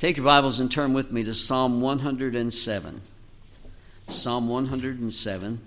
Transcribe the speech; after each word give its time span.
Take 0.00 0.16
your 0.16 0.24
Bibles 0.24 0.60
and 0.60 0.72
turn 0.72 0.94
with 0.94 1.12
me 1.12 1.24
to 1.24 1.34
Psalm 1.34 1.82
107. 1.82 3.02
Psalm 4.08 4.48
107. 4.48 5.60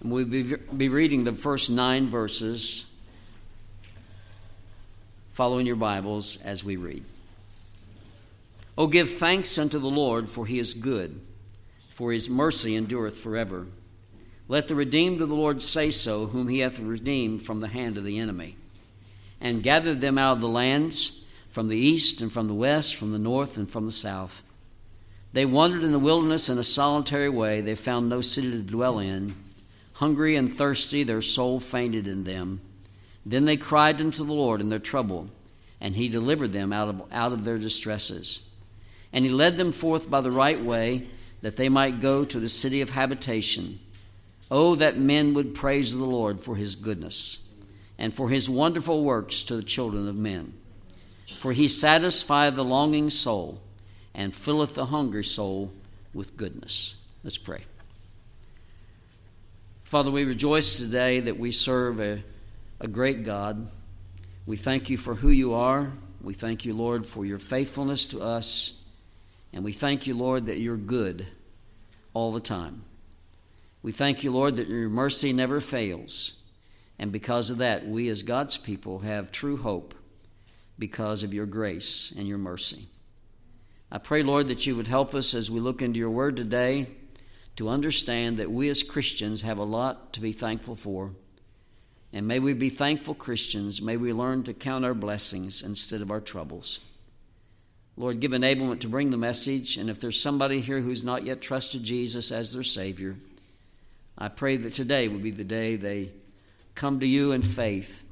And 0.00 0.12
we'll 0.12 0.24
be, 0.24 0.54
be 0.54 0.88
reading 0.88 1.24
the 1.24 1.32
first 1.32 1.68
nine 1.68 2.08
verses, 2.08 2.86
following 5.32 5.66
your 5.66 5.74
Bibles 5.74 6.38
as 6.44 6.62
we 6.62 6.76
read. 6.76 7.02
Oh, 8.78 8.86
give 8.86 9.10
thanks 9.10 9.58
unto 9.58 9.80
the 9.80 9.88
Lord, 9.88 10.30
for 10.30 10.46
he 10.46 10.60
is 10.60 10.74
good, 10.74 11.20
for 11.90 12.12
his 12.12 12.30
mercy 12.30 12.76
endureth 12.76 13.16
forever. 13.16 13.66
Let 14.46 14.68
the 14.68 14.76
redeemed 14.76 15.20
of 15.20 15.28
the 15.28 15.34
Lord 15.34 15.60
say 15.60 15.90
so, 15.90 16.26
whom 16.26 16.46
he 16.46 16.60
hath 16.60 16.78
redeemed 16.78 17.42
from 17.42 17.58
the 17.58 17.66
hand 17.66 17.98
of 17.98 18.04
the 18.04 18.20
enemy, 18.20 18.54
and 19.40 19.60
gathered 19.60 20.00
them 20.00 20.18
out 20.18 20.34
of 20.34 20.40
the 20.40 20.48
lands 20.48 21.17
from 21.50 21.68
the 21.68 21.76
east 21.76 22.20
and 22.20 22.32
from 22.32 22.48
the 22.48 22.54
west, 22.54 22.94
from 22.94 23.12
the 23.12 23.18
north 23.18 23.56
and 23.56 23.70
from 23.70 23.86
the 23.86 23.92
south. 23.92 24.42
They 25.32 25.44
wandered 25.44 25.82
in 25.82 25.92
the 25.92 25.98
wilderness 25.98 26.48
in 26.48 26.58
a 26.58 26.64
solitary 26.64 27.28
way. 27.28 27.60
They 27.60 27.74
found 27.74 28.08
no 28.08 28.20
city 28.20 28.50
to 28.50 28.62
dwell 28.62 28.98
in. 28.98 29.34
Hungry 29.94 30.36
and 30.36 30.52
thirsty, 30.52 31.02
their 31.02 31.22
soul 31.22 31.60
fainted 31.60 32.06
in 32.06 32.24
them. 32.24 32.60
Then 33.26 33.44
they 33.44 33.56
cried 33.56 34.00
unto 34.00 34.24
the 34.24 34.32
Lord 34.32 34.60
in 34.60 34.68
their 34.68 34.78
trouble, 34.78 35.28
and 35.80 35.96
he 35.96 36.08
delivered 36.08 36.52
them 36.52 36.72
out 36.72 36.88
of, 36.88 37.02
out 37.12 37.32
of 37.32 37.44
their 37.44 37.58
distresses. 37.58 38.40
And 39.12 39.24
he 39.24 39.30
led 39.30 39.56
them 39.56 39.72
forth 39.72 40.08
by 40.08 40.20
the 40.20 40.30
right 40.30 40.62
way, 40.62 41.08
that 41.42 41.56
they 41.56 41.68
might 41.68 42.00
go 42.00 42.24
to 42.24 42.40
the 42.40 42.48
city 42.48 42.80
of 42.80 42.90
habitation. 42.90 43.78
Oh, 44.50 44.74
that 44.76 44.98
men 44.98 45.34
would 45.34 45.54
praise 45.54 45.94
the 45.94 46.04
Lord 46.04 46.40
for 46.40 46.56
his 46.56 46.74
goodness, 46.74 47.38
and 47.98 48.14
for 48.14 48.28
his 48.28 48.48
wonderful 48.48 49.04
works 49.04 49.44
to 49.44 49.56
the 49.56 49.62
children 49.62 50.08
of 50.08 50.16
men. 50.16 50.54
For 51.36 51.52
he 51.52 51.68
satisfieth 51.68 52.54
the 52.54 52.64
longing 52.64 53.10
soul 53.10 53.60
and 54.14 54.34
filleth 54.34 54.74
the 54.74 54.86
hungry 54.86 55.24
soul 55.24 55.72
with 56.12 56.36
goodness. 56.36 56.96
Let's 57.22 57.38
pray. 57.38 57.64
Father, 59.84 60.10
we 60.10 60.24
rejoice 60.24 60.76
today 60.76 61.20
that 61.20 61.38
we 61.38 61.50
serve 61.50 62.00
a, 62.00 62.22
a 62.80 62.88
great 62.88 63.24
God. 63.24 63.70
We 64.46 64.56
thank 64.56 64.90
you 64.90 64.98
for 64.98 65.14
who 65.14 65.30
you 65.30 65.54
are. 65.54 65.92
We 66.20 66.34
thank 66.34 66.64
you, 66.64 66.74
Lord, 66.74 67.06
for 67.06 67.24
your 67.24 67.38
faithfulness 67.38 68.08
to 68.08 68.20
us. 68.20 68.72
And 69.52 69.64
we 69.64 69.72
thank 69.72 70.06
you, 70.06 70.14
Lord, 70.14 70.46
that 70.46 70.58
you're 70.58 70.76
good 70.76 71.26
all 72.12 72.32
the 72.32 72.40
time. 72.40 72.82
We 73.82 73.92
thank 73.92 74.24
you, 74.24 74.32
Lord, 74.32 74.56
that 74.56 74.68
your 74.68 74.88
mercy 74.88 75.32
never 75.32 75.60
fails. 75.60 76.32
And 76.98 77.12
because 77.12 77.48
of 77.50 77.58
that, 77.58 77.86
we 77.86 78.08
as 78.08 78.22
God's 78.22 78.56
people 78.56 79.00
have 79.00 79.30
true 79.30 79.56
hope 79.56 79.94
because 80.78 81.22
of 81.22 81.34
your 81.34 81.46
grace 81.46 82.12
and 82.16 82.28
your 82.28 82.38
mercy. 82.38 82.88
I 83.90 83.98
pray, 83.98 84.22
Lord, 84.22 84.48
that 84.48 84.66
you 84.66 84.76
would 84.76 84.86
help 84.86 85.14
us 85.14 85.34
as 85.34 85.50
we 85.50 85.60
look 85.60 85.82
into 85.82 85.98
your 85.98 86.10
word 86.10 86.36
today 86.36 86.88
to 87.56 87.68
understand 87.68 88.36
that 88.36 88.50
we 88.50 88.68
as 88.68 88.82
Christians 88.82 89.42
have 89.42 89.58
a 89.58 89.64
lot 89.64 90.12
to 90.12 90.20
be 90.20 90.32
thankful 90.32 90.76
for. 90.76 91.12
And 92.12 92.28
may 92.28 92.38
we 92.38 92.52
be 92.52 92.68
thankful 92.68 93.14
Christians. 93.14 93.82
May 93.82 93.96
we 93.96 94.12
learn 94.12 94.44
to 94.44 94.54
count 94.54 94.84
our 94.84 94.94
blessings 94.94 95.62
instead 95.62 96.00
of 96.00 96.10
our 96.10 96.20
troubles. 96.20 96.80
Lord, 97.96 98.20
give 98.20 98.30
enablement 98.30 98.80
to 98.80 98.88
bring 98.88 99.10
the 99.10 99.16
message. 99.16 99.76
And 99.76 99.90
if 99.90 100.00
there's 100.00 100.20
somebody 100.20 100.60
here 100.60 100.80
who's 100.80 101.02
not 101.02 101.24
yet 101.24 101.40
trusted 101.40 101.82
Jesus 101.82 102.30
as 102.30 102.52
their 102.52 102.62
Savior, 102.62 103.16
I 104.16 104.28
pray 104.28 104.56
that 104.56 104.74
today 104.74 105.08
will 105.08 105.18
be 105.18 105.32
the 105.32 105.44
day 105.44 105.76
they 105.76 106.12
come 106.74 107.00
to 107.00 107.06
you 107.06 107.32
in 107.32 107.42
faith 107.42 108.04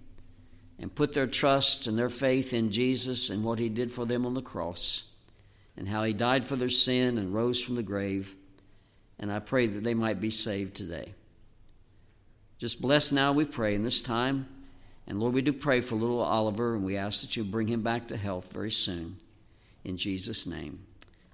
and 0.78 0.94
put 0.94 1.12
their 1.12 1.26
trust 1.26 1.86
and 1.86 1.98
their 1.98 2.10
faith 2.10 2.52
in 2.52 2.70
Jesus 2.70 3.30
and 3.30 3.44
what 3.44 3.58
he 3.58 3.68
did 3.68 3.92
for 3.92 4.04
them 4.04 4.26
on 4.26 4.34
the 4.34 4.42
cross 4.42 5.04
and 5.76 5.88
how 5.88 6.04
he 6.04 6.12
died 6.12 6.46
for 6.46 6.56
their 6.56 6.70
sin 6.70 7.18
and 7.18 7.34
rose 7.34 7.60
from 7.60 7.76
the 7.76 7.82
grave. 7.82 8.34
And 9.18 9.32
I 9.32 9.38
pray 9.38 9.66
that 9.66 9.84
they 9.84 9.94
might 9.94 10.20
be 10.20 10.30
saved 10.30 10.74
today. 10.74 11.14
Just 12.58 12.80
bless 12.80 13.12
now, 13.12 13.32
we 13.32 13.44
pray, 13.44 13.74
in 13.74 13.82
this 13.82 14.00
time. 14.00 14.48
And 15.06 15.20
Lord, 15.20 15.34
we 15.34 15.42
do 15.42 15.52
pray 15.52 15.80
for 15.80 15.94
little 15.94 16.20
Oliver, 16.20 16.74
and 16.74 16.84
we 16.84 16.96
ask 16.96 17.20
that 17.20 17.36
you 17.36 17.44
bring 17.44 17.68
him 17.68 17.82
back 17.82 18.08
to 18.08 18.16
health 18.16 18.52
very 18.52 18.70
soon. 18.70 19.16
In 19.84 19.96
Jesus' 19.96 20.46
name, 20.46 20.80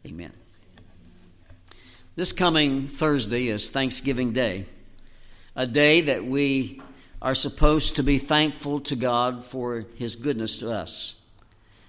amen. 0.04 0.32
This 2.16 2.32
coming 2.32 2.88
Thursday 2.88 3.48
is 3.48 3.70
Thanksgiving 3.70 4.32
Day, 4.32 4.66
a 5.56 5.66
day 5.66 6.02
that 6.02 6.24
we 6.24 6.82
are 7.22 7.36
supposed 7.36 7.96
to 7.96 8.02
be 8.02 8.18
thankful 8.18 8.80
to 8.80 8.96
God 8.96 9.44
for 9.44 9.86
His 9.94 10.16
goodness 10.16 10.58
to 10.58 10.72
us. 10.72 11.20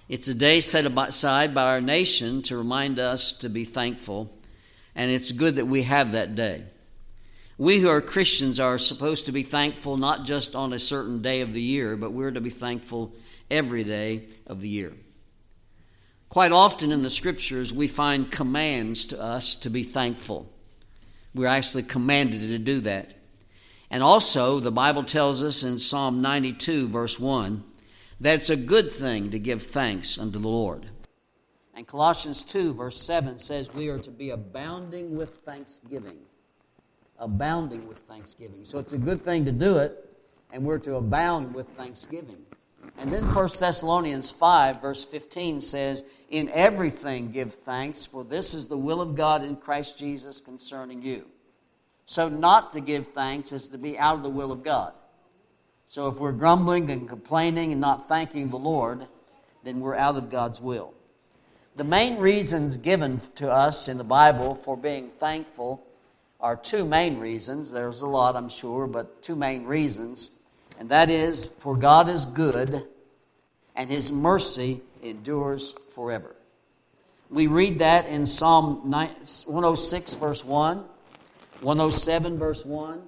It's 0.08 0.28
a 0.28 0.34
day 0.34 0.60
set 0.60 0.86
aside 0.86 1.52
by 1.52 1.64
our 1.64 1.80
nation 1.80 2.42
to 2.42 2.56
remind 2.56 3.00
us 3.00 3.32
to 3.34 3.48
be 3.48 3.64
thankful, 3.64 4.32
and 4.94 5.10
it's 5.10 5.32
good 5.32 5.56
that 5.56 5.66
we 5.66 5.82
have 5.82 6.12
that 6.12 6.36
day. 6.36 6.62
We 7.58 7.80
who 7.80 7.88
are 7.88 8.00
Christians 8.00 8.60
are 8.60 8.78
supposed 8.78 9.26
to 9.26 9.32
be 9.32 9.42
thankful 9.42 9.96
not 9.96 10.24
just 10.24 10.54
on 10.54 10.72
a 10.72 10.78
certain 10.78 11.20
day 11.20 11.40
of 11.40 11.52
the 11.52 11.62
year, 11.62 11.96
but 11.96 12.12
we're 12.12 12.30
to 12.30 12.40
be 12.40 12.50
thankful 12.50 13.12
every 13.50 13.82
day 13.82 14.28
of 14.46 14.60
the 14.60 14.68
year. 14.68 14.92
Quite 16.28 16.52
often 16.52 16.92
in 16.92 17.02
the 17.02 17.10
scriptures, 17.10 17.72
we 17.72 17.88
find 17.88 18.30
commands 18.30 19.06
to 19.06 19.20
us 19.20 19.56
to 19.56 19.70
be 19.70 19.82
thankful. 19.82 20.48
We're 21.34 21.48
actually 21.48 21.84
commanded 21.84 22.40
to 22.40 22.58
do 22.58 22.80
that. 22.82 23.14
And 23.94 24.02
also, 24.02 24.58
the 24.58 24.72
Bible 24.72 25.04
tells 25.04 25.40
us 25.40 25.62
in 25.62 25.78
Psalm 25.78 26.20
92, 26.20 26.88
verse 26.88 27.20
1, 27.20 27.62
that 28.18 28.40
it's 28.40 28.50
a 28.50 28.56
good 28.56 28.90
thing 28.90 29.30
to 29.30 29.38
give 29.38 29.62
thanks 29.62 30.18
unto 30.18 30.40
the 30.40 30.48
Lord. 30.48 30.90
And 31.74 31.86
Colossians 31.86 32.42
2, 32.42 32.74
verse 32.74 33.00
7 33.00 33.38
says 33.38 33.72
we 33.72 33.86
are 33.86 34.00
to 34.00 34.10
be 34.10 34.30
abounding 34.30 35.16
with 35.16 35.36
thanksgiving. 35.44 36.18
Abounding 37.20 37.86
with 37.86 37.98
thanksgiving. 37.98 38.64
So 38.64 38.80
it's 38.80 38.94
a 38.94 38.98
good 38.98 39.22
thing 39.22 39.44
to 39.44 39.52
do 39.52 39.76
it, 39.76 40.04
and 40.52 40.64
we're 40.64 40.80
to 40.80 40.96
abound 40.96 41.54
with 41.54 41.68
thanksgiving. 41.68 42.42
And 42.98 43.12
then 43.12 43.32
1 43.32 43.48
Thessalonians 43.60 44.32
5, 44.32 44.82
verse 44.82 45.04
15 45.04 45.60
says, 45.60 46.04
In 46.30 46.48
everything 46.48 47.30
give 47.30 47.54
thanks, 47.54 48.06
for 48.06 48.24
this 48.24 48.54
is 48.54 48.66
the 48.66 48.76
will 48.76 49.00
of 49.00 49.14
God 49.14 49.44
in 49.44 49.54
Christ 49.54 50.00
Jesus 50.00 50.40
concerning 50.40 51.00
you. 51.00 51.26
So, 52.06 52.28
not 52.28 52.72
to 52.72 52.80
give 52.80 53.08
thanks 53.08 53.52
is 53.52 53.68
to 53.68 53.78
be 53.78 53.98
out 53.98 54.16
of 54.16 54.22
the 54.22 54.28
will 54.28 54.52
of 54.52 54.62
God. 54.62 54.92
So, 55.86 56.08
if 56.08 56.18
we're 56.18 56.32
grumbling 56.32 56.90
and 56.90 57.08
complaining 57.08 57.72
and 57.72 57.80
not 57.80 58.08
thanking 58.08 58.50
the 58.50 58.58
Lord, 58.58 59.06
then 59.62 59.80
we're 59.80 59.96
out 59.96 60.16
of 60.16 60.30
God's 60.30 60.60
will. 60.60 60.92
The 61.76 61.84
main 61.84 62.18
reasons 62.18 62.76
given 62.76 63.20
to 63.36 63.50
us 63.50 63.88
in 63.88 63.98
the 63.98 64.04
Bible 64.04 64.54
for 64.54 64.76
being 64.76 65.08
thankful 65.08 65.84
are 66.40 66.56
two 66.56 66.84
main 66.84 67.18
reasons. 67.18 67.72
There's 67.72 68.02
a 68.02 68.06
lot, 68.06 68.36
I'm 68.36 68.48
sure, 68.48 68.86
but 68.86 69.22
two 69.22 69.34
main 69.34 69.64
reasons. 69.64 70.30
And 70.78 70.90
that 70.90 71.10
is, 71.10 71.46
for 71.46 71.76
God 71.76 72.08
is 72.08 72.26
good 72.26 72.86
and 73.76 73.90
his 73.90 74.12
mercy 74.12 74.80
endures 75.02 75.74
forever. 75.94 76.34
We 77.30 77.46
read 77.46 77.80
that 77.80 78.06
in 78.06 78.26
Psalm 78.26 78.90
106, 78.90 80.14
verse 80.14 80.44
1. 80.44 80.84
107, 81.60 82.38
verse 82.38 82.66
1, 82.66 83.02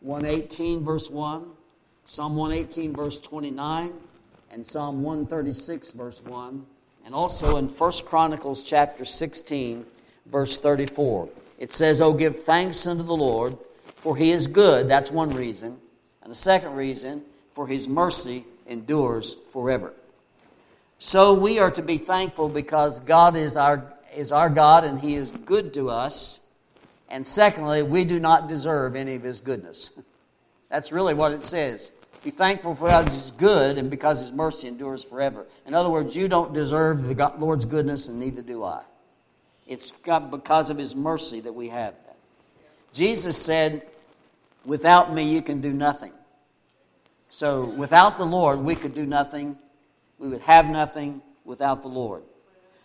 118, 0.00 0.84
verse 0.84 1.10
1, 1.10 1.46
Psalm 2.04 2.36
118, 2.36 2.94
verse 2.94 3.18
29, 3.20 3.92
and 4.50 4.66
Psalm 4.66 5.02
136, 5.02 5.92
verse 5.92 6.22
1, 6.24 6.66
and 7.06 7.14
also 7.14 7.56
in 7.56 7.68
1 7.68 7.92
Chronicles 8.04 8.62
chapter 8.62 9.04
16, 9.04 9.86
verse 10.26 10.58
34. 10.58 11.28
It 11.58 11.70
says, 11.70 12.00
Oh, 12.00 12.12
give 12.12 12.42
thanks 12.42 12.86
unto 12.86 13.02
the 13.02 13.16
Lord, 13.16 13.56
for 13.96 14.16
he 14.16 14.32
is 14.32 14.46
good. 14.46 14.88
That's 14.88 15.10
one 15.10 15.30
reason. 15.30 15.78
And 16.22 16.30
the 16.30 16.36
second 16.36 16.74
reason, 16.74 17.22
for 17.52 17.66
his 17.66 17.88
mercy 17.88 18.44
endures 18.66 19.36
forever. 19.52 19.92
So 20.98 21.34
we 21.34 21.58
are 21.58 21.70
to 21.72 21.82
be 21.82 21.98
thankful 21.98 22.48
because 22.48 23.00
God 23.00 23.36
is 23.36 23.56
our, 23.56 23.92
is 24.14 24.32
our 24.32 24.48
God 24.48 24.84
and 24.84 24.98
he 24.98 25.14
is 25.14 25.32
good 25.32 25.74
to 25.74 25.90
us. 25.90 26.40
And 27.08 27.26
secondly, 27.26 27.82
we 27.82 28.04
do 28.04 28.18
not 28.18 28.48
deserve 28.48 28.96
any 28.96 29.14
of 29.14 29.22
his 29.22 29.40
goodness. 29.40 29.90
That's 30.70 30.90
really 30.90 31.14
what 31.14 31.32
it 31.32 31.42
says. 31.42 31.92
Be 32.24 32.30
thankful 32.30 32.74
for 32.74 32.88
God 32.88 33.12
is 33.12 33.32
good 33.36 33.76
and 33.76 33.90
because 33.90 34.18
his 34.18 34.32
mercy 34.32 34.66
endures 34.66 35.04
forever. 35.04 35.46
In 35.66 35.74
other 35.74 35.90
words, 35.90 36.16
you 36.16 36.26
don't 36.26 36.54
deserve 36.54 37.02
the 37.02 37.32
Lord's 37.38 37.66
goodness 37.66 38.08
and 38.08 38.18
neither 38.18 38.40
do 38.40 38.64
I. 38.64 38.82
It's 39.66 39.90
because 39.90 40.70
of 40.70 40.78
his 40.78 40.94
mercy 40.94 41.40
that 41.40 41.52
we 41.52 41.68
have 41.68 41.94
that. 42.06 42.16
Jesus 42.92 43.36
said, 43.36 43.82
Without 44.64 45.12
me, 45.12 45.24
you 45.24 45.42
can 45.42 45.60
do 45.60 45.72
nothing. 45.72 46.12
So, 47.28 47.64
without 47.64 48.16
the 48.16 48.24
Lord, 48.24 48.60
we 48.60 48.74
could 48.74 48.94
do 48.94 49.04
nothing. 49.04 49.58
We 50.18 50.28
would 50.28 50.42
have 50.42 50.66
nothing 50.66 51.20
without 51.44 51.82
the 51.82 51.88
Lord. 51.88 52.22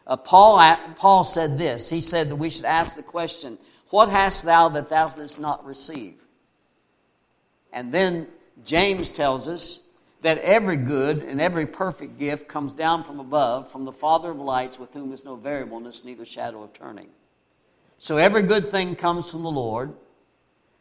Uh, 0.06 0.18
Paul, 0.18 0.75
Paul 0.95 1.24
said 1.24 1.57
this. 1.57 1.89
He 1.89 2.01
said 2.01 2.30
that 2.30 2.36
we 2.36 2.50
should 2.50 2.66
ask 2.66 2.95
the 2.95 3.04
question 3.04 3.57
what 3.90 4.10
hast 4.10 4.46
thou 4.46 4.70
that 4.70 4.90
thou 4.90 5.10
didst 5.10 5.40
not 5.40 5.66
receive? 5.66 6.16
And 7.72 7.92
then 7.92 8.28
James 8.64 9.12
tells 9.12 9.48
us 9.48 9.82
that 10.22 10.38
every 10.40 10.76
good 10.76 11.24
and 11.24 11.40
every 11.40 11.66
perfect 11.66 12.18
gift 12.18 12.48
comes 12.48 12.76
down 12.76 13.04
from 13.04 13.20
above, 13.20 13.72
from 13.72 13.86
the 13.86 13.92
Father 13.92 14.32
of 14.32 14.38
lights, 14.38 14.80
with 14.80 14.94
whom 14.94 15.14
is 15.14 15.24
no 15.24 15.36
variableness, 15.36 16.04
neither 16.04 16.26
shadow 16.26 16.62
of 16.62 16.74
turning. 16.74 17.08
So 17.98 18.18
every 18.18 18.44
good 18.44 18.68
thing 18.68 18.96
comes 18.96 19.32
from 19.32 19.44
the 19.44 19.52
Lord. 19.52 19.94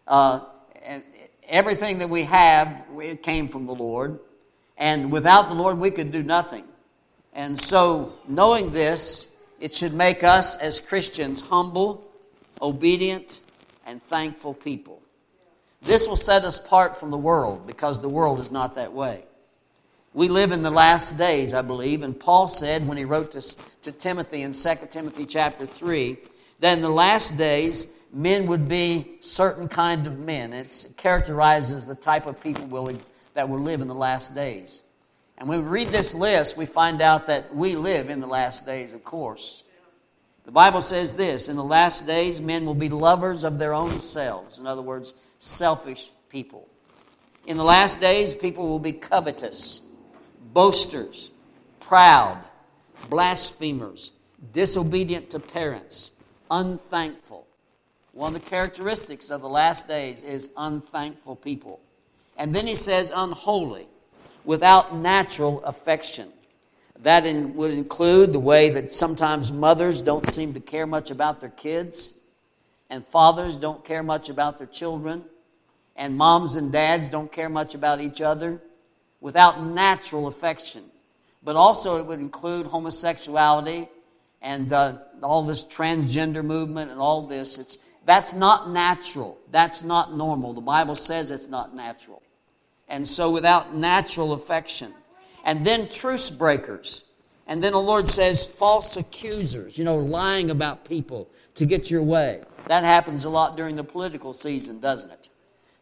Uh, 0.07 0.41
and 0.83 1.03
everything 1.49 1.99
that 1.99 2.09
we 2.09 2.25
have, 2.25 2.85
it 2.99 3.23
came 3.23 3.49
from 3.49 3.67
the 3.67 3.75
Lord. 3.75 4.19
And 4.77 5.13
without 5.13 5.49
the 5.49 5.55
Lord, 5.55 5.79
we 5.79 5.91
could 5.91 6.11
do 6.11 6.23
nothing. 6.23 6.65
And 7.33 7.59
so, 7.59 8.13
knowing 8.27 8.73
this, 8.73 9.27
it 9.61 9.75
should 9.75 9.93
make 9.93 10.25
us 10.25 10.57
as 10.57 10.81
Christians 10.81 11.41
humble, 11.41 12.08
obedient, 12.61 13.41
and 13.87 14.03
thankful 14.03 14.55
people. 14.55 15.01
This 15.83 16.07
will 16.07 16.17
set 16.17 16.45
us 16.45 16.59
apart 16.59 16.97
from 16.97 17.11
the 17.11 17.17
world 17.17 17.67
because 17.67 18.01
the 18.01 18.09
world 18.09 18.41
is 18.41 18.51
not 18.51 18.75
that 18.75 18.93
way. 18.93 19.25
We 20.13 20.29
live 20.29 20.53
in 20.53 20.63
the 20.63 20.71
last 20.71 21.17
days, 21.17 21.55
I 21.55 21.63
believe, 21.63 22.03
and 22.03 22.19
Paul 22.19 22.49
said 22.49 22.87
when 22.87 22.99
he 22.99 23.05
wrote 23.05 23.33
to, 23.33 23.57
to 23.83 23.93
Timothy 23.93 24.43
in 24.43 24.53
2 24.53 24.75
Timothy 24.91 25.25
chapter 25.27 25.67
3 25.67 26.19
that 26.61 26.73
in 26.73 26.83
the 26.83 26.89
last 26.89 27.37
days 27.37 27.87
men 28.13 28.47
would 28.47 28.69
be 28.69 29.19
certain 29.21 29.69
kind 29.69 30.07
of 30.07 30.19
men. 30.19 30.53
It 30.53 30.87
characterizes 30.97 31.87
the 31.87 31.95
type 31.95 32.27
of 32.27 32.41
people 32.41 32.67
will, 32.67 32.93
that 33.35 33.49
will 33.49 33.61
live 33.61 33.81
in 33.81 33.89
the 33.89 33.95
last 33.95 34.35
days. 34.35 34.83
And 35.37 35.49
when 35.49 35.63
we 35.63 35.69
read 35.69 35.91
this 35.91 36.15
list, 36.15 36.57
we 36.57 36.67
find 36.67 37.01
out 37.01 37.29
that 37.29 37.55
we 37.55 37.77
live 37.77 38.11
in 38.11 38.21
the 38.21 38.27
last 38.27 38.67
days, 38.67 38.93
of 38.93 39.05
course. 39.05 39.63
The 40.49 40.53
Bible 40.53 40.81
says 40.81 41.15
this 41.15 41.51
In 41.51 41.57
the 41.57 41.63
last 41.63 42.07
days, 42.07 42.41
men 42.41 42.65
will 42.65 42.73
be 42.73 42.89
lovers 42.89 43.45
of 43.45 43.59
their 43.59 43.75
own 43.75 43.99
selves. 43.99 44.59
In 44.59 44.67
other 44.67 44.81
words, 44.81 45.13
selfish 45.37 46.11
people. 46.31 46.67
In 47.47 47.59
the 47.59 47.65
last 47.65 48.01
days, 48.01 48.33
people 48.33 48.67
will 48.67 48.79
be 48.79 48.95
covetous, 48.95 49.83
boasters, 50.55 51.31
proud, 51.81 52.43
blasphemers, 53.11 54.15
disobedient 54.55 55.29
to 55.33 55.39
parents, 55.39 56.13
unthankful. 56.51 57.47
One 58.13 58.35
of 58.35 58.43
the 58.43 58.49
characteristics 58.49 59.29
of 59.29 59.43
the 59.43 59.51
last 59.51 59.87
days 59.87 60.23
is 60.23 60.49
unthankful 60.57 61.37
people. 61.37 61.79
And 62.39 62.55
then 62.55 62.67
he 62.67 62.75
says 62.75 63.13
unholy, 63.15 63.87
without 64.47 64.97
natural 64.97 65.63
affection. 65.65 66.33
That 67.03 67.27
in, 67.27 67.55
would 67.55 67.71
include 67.71 68.33
the 68.33 68.41
way 68.41 68.71
that 68.71 68.91
sometimes 68.91 69.53
mothers 69.53 70.03
don't 70.03 70.27
seem 70.27 70.55
to 70.55 70.61
care 70.61 70.87
much 70.87 71.11
about 71.11 71.41
their 71.41 71.51
kids 71.51 72.15
and 72.91 73.07
fathers 73.07 73.59
don't 73.59 73.85
care 73.85 74.03
much 74.03 74.31
about 74.31 74.59
their 74.59 74.67
children, 74.67 75.25
and 75.97 76.17
moms 76.17 76.57
and 76.57 76.73
dads 76.73 77.09
don't 77.09 77.31
care 77.31 77.49
much 77.49 77.75
about 77.75 78.01
each 78.01 78.21
other, 78.21 78.63
without 79.21 79.63
natural 79.63 80.27
affection. 80.27 80.85
But 81.43 81.57
also, 81.57 81.99
it 81.99 82.07
would 82.07 82.21
include 82.21 82.67
homosexuality 82.67 83.89
and 84.41 84.73
uh, 84.73 84.99
all 85.23 85.43
this 85.43 85.65
transgender 85.65 86.45
movement 86.45 86.91
and 86.91 87.01
all 87.01 87.27
this. 87.27 87.59
It's, 87.59 87.79
that's 88.05 88.33
not 88.33 88.71
natural. 88.71 89.39
That's 89.51 89.83
not 89.83 90.17
normal. 90.17 90.53
The 90.55 90.61
Bible 90.61 90.95
says 90.95 91.31
it's 91.31 91.49
not 91.49 91.75
natural. 91.75 92.23
And 92.89 93.07
so, 93.07 93.31
without 93.31 93.75
natural 93.75 94.33
affection. 94.33 94.95
And 95.49 95.65
then, 95.65 95.89
truce 95.89 96.29
breakers. 96.29 97.05
And 97.47 97.63
then 97.63 97.73
the 97.73 97.81
Lord 97.81 98.07
says, 98.07 98.45
false 98.45 98.99
accusers, 98.99 99.79
you 99.79 99.85
know, 99.87 99.97
lying 99.97 100.51
about 100.51 100.85
people 100.85 101.31
to 101.55 101.65
get 101.65 101.91
your 101.91 102.03
way. 102.03 102.43
That 102.67 102.85
happens 102.85 103.25
a 103.25 103.31
lot 103.31 103.57
during 103.57 103.75
the 103.75 103.83
political 103.83 104.35
season, 104.35 104.79
doesn't 104.79 105.11
it? 105.11 105.31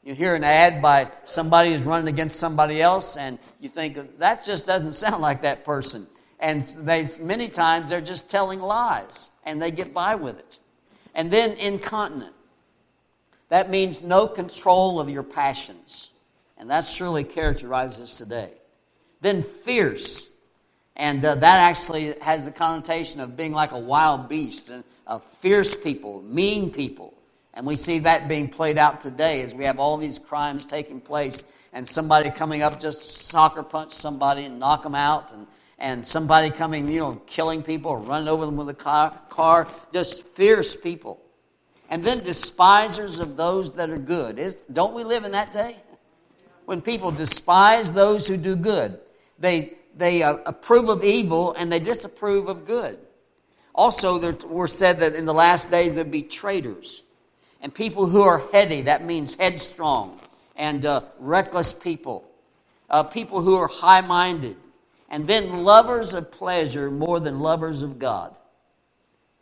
You 0.04 0.14
hear 0.14 0.36
an 0.36 0.44
ad 0.44 0.80
by 0.80 1.10
somebody 1.24 1.72
who's 1.72 1.82
running 1.82 2.06
against 2.06 2.38
somebody 2.38 2.80
else, 2.80 3.16
and 3.16 3.40
you 3.58 3.68
think, 3.68 4.20
that 4.20 4.44
just 4.44 4.68
doesn't 4.68 4.92
sound 5.04 5.20
like 5.20 5.42
that 5.42 5.64
person. 5.64 6.06
And 6.38 6.62
they, 6.82 7.08
many 7.20 7.48
times 7.48 7.90
they're 7.90 8.00
just 8.00 8.30
telling 8.30 8.60
lies, 8.60 9.32
and 9.42 9.60
they 9.60 9.72
get 9.72 9.92
by 9.92 10.14
with 10.14 10.38
it. 10.38 10.60
And 11.12 11.28
then 11.28 11.54
incontinent. 11.54 12.36
That 13.48 13.68
means 13.68 14.04
no 14.04 14.28
control 14.28 15.00
of 15.00 15.10
your 15.10 15.24
passions. 15.24 16.12
And 16.56 16.70
that 16.70 16.84
surely 16.84 17.24
characterizes 17.24 18.14
today. 18.14 18.52
Then 19.26 19.42
fierce. 19.42 20.28
And 20.94 21.24
uh, 21.24 21.34
that 21.34 21.58
actually 21.58 22.14
has 22.20 22.44
the 22.44 22.52
connotation 22.52 23.20
of 23.20 23.36
being 23.36 23.50
like 23.50 23.72
a 23.72 23.78
wild 23.78 24.28
beast, 24.28 24.70
and 24.70 24.84
of 25.04 25.24
fierce 25.24 25.74
people, 25.74 26.22
mean 26.22 26.70
people. 26.70 27.12
And 27.52 27.66
we 27.66 27.74
see 27.74 27.98
that 27.98 28.28
being 28.28 28.48
played 28.48 28.78
out 28.78 29.00
today 29.00 29.42
as 29.42 29.52
we 29.52 29.64
have 29.64 29.80
all 29.80 29.96
these 29.96 30.20
crimes 30.20 30.64
taking 30.64 31.00
place 31.00 31.42
and 31.72 31.84
somebody 31.84 32.30
coming 32.30 32.62
up 32.62 32.78
just 32.78 33.00
soccer 33.26 33.64
punch 33.64 33.90
somebody 33.90 34.44
and 34.44 34.60
knock 34.60 34.84
them 34.84 34.94
out 34.94 35.32
and, 35.32 35.48
and 35.80 36.06
somebody 36.06 36.48
coming, 36.48 36.88
you 36.88 37.00
know, 37.00 37.20
killing 37.26 37.64
people 37.64 37.90
or 37.90 37.98
running 37.98 38.28
over 38.28 38.46
them 38.46 38.56
with 38.56 38.68
a 38.68 38.74
car, 38.74 39.12
car 39.28 39.66
just 39.92 40.24
fierce 40.24 40.76
people. 40.76 41.20
And 41.90 42.04
then 42.04 42.22
despisers 42.22 43.18
of 43.18 43.36
those 43.36 43.72
that 43.72 43.90
are 43.90 43.98
good. 43.98 44.38
Is, 44.38 44.56
don't 44.72 44.94
we 44.94 45.02
live 45.02 45.24
in 45.24 45.32
that 45.32 45.52
day? 45.52 45.78
When 46.66 46.80
people 46.80 47.10
despise 47.10 47.92
those 47.92 48.28
who 48.28 48.36
do 48.36 48.54
good, 48.54 49.00
they, 49.38 49.74
they 49.96 50.22
uh, 50.22 50.38
approve 50.46 50.88
of 50.88 51.04
evil 51.04 51.52
and 51.54 51.70
they 51.70 51.80
disapprove 51.80 52.48
of 52.48 52.66
good. 52.66 52.98
Also, 53.74 54.18
there 54.18 54.36
were 54.46 54.68
said 54.68 55.00
that 55.00 55.14
in 55.14 55.24
the 55.24 55.34
last 55.34 55.70
days 55.70 55.94
there'd 55.94 56.10
be 56.10 56.22
traitors 56.22 57.02
and 57.60 57.74
people 57.74 58.06
who 58.06 58.22
are 58.22 58.42
heady, 58.52 58.82
that 58.82 59.04
means 59.04 59.34
headstrong 59.34 60.20
and 60.56 60.86
uh, 60.86 61.02
reckless 61.18 61.72
people, 61.72 62.28
uh, 62.88 63.02
people 63.02 63.40
who 63.40 63.56
are 63.56 63.68
high 63.68 64.00
minded, 64.00 64.56
and 65.08 65.26
then 65.26 65.64
lovers 65.64 66.14
of 66.14 66.30
pleasure 66.30 66.90
more 66.90 67.20
than 67.20 67.40
lovers 67.40 67.82
of 67.82 67.98
God. 67.98 68.36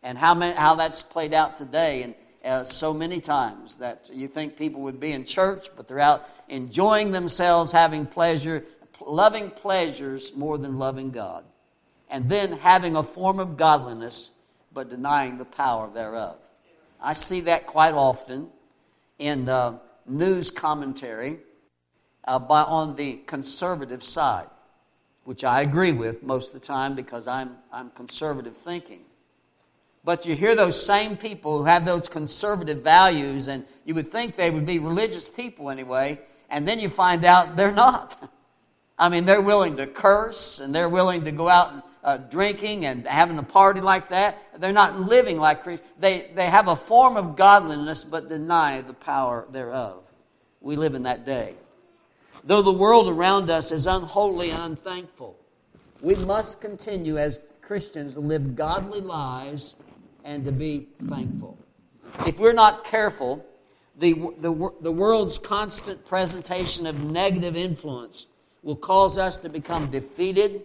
And 0.03 0.19
how, 0.19 0.35
many, 0.35 0.55
how 0.55 0.75
that's 0.75 1.03
played 1.03 1.33
out 1.33 1.57
today, 1.57 2.03
and 2.03 2.15
uh, 2.45 2.65
so 2.65 2.93
many 2.93 3.21
times 3.21 3.77
that 3.77 4.11
you 4.13 4.29
think 4.29 4.57
people 4.57 4.83
would 4.83 5.01
be 5.01 5.13
in 5.13 5.25
church, 5.25 5.69
but 5.77 5.89
they're 5.89 6.01
out 6.01 6.29
enjoying 6.49 7.11
themselves, 7.11 7.73
having 7.73 8.07
pleasure, 8.07 8.65
loving 9.07 9.51
pleasures 9.51 10.35
more 10.35 10.59
than 10.59 10.79
loving 10.79 11.11
God. 11.11 11.45
And 12.09 12.29
then 12.29 12.53
having 12.53 12.97
a 12.97 13.03
form 13.03 13.39
of 13.39 13.57
godliness, 13.57 14.31
but 14.73 14.91
denying 14.91 15.39
the 15.39 15.45
power 15.45 15.91
thereof. 15.93 16.37
I 17.01 17.13
see 17.13 17.43
that 17.43 17.67
quite 17.67 17.95
often 17.95 18.49
in 19.19 19.49
uh, 19.49 19.79
news 20.07 20.51
commentary 20.51 21.39
uh, 22.27 22.39
by, 22.39 22.63
on 22.63 22.97
the 22.97 23.15
conservative 23.27 24.03
side, 24.03 24.49
which 25.25 25.45
I 25.45 25.63
agree 25.63 25.93
with 25.93 26.23
most 26.23 26.55
of 26.55 26.61
the 26.61 26.67
time 26.67 26.95
because 26.95 27.29
I'm, 27.29 27.57
I'm 27.73 27.91
conservative 27.91 28.57
thinking. 28.57 29.01
But 30.05 30.27
you 30.27 30.35
hear 30.35 30.55
those 30.55 30.81
same 30.81 31.17
people 31.17 31.59
who 31.59 31.65
have 31.65 31.87
those 31.87 32.09
conservative 32.09 32.83
values, 32.83 33.49
and 33.49 33.65
you 33.85 33.95
would 33.95 34.11
think 34.11 34.37
they 34.37 34.51
would 34.51 34.67
be 34.67 34.79
religious 34.79 35.29
people 35.29 35.71
anyway, 35.71 36.21
and 36.51 36.69
then 36.69 36.79
you 36.79 36.91
find 36.91 37.25
out 37.25 37.57
they're 37.57 37.73
not. 37.87 38.31
I 38.99 39.09
mean, 39.09 39.25
they're 39.25 39.41
willing 39.41 39.77
to 39.79 39.87
curse 39.87 40.61
and 40.61 40.75
they're 40.75 40.89
willing 40.89 41.25
to 41.25 41.33
go 41.33 41.49
out 41.49 41.73
and 41.73 41.83
uh, 42.05 42.17
drinking 42.19 42.85
and 42.87 43.07
having 43.07 43.39
a 43.39 43.43
party 43.43 43.81
like 43.81 44.11
that. 44.11 44.39
They're 44.61 44.73
not 44.73 45.01
living 45.01 45.39
like 45.39 45.63
Christians. 45.63 45.91
They, 45.99 46.31
they 46.35 46.47
have 46.47 46.69
a 46.69 46.77
form 46.77 47.17
of 47.17 47.35
godliness 47.35 48.05
but 48.05 48.29
deny 48.29 48.83
the 48.83 48.93
power 48.93 49.47
thereof. 49.51 50.03
We 50.61 50.77
live 50.77 50.95
in 50.95 51.03
that 51.05 51.25
day. 51.25 51.55
Though 52.45 52.63
the 52.63 52.73
world 52.73 53.09
around 53.09 53.51
us 53.51 53.73
is 53.73 53.87
unholy 53.87 54.51
and 54.51 54.63
unthankful, 54.63 55.39
we 56.03 56.15
must 56.15 56.61
continue 56.61 57.17
as 57.17 57.41
Christians 57.63 58.15
to 58.15 58.21
live 58.21 58.55
godly 58.55 59.01
lives 59.01 59.75
and 60.25 60.45
to 60.45 60.53
be 60.53 60.89
thankful. 61.09 61.59
If 62.27 62.39
we're 62.39 62.53
not 62.53 62.85
careful, 62.85 63.45
the, 63.97 64.13
the, 64.39 64.71
the 64.83 64.93
world's 64.93 65.39
constant 65.39 66.05
presentation 66.05 66.87
of 66.87 67.03
negative 67.03 67.57
influence 67.57 68.27
will 68.65 68.77
cause 68.77 69.19
us 69.19 69.39
to 69.39 69.49
become 69.49 69.91
defeated 69.91 70.63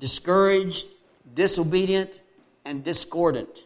discouraged, 0.00 0.86
disobedient, 1.34 2.20
and 2.64 2.84
discordant. 2.84 3.64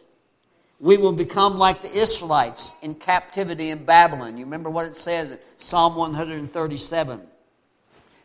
We 0.79 0.95
will 0.95 1.11
become 1.11 1.57
like 1.57 1.81
the 1.81 1.91
Israelites 1.91 2.75
in 2.81 2.95
captivity 2.95 3.69
in 3.69 3.83
Babylon. 3.83 4.37
You 4.37 4.45
remember 4.45 4.69
what 4.69 4.85
it 4.85 4.95
says 4.95 5.31
in 5.31 5.39
Psalm 5.57 5.95
137. 5.95 7.21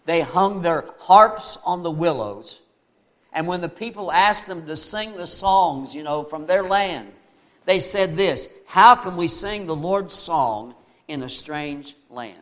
They 0.05 0.21
hung 0.21 0.63
their 0.63 0.85
harps 1.01 1.59
on 1.65 1.83
the 1.83 1.91
willows. 1.91 2.63
And 3.33 3.49
when 3.49 3.61
the 3.61 3.69
people 3.69 4.13
asked 4.13 4.47
them 4.47 4.67
to 4.67 4.77
sing 4.77 5.17
the 5.17 5.27
songs, 5.27 5.93
you 5.95 6.05
know, 6.05 6.23
from 6.23 6.47
their 6.47 6.63
land, 6.63 7.11
they 7.65 7.81
said 7.81 8.15
this 8.15 8.49
How 8.67 8.95
can 8.95 9.17
we 9.17 9.27
sing 9.27 9.67
the 9.67 9.75
Lord's 9.75 10.15
song 10.15 10.77
in 11.09 11.25
a 11.25 11.29
strange 11.29 11.97
land? 12.11 12.39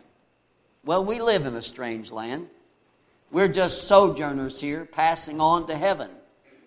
Well, 0.84 1.02
we 1.02 1.22
live 1.22 1.46
in 1.46 1.54
a 1.54 1.62
strange 1.62 2.12
land. 2.12 2.49
We're 3.32 3.48
just 3.48 3.88
sojourners 3.88 4.60
here, 4.60 4.84
passing 4.84 5.40
on 5.40 5.66
to 5.66 5.76
heaven. 5.76 6.10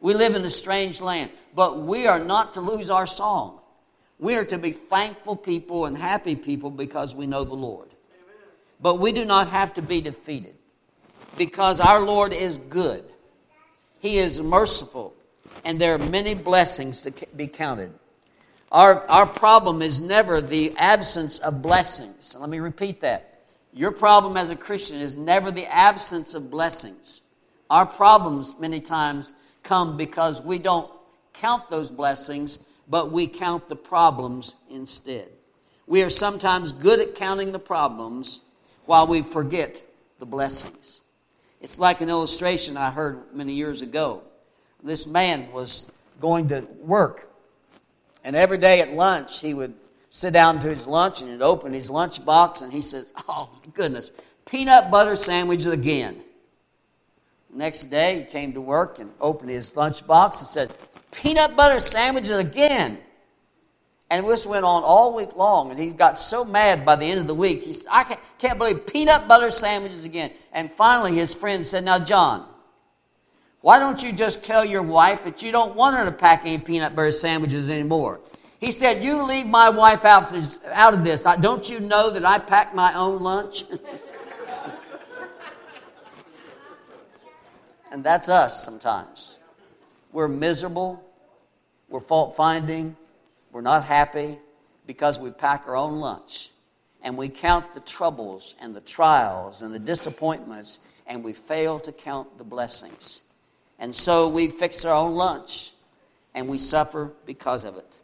We 0.02 0.14
live 0.14 0.36
in 0.36 0.44
a 0.44 0.50
strange 0.50 1.00
land, 1.00 1.32
but 1.56 1.80
we 1.80 2.08
are 2.08 2.20
not 2.20 2.54
to 2.54 2.62
lose 2.62 2.92
our 2.92 3.06
song. 3.06 3.60
We 4.20 4.36
are 4.36 4.46
to 4.46 4.58
be 4.58 4.72
thankful 4.72 5.36
people 5.36 5.86
and 5.86 5.98
happy 5.98 6.36
people 6.36 6.72
because 6.72 7.16
we 7.16 7.28
know 7.28 7.44
the 7.44 7.56
Lord. 7.56 7.90
But 8.82 9.00
we 9.00 9.12
do 9.14 9.26
not 9.26 9.50
have 9.50 9.76
to 9.76 9.82
be 9.82 10.02
defeated. 10.02 10.56
because 11.38 11.80
our 11.80 12.02
Lord 12.02 12.34
is 12.34 12.58
good. 12.58 13.04
He 14.00 14.20
is 14.20 14.42
merciful, 14.42 15.14
and 15.64 15.80
there 15.80 15.94
are 15.94 16.00
many 16.00 16.34
blessings 16.34 17.02
to 17.04 17.12
be 17.36 17.48
counted. 17.48 17.92
Our, 18.72 19.08
our 19.08 19.26
problem 19.26 19.82
is 19.82 20.02
never 20.02 20.42
the 20.42 20.76
absence 20.78 21.40
of 21.40 21.62
blessings. 21.62 22.36
Let 22.40 22.50
me 22.50 22.60
repeat 22.60 23.02
that. 23.02 23.35
Your 23.76 23.92
problem 23.92 24.38
as 24.38 24.50
a 24.50 24.56
Christian 24.56 25.02
is 25.02 25.18
never 25.18 25.52
the 25.52 25.66
absence 25.66 26.34
of 26.34 26.50
blessings. 26.50 27.22
Our 27.70 27.86
problems, 27.86 28.56
many 28.58 28.80
times, 28.80 29.34
come 29.64 29.98
because 29.98 30.42
we 30.42 30.60
don't 30.60 30.90
count 31.34 31.70
those 31.70 31.90
blessings, 31.90 32.58
but 32.90 33.12
we 33.12 33.28
count 33.28 33.68
the 33.68 33.76
problems 33.76 34.56
instead. 34.70 35.28
We 35.88 36.04
are 36.04 36.10
sometimes 36.10 36.72
good 36.72 37.02
at 37.02 37.16
counting 37.16 37.52
the 37.52 37.60
problems 37.60 38.42
while 38.86 39.08
we 39.08 39.22
forget 39.22 39.84
the 40.20 40.26
blessings. 40.26 41.02
It's 41.60 41.78
like 41.78 42.00
an 42.00 42.10
illustration 42.10 42.78
I 42.78 42.92
heard 42.92 43.34
many 43.34 43.54
years 43.54 43.82
ago. 43.82 44.22
This 44.82 45.06
man 45.06 45.52
was 45.52 45.86
going 46.22 46.48
to 46.48 46.62
work, 46.80 47.30
and 48.24 48.38
every 48.38 48.58
day 48.58 48.80
at 48.80 48.94
lunch, 48.94 49.42
he 49.42 49.54
would 49.54 49.74
sit 50.16 50.32
down 50.32 50.62
to 50.62 50.70
his 50.70 50.88
lunch 50.88 51.20
and 51.20 51.30
he'd 51.30 51.42
open 51.42 51.74
his 51.74 51.90
lunch 51.90 52.24
box 52.24 52.62
and 52.62 52.72
he 52.72 52.82
says, 52.82 53.12
Oh, 53.28 53.50
my 53.52 53.70
goodness, 53.74 54.14
peanut 54.46 54.90
butter 54.90 55.18
sandwiches 55.18 55.66
again. 55.66 56.24
Next 57.54 57.86
day, 57.86 58.20
he 58.20 58.24
came 58.24 58.54
to 58.54 58.62
work 58.62 58.98
and 59.00 59.12
opened 59.20 59.50
his 59.50 59.76
lunch 59.76 60.08
box 60.08 60.40
and 60.40 60.48
said, 60.48 60.74
Peanut 61.12 61.58
butter 61.58 61.80
sandwiches 61.80 62.38
again. 62.38 62.98
And 64.10 64.26
this 64.26 64.46
went 64.46 64.64
on 64.64 64.84
all 64.84 65.14
week 65.14 65.36
long, 65.36 65.70
and 65.70 65.78
he 65.78 65.92
got 65.92 66.18
so 66.18 66.46
mad 66.46 66.86
by 66.86 66.96
the 66.96 67.06
end 67.06 67.20
of 67.20 67.28
the 67.28 67.36
week. 67.36 67.64
He 67.64 67.74
said, 67.74 67.90
I 67.92 68.06
can't, 68.06 68.20
can't 68.38 68.58
believe 68.58 68.88
peanut 68.88 69.28
butter 69.28 69.50
sandwiches 69.50 70.06
again. 70.06 70.32
And 70.54 70.72
finally, 70.72 71.14
his 71.16 71.34
friend 71.34 71.66
said, 71.66 71.84
Now, 71.84 72.00
John, 72.00 72.48
why 73.60 73.80
don't 73.80 74.02
you 74.02 74.14
just 74.14 74.44
tell 74.44 74.64
your 74.64 74.84
wife 74.84 75.26
that 75.26 75.44
you 75.44 75.52
don't 75.52 75.76
want 75.76 75.98
her 75.98 76.06
to 76.06 76.12
pack 76.12 76.46
any 76.46 76.58
peanut 76.58 76.96
butter 76.96 77.12
sandwiches 77.12 77.70
anymore? 77.70 78.22
He 78.66 78.72
said, 78.72 79.04
You 79.04 79.24
leave 79.24 79.46
my 79.46 79.70
wife 79.70 80.06
out, 80.06 80.34
of 80.34 81.04
this. 81.04 81.28
Don't 81.40 81.70
you 81.70 81.80
know 81.80 82.10
that 82.10 82.26
I 82.26 82.40
pack 82.40 82.74
my 82.74 82.96
own 82.96 83.22
lunch? 83.22 83.64
and 87.92 88.04
that's 88.04 88.28
us 88.28 88.66
sometimes. 88.66 89.38
We're 90.12 90.28
miserable, 90.28 91.04
we're 91.90 92.00
fault 92.00 92.36
finding 92.36 92.98
we're 93.52 93.62
not 93.62 93.84
happy 93.84 94.40
because 94.88 95.20
we 95.20 95.30
pack 95.30 95.68
our 95.68 95.76
own 95.78 96.00
lunch 96.00 96.50
and 97.04 97.16
we 97.16 97.30
count 97.30 97.76
the 97.76 97.80
troubles 97.82 98.56
and 98.60 98.76
the 98.76 98.82
trials 98.82 99.62
and 99.62 99.72
the 99.74 99.80
disappointments 99.80 100.80
and 101.06 101.24
we 101.24 101.34
fail 101.34 101.80
to 101.82 101.92
count 101.92 102.40
the 102.40 102.44
blessings. 102.44 103.22
And 103.78 103.94
so 103.94 104.28
we 104.28 104.50
fix 104.50 104.84
our 104.86 104.96
own 104.96 105.14
lunch 105.14 105.72
and 106.34 106.48
we 106.48 106.58
suffer 106.58 107.14
because 107.28 107.64
of 107.64 107.78
it. 107.78 108.00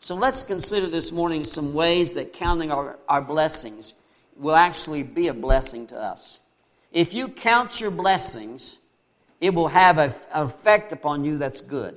So 0.00 0.14
let's 0.14 0.42
consider 0.42 0.86
this 0.86 1.10
morning 1.10 1.44
some 1.44 1.74
ways 1.74 2.14
that 2.14 2.32
counting 2.32 2.70
our, 2.70 2.98
our 3.08 3.20
blessings 3.20 3.94
will 4.36 4.54
actually 4.54 5.02
be 5.02 5.28
a 5.28 5.34
blessing 5.34 5.86
to 5.88 5.96
us. 5.98 6.40
If 6.92 7.14
you 7.14 7.28
count 7.28 7.80
your 7.80 7.90
blessings, 7.90 8.78
it 9.40 9.54
will 9.54 9.68
have 9.68 9.98
an 9.98 10.14
effect 10.32 10.92
upon 10.92 11.24
you 11.24 11.38
that's 11.38 11.60
good. 11.60 11.96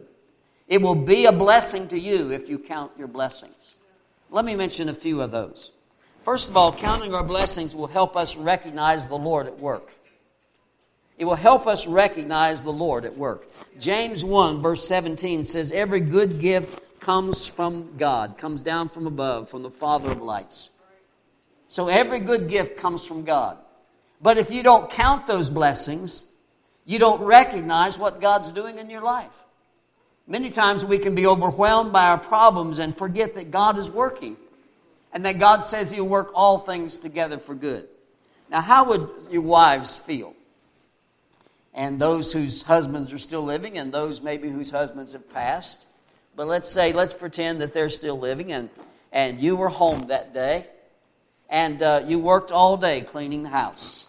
It 0.68 0.82
will 0.82 0.96
be 0.96 1.26
a 1.26 1.32
blessing 1.32 1.88
to 1.90 2.00
you 2.00 2.32
if 2.32 2.50
you 2.50 2.58
count 2.58 2.92
your 2.98 3.08
blessings. 3.08 3.76
Let 4.32 4.46
me 4.46 4.56
mention 4.56 4.90
a 4.90 4.94
few 4.94 5.22
of 5.22 5.32
those. 5.32 5.72
First 6.24 6.50
of 6.50 6.58
all, 6.58 6.72
counting 6.72 7.14
our 7.14 7.24
blessings 7.24 7.76
will 7.76 7.88
help 7.88 8.16
us 8.16 8.36
recognize 8.36 9.08
the 9.08 9.18
Lord 9.18 9.48
at 9.48 9.60
work. 9.60 9.92
It 11.18 11.26
will 11.26 11.36
help 11.36 11.68
us 11.68 11.86
recognize 11.86 12.64
the 12.64 12.72
Lord 12.72 13.06
at 13.06 13.16
work. 13.16 13.48
James 13.80 14.26
1, 14.26 14.62
verse 14.62 14.88
17 14.88 15.44
says, 15.44 15.72
Every 15.72 16.00
good 16.00 16.40
gift 16.40 16.80
comes 17.02 17.48
from 17.48 17.98
God, 17.98 18.38
comes 18.38 18.64
down 18.64 18.88
from 18.88 19.08
above, 19.08 19.50
from 19.50 19.64
the 19.64 19.70
Father 19.70 20.12
of 20.12 20.22
lights. 20.22 20.72
So 21.68 21.90
every 21.90 22.20
good 22.20 22.48
gift 22.48 22.78
comes 22.78 23.06
from 23.06 23.24
God. 23.24 23.58
But 24.22 24.38
if 24.38 24.52
you 24.52 24.62
don't 24.62 24.90
count 24.90 25.26
those 25.26 25.50
blessings, 25.50 26.24
you 26.86 27.00
don't 27.00 27.22
recognize 27.22 27.98
what 27.98 28.22
God's 28.22 28.52
doing 28.52 28.78
in 28.78 28.90
your 28.90 29.02
life. 29.02 29.46
Many 30.28 30.52
times 30.52 30.86
we 30.86 31.00
can 31.00 31.16
be 31.16 31.26
overwhelmed 31.26 31.92
by 31.92 32.06
our 32.06 32.18
problems 32.18 32.78
and 32.80 32.96
forget 32.96 33.34
that 33.36 33.50
God 33.50 33.78
is 33.78 33.90
working 33.90 34.38
and 35.12 35.26
that 35.26 35.40
God 35.40 35.60
says 35.60 35.92
He'll 35.92 36.08
work 36.08 36.32
all 36.36 36.60
things 36.60 37.00
together 37.00 37.40
for 37.40 37.56
good. 37.56 37.88
Now, 38.50 38.62
how 38.62 38.86
would 38.86 39.10
your 39.30 39.42
wives 39.42 39.98
feel? 39.98 40.36
And 41.74 42.00
those 42.00 42.32
whose 42.32 42.64
husbands 42.64 43.12
are 43.12 43.18
still 43.18 43.44
living, 43.44 43.78
and 43.78 43.94
those 43.94 44.22
maybe 44.22 44.50
whose 44.50 44.72
husbands 44.72 45.14
have 45.14 45.34
passed. 45.34 45.88
But 46.36 46.48
let's 46.48 46.68
say, 46.68 46.94
let's 46.94 47.14
pretend 47.14 47.62
that 47.62 47.74
they're 47.74 47.90
still 47.90 48.18
living, 48.18 48.52
and, 48.52 48.70
and 49.12 49.40
you 49.40 49.56
were 49.56 49.70
home 49.70 50.08
that 50.08 50.34
day, 50.34 50.68
and 51.50 51.82
uh, 51.82 52.04
you 52.06 52.20
worked 52.20 52.52
all 52.52 52.78
day 52.78 53.02
cleaning 53.02 53.44
the 53.44 53.50
house. 53.50 54.08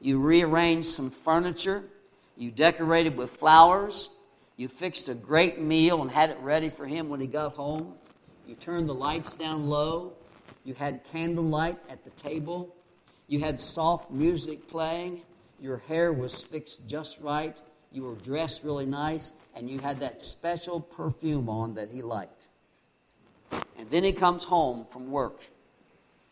You 0.00 0.20
rearranged 0.20 0.88
some 0.88 1.10
furniture, 1.10 1.84
you 2.36 2.50
decorated 2.50 3.16
with 3.16 3.30
flowers, 3.30 4.10
you 4.56 4.68
fixed 4.68 5.10
a 5.10 5.14
great 5.14 5.60
meal 5.60 6.00
and 6.00 6.10
had 6.10 6.30
it 6.30 6.38
ready 6.40 6.70
for 6.70 6.86
him 6.86 7.10
when 7.10 7.20
he 7.20 7.26
got 7.26 7.52
home. 7.52 7.94
You 8.46 8.54
turned 8.54 8.88
the 8.88 8.94
lights 8.94 9.36
down 9.36 9.68
low. 9.68 10.14
You 10.64 10.72
had 10.72 11.04
candlelight 11.04 11.78
at 11.90 12.04
the 12.04 12.10
table. 12.10 12.74
You 13.28 13.40
had 13.40 13.60
soft 13.60 14.10
music 14.10 14.66
playing. 14.68 15.22
Your 15.60 15.78
hair 15.78 16.12
was 16.12 16.42
fixed 16.42 16.86
just 16.86 17.20
right. 17.20 17.60
You 17.92 18.04
were 18.04 18.14
dressed 18.14 18.64
really 18.64 18.86
nice. 18.86 19.32
And 19.56 19.70
you 19.70 19.78
had 19.78 20.00
that 20.00 20.20
special 20.20 20.80
perfume 20.80 21.48
on 21.48 21.74
that 21.74 21.90
he 21.90 22.02
liked. 22.02 22.48
And 23.78 23.90
then 23.90 24.04
he 24.04 24.12
comes 24.12 24.44
home 24.44 24.84
from 24.84 25.10
work. 25.10 25.40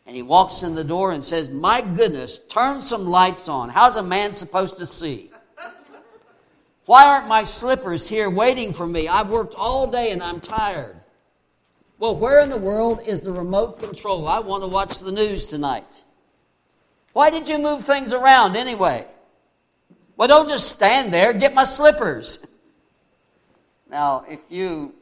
And 0.07 0.15
he 0.15 0.21
walks 0.21 0.63
in 0.63 0.75
the 0.75 0.85
door 0.85 1.13
and 1.13 1.25
says, 1.25 1.49
My 1.49 1.81
goodness, 1.81 2.39
turn 2.39 2.83
some 2.83 3.07
lights 3.07 3.49
on. 3.49 3.71
How's 3.71 3.97
a 3.97 4.03
man 4.03 4.33
supposed 4.33 4.77
to 4.77 4.85
see? 4.85 5.31
Why 6.85 7.07
aren't 7.07 7.27
my 7.27 7.45
slippers 7.45 8.07
here 8.07 8.29
waiting 8.29 8.75
for 8.75 8.87
me? 8.87 9.09
I've 9.09 9.31
worked 9.31 9.55
all 9.55 9.87
day 9.87 10.11
and 10.11 10.23
I'm 10.23 10.41
tired. 10.41 10.97
Well, 11.99 12.15
where 12.15 12.43
in 12.43 12.51
the 12.51 12.59
world 12.59 13.01
is 13.07 13.23
the 13.23 13.33
remote 13.33 13.79
control? 13.79 14.29
I 14.29 14.41
want 14.41 14.63
to 14.65 14.69
watch 14.69 14.99
the 14.99 15.13
news 15.13 15.47
tonight. 15.47 16.05
Why 17.15 17.31
did 17.31 17.49
you 17.49 17.57
move 17.57 17.85
things 17.85 18.13
around 18.13 18.57
anyway? 18.57 19.07
Well, 20.19 20.29
don't 20.29 20.49
just 20.49 20.69
stand 20.69 21.15
there. 21.15 21.33
Get 21.33 21.55
my 21.55 21.65
slippers. 21.65 22.47
Now, 23.95 24.25
if 24.29 24.41
you 24.49 24.93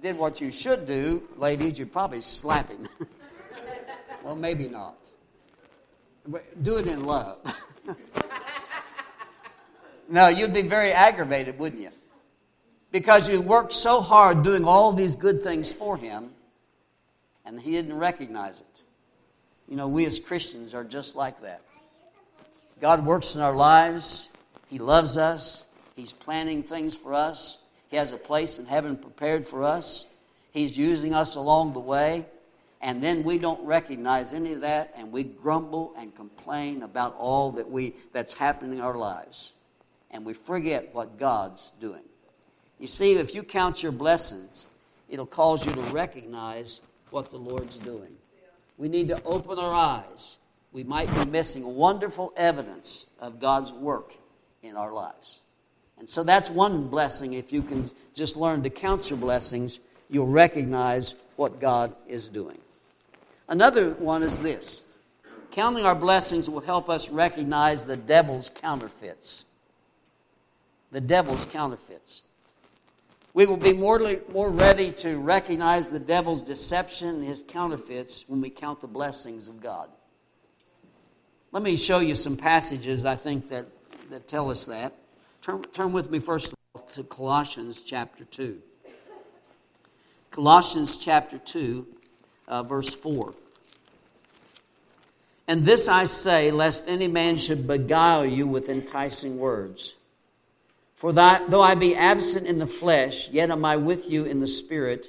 did 0.00 0.18
what 0.18 0.42
you 0.42 0.52
should 0.52 0.84
do, 0.84 1.26
ladies, 1.38 1.78
you'd 1.78 1.90
probably 1.90 2.20
slap 2.20 2.68
him. 2.68 2.86
well, 4.22 4.36
maybe 4.36 4.68
not. 4.68 4.98
Do 6.60 6.76
it 6.76 6.86
in 6.86 7.06
love. 7.06 7.38
No, 10.08 10.28
you'd 10.28 10.52
be 10.52 10.60
very 10.60 10.92
aggravated, 10.92 11.58
wouldn't 11.58 11.80
you? 11.80 11.88
Because 12.90 13.30
you 13.30 13.40
worked 13.40 13.72
so 13.72 14.02
hard 14.02 14.42
doing 14.42 14.66
all 14.66 14.92
these 14.92 15.16
good 15.16 15.42
things 15.42 15.72
for 15.72 15.96
him, 15.96 16.32
and 17.46 17.58
he 17.58 17.70
didn't 17.70 17.96
recognize 17.96 18.60
it. 18.60 18.82
You 19.66 19.76
know, 19.76 19.88
we 19.88 20.04
as 20.04 20.20
Christians 20.20 20.74
are 20.74 20.84
just 20.84 21.16
like 21.16 21.40
that. 21.40 21.62
God 22.78 23.06
works 23.06 23.36
in 23.36 23.40
our 23.40 23.54
lives, 23.54 24.28
He 24.66 24.78
loves 24.78 25.16
us, 25.16 25.64
He's 25.96 26.12
planning 26.12 26.62
things 26.62 26.94
for 26.94 27.14
us, 27.14 27.61
He 27.92 27.96
has 27.98 28.10
a 28.10 28.16
place 28.16 28.58
in 28.58 28.66
heaven 28.66 28.96
prepared 28.96 29.46
for 29.46 29.62
us, 29.62 30.08
He's 30.50 30.76
using 30.76 31.14
us 31.14 31.36
along 31.36 31.74
the 31.74 31.80
way. 31.80 32.26
And 32.80 33.00
then 33.00 33.22
we 33.22 33.38
don't 33.38 33.64
recognize 33.64 34.32
any 34.32 34.54
of 34.54 34.62
that, 34.62 34.92
and 34.96 35.12
we 35.12 35.22
grumble 35.22 35.94
and 35.96 36.12
complain 36.12 36.82
about 36.82 37.14
all 37.16 37.52
that 37.52 37.70
we 37.70 37.94
that's 38.12 38.32
happening 38.32 38.78
in 38.78 38.80
our 38.80 38.96
lives 38.96 39.52
and 40.12 40.24
we 40.24 40.34
forget 40.34 40.94
what 40.94 41.18
God's 41.18 41.72
doing. 41.80 42.02
You 42.78 42.86
see, 42.86 43.14
if 43.14 43.34
you 43.34 43.42
count 43.42 43.82
your 43.82 43.92
blessings, 43.92 44.66
it'll 45.08 45.26
cause 45.26 45.66
you 45.66 45.72
to 45.72 45.80
recognize 45.82 46.80
what 47.10 47.30
the 47.30 47.38
Lord's 47.38 47.78
doing. 47.78 48.14
We 48.76 48.88
need 48.88 49.08
to 49.08 49.22
open 49.24 49.58
our 49.58 49.72
eyes. 49.72 50.36
We 50.72 50.84
might 50.84 51.12
be 51.14 51.30
missing 51.30 51.64
wonderful 51.76 52.32
evidence 52.36 53.06
of 53.20 53.40
God's 53.40 53.72
work 53.72 54.14
in 54.62 54.76
our 54.76 54.92
lives. 54.92 55.40
And 56.02 56.10
so 56.10 56.24
that's 56.24 56.50
one 56.50 56.88
blessing. 56.88 57.34
If 57.34 57.52
you 57.52 57.62
can 57.62 57.88
just 58.12 58.36
learn 58.36 58.64
to 58.64 58.70
count 58.70 59.08
your 59.08 59.20
blessings, 59.20 59.78
you'll 60.10 60.26
recognize 60.26 61.14
what 61.36 61.60
God 61.60 61.94
is 62.08 62.26
doing. 62.26 62.58
Another 63.46 63.90
one 63.90 64.24
is 64.24 64.40
this 64.40 64.82
counting 65.52 65.86
our 65.86 65.94
blessings 65.94 66.50
will 66.50 66.58
help 66.58 66.90
us 66.90 67.08
recognize 67.08 67.84
the 67.84 67.96
devil's 67.96 68.48
counterfeits 68.48 69.44
the 70.90 71.00
devil's 71.00 71.44
counterfeits. 71.44 72.24
We 73.32 73.46
will 73.46 73.56
be 73.56 73.72
more, 73.72 74.00
more 74.32 74.50
ready 74.50 74.90
to 74.90 75.18
recognize 75.18 75.88
the 75.88 76.00
devil's 76.00 76.42
deception 76.42 77.10
and 77.10 77.24
his 77.24 77.44
counterfeits 77.46 78.24
when 78.28 78.40
we 78.40 78.50
count 78.50 78.80
the 78.80 78.88
blessings 78.88 79.46
of 79.46 79.62
God. 79.62 79.88
Let 81.52 81.62
me 81.62 81.76
show 81.76 82.00
you 82.00 82.16
some 82.16 82.36
passages 82.36 83.06
I 83.06 83.14
think 83.14 83.50
that 83.50 83.66
that 84.10 84.26
tell 84.26 84.50
us 84.50 84.66
that. 84.66 84.94
Turn, 85.42 85.60
turn 85.72 85.92
with 85.92 86.08
me 86.08 86.20
first 86.20 86.54
to 86.92 87.02
Colossians 87.02 87.82
chapter 87.82 88.24
2. 88.24 88.62
Colossians 90.30 90.96
chapter 90.96 91.36
2, 91.36 91.84
uh, 92.46 92.62
verse 92.62 92.94
4. 92.94 93.34
And 95.48 95.64
this 95.64 95.88
I 95.88 96.04
say, 96.04 96.52
lest 96.52 96.88
any 96.88 97.08
man 97.08 97.36
should 97.38 97.66
beguile 97.66 98.24
you 98.24 98.46
with 98.46 98.68
enticing 98.68 99.36
words. 99.36 99.96
For 100.94 101.12
that, 101.12 101.50
though 101.50 101.60
I 101.60 101.74
be 101.74 101.96
absent 101.96 102.46
in 102.46 102.60
the 102.60 102.66
flesh, 102.68 103.28
yet 103.30 103.50
am 103.50 103.64
I 103.64 103.76
with 103.76 104.12
you 104.12 104.24
in 104.24 104.38
the 104.38 104.46
spirit, 104.46 105.08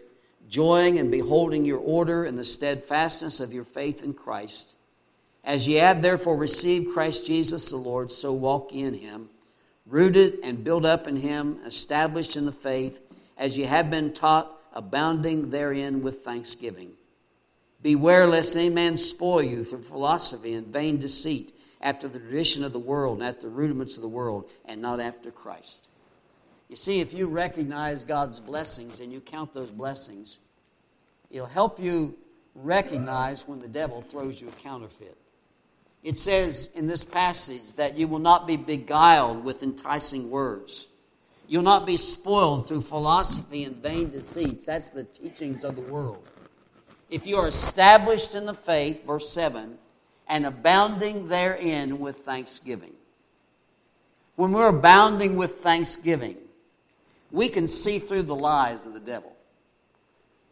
joying 0.50 0.98
and 0.98 1.12
beholding 1.12 1.64
your 1.64 1.78
order 1.78 2.26
and 2.26 2.40
the 2.40 2.44
steadfastness 2.44 3.40
of 3.40 3.54
your 3.54 3.64
faith 3.64 4.04
in 4.04 4.16
Christ. 4.16 4.78
As 5.44 5.68
ye 5.68 5.76
have 5.76 6.02
therefore 6.02 6.38
received 6.38 6.92
Christ 6.92 7.28
Jesus 7.28 7.70
the 7.70 7.78
Lord, 7.78 8.12
so 8.12 8.34
walk 8.34 8.74
in 8.74 8.96
him, 8.96 9.30
rooted 9.86 10.40
and 10.44 10.64
built 10.64 10.86
up 10.86 11.08
in 11.08 11.18
him, 11.18 11.60
established 11.66 12.36
in 12.36 12.46
the 12.46 12.52
faith, 12.52 13.02
as 13.38 13.58
ye 13.58 13.66
have 13.66 13.90
been 13.90 14.14
taught, 14.14 14.60
abounding 14.74 15.50
therein 15.50 16.02
with 16.02 16.22
thanksgiving. 16.22 16.92
Beware 17.82 18.28
lest 18.28 18.56
any 18.56 18.70
man 18.70 18.96
spoil 18.96 19.44
you 19.44 19.64
through 19.64 19.84
philosophy 19.84 20.54
and 20.54 20.68
vain 20.68 21.00
deceit, 21.00 21.52
after 21.82 22.08
the 22.08 22.18
tradition 22.18 22.64
of 22.64 22.72
the 22.72 22.80
world 22.80 23.20
and 23.20 23.28
after 23.28 23.42
the 23.42 23.54
rudiments 23.54 23.98
of 23.98 24.02
the 24.02 24.08
world, 24.08 24.50
and 24.66 24.82
not 24.82 25.02
after 25.02 25.30
Christ. 25.30 25.90
You 26.70 26.78
see, 26.78 27.02
if 27.02 27.14
you 27.14 27.28
recognize 27.28 28.04
God's 28.04 28.40
blessings 28.40 29.02
and 29.02 29.12
you 29.12 29.20
count 29.20 29.54
those 29.54 29.72
blessings, 29.72 30.40
it'll 31.30 31.46
help 31.46 31.80
you 31.80 32.16
recognize 32.56 33.48
when 33.48 33.60
the 33.60 33.68
devil 33.68 34.02
throws 34.02 34.42
you 34.42 34.48
a 34.48 34.52
counterfeit. 34.54 35.18
It 36.04 36.18
says 36.18 36.70
in 36.76 36.88
this 36.88 37.04
passage 37.04 37.74
that 37.74 37.98
you 37.98 38.08
will 38.08 38.20
not 38.20 38.46
be 38.46 38.58
beguiled 38.58 39.44
with 39.44 39.64
enticing 39.64 40.30
words. 40.30 40.88
You'll 41.48 41.64
not 41.64 41.86
be 41.86 41.98
spoiled 41.98 42.68
through 42.68 42.82
philosophy 42.82 43.64
and 43.64 43.78
vain 43.78 44.10
deceits. 44.10 44.66
That's 44.66 44.90
the 44.90 45.04
teachings 45.04 45.64
of 45.64 45.76
the 45.76 45.82
world 45.82 46.28
if 47.14 47.28
you 47.28 47.38
are 47.38 47.48
established 47.48 48.34
in 48.34 48.48
the 48.48 48.56
faith, 48.56 49.06
verse 49.06 49.30
7, 49.30 49.78
and 50.28 50.46
abounding 50.48 51.28
therein 51.28 52.00
with 52.00 52.18
thanksgiving. 52.18 52.94
When 54.36 54.52
we're 54.52 54.70
abounding 54.70 55.36
with 55.36 55.58
thanksgiving, 55.58 56.38
we 57.30 57.50
can 57.50 57.68
see 57.68 58.00
through 58.00 58.24
the 58.24 58.36
lies 58.36 58.88
of 58.88 58.94
the 58.94 59.00
devil. 59.00 59.32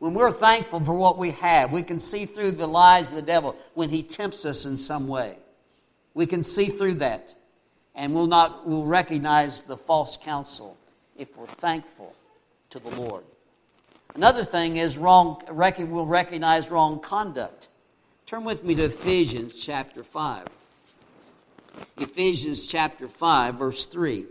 When 0.02 0.16
we're 0.16 0.32
thankful 0.32 0.80
for 0.80 0.96
what 0.96 1.20
we 1.20 1.30
have, 1.30 1.72
we 1.72 1.84
can 1.84 2.00
see 2.00 2.26
through 2.26 2.54
the 2.54 2.66
lies 2.66 3.10
of 3.10 3.16
the 3.16 3.22
devil 3.22 3.56
when 3.76 3.90
he 3.90 4.02
tempts 4.02 4.48
us 4.48 4.66
in 4.66 4.76
some 4.76 5.08
way. 5.08 5.38
We 6.16 6.26
can 6.26 6.42
see 6.42 6.70
through 6.70 6.96
that, 6.96 7.36
and 7.94 8.16
we'll 8.16 8.26
not 8.26 8.68
we'll 8.68 8.84
recognize 8.84 9.62
the 9.62 9.78
false 9.78 10.18
counsel 10.18 10.76
if 11.20 11.38
we're 11.38 11.46
thankful 11.46 12.16
to 12.72 12.80
the 12.80 12.90
Lord. 12.90 13.24
Another 14.16 14.44
thing 14.44 14.78
is 14.78 14.98
wrong, 14.98 15.40
we'll 15.52 16.08
recognize 16.08 16.72
wrong 16.72 17.00
conduct. 17.00 17.68
Turn 18.26 18.44
with 18.44 18.64
me 18.64 18.74
to 18.74 18.86
Ephesians 18.86 19.64
chapter 19.64 20.02
5. 20.02 20.48
Ephesians 21.98 22.66
chapter 22.66 23.08
5, 23.08 23.54
verse 23.54 23.86
3. 23.86 24.26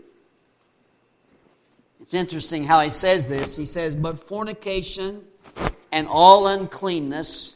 It's 2.01 2.13
interesting 2.13 2.65
how 2.65 2.81
he 2.81 2.89
says 2.89 3.29
this. 3.29 3.55
He 3.55 3.63
says, 3.63 3.95
But 3.95 4.19
fornication 4.19 5.27
and 5.91 6.07
all 6.07 6.47
uncleanness 6.47 7.55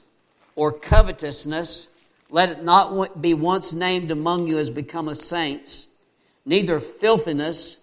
or 0.55 0.71
covetousness, 0.71 1.87
let 2.29 2.49
it 2.49 2.63
not 2.63 3.21
be 3.21 3.33
once 3.33 3.73
named 3.73 4.11
among 4.11 4.47
you 4.47 4.57
as 4.57 4.69
become 4.69 5.07
a 5.07 5.15
saints, 5.15 5.87
neither 6.45 6.79
filthiness, 6.79 7.77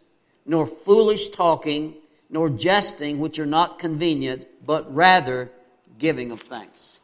nor 0.44 0.66
foolish 0.66 1.28
talking, 1.28 1.94
nor 2.28 2.48
jesting, 2.50 3.18
which 3.18 3.38
are 3.38 3.46
not 3.46 3.78
convenient, 3.78 4.46
but 4.64 4.92
rather 4.92 5.50
giving 5.98 6.32
of 6.32 6.40
thanks. 6.40 6.98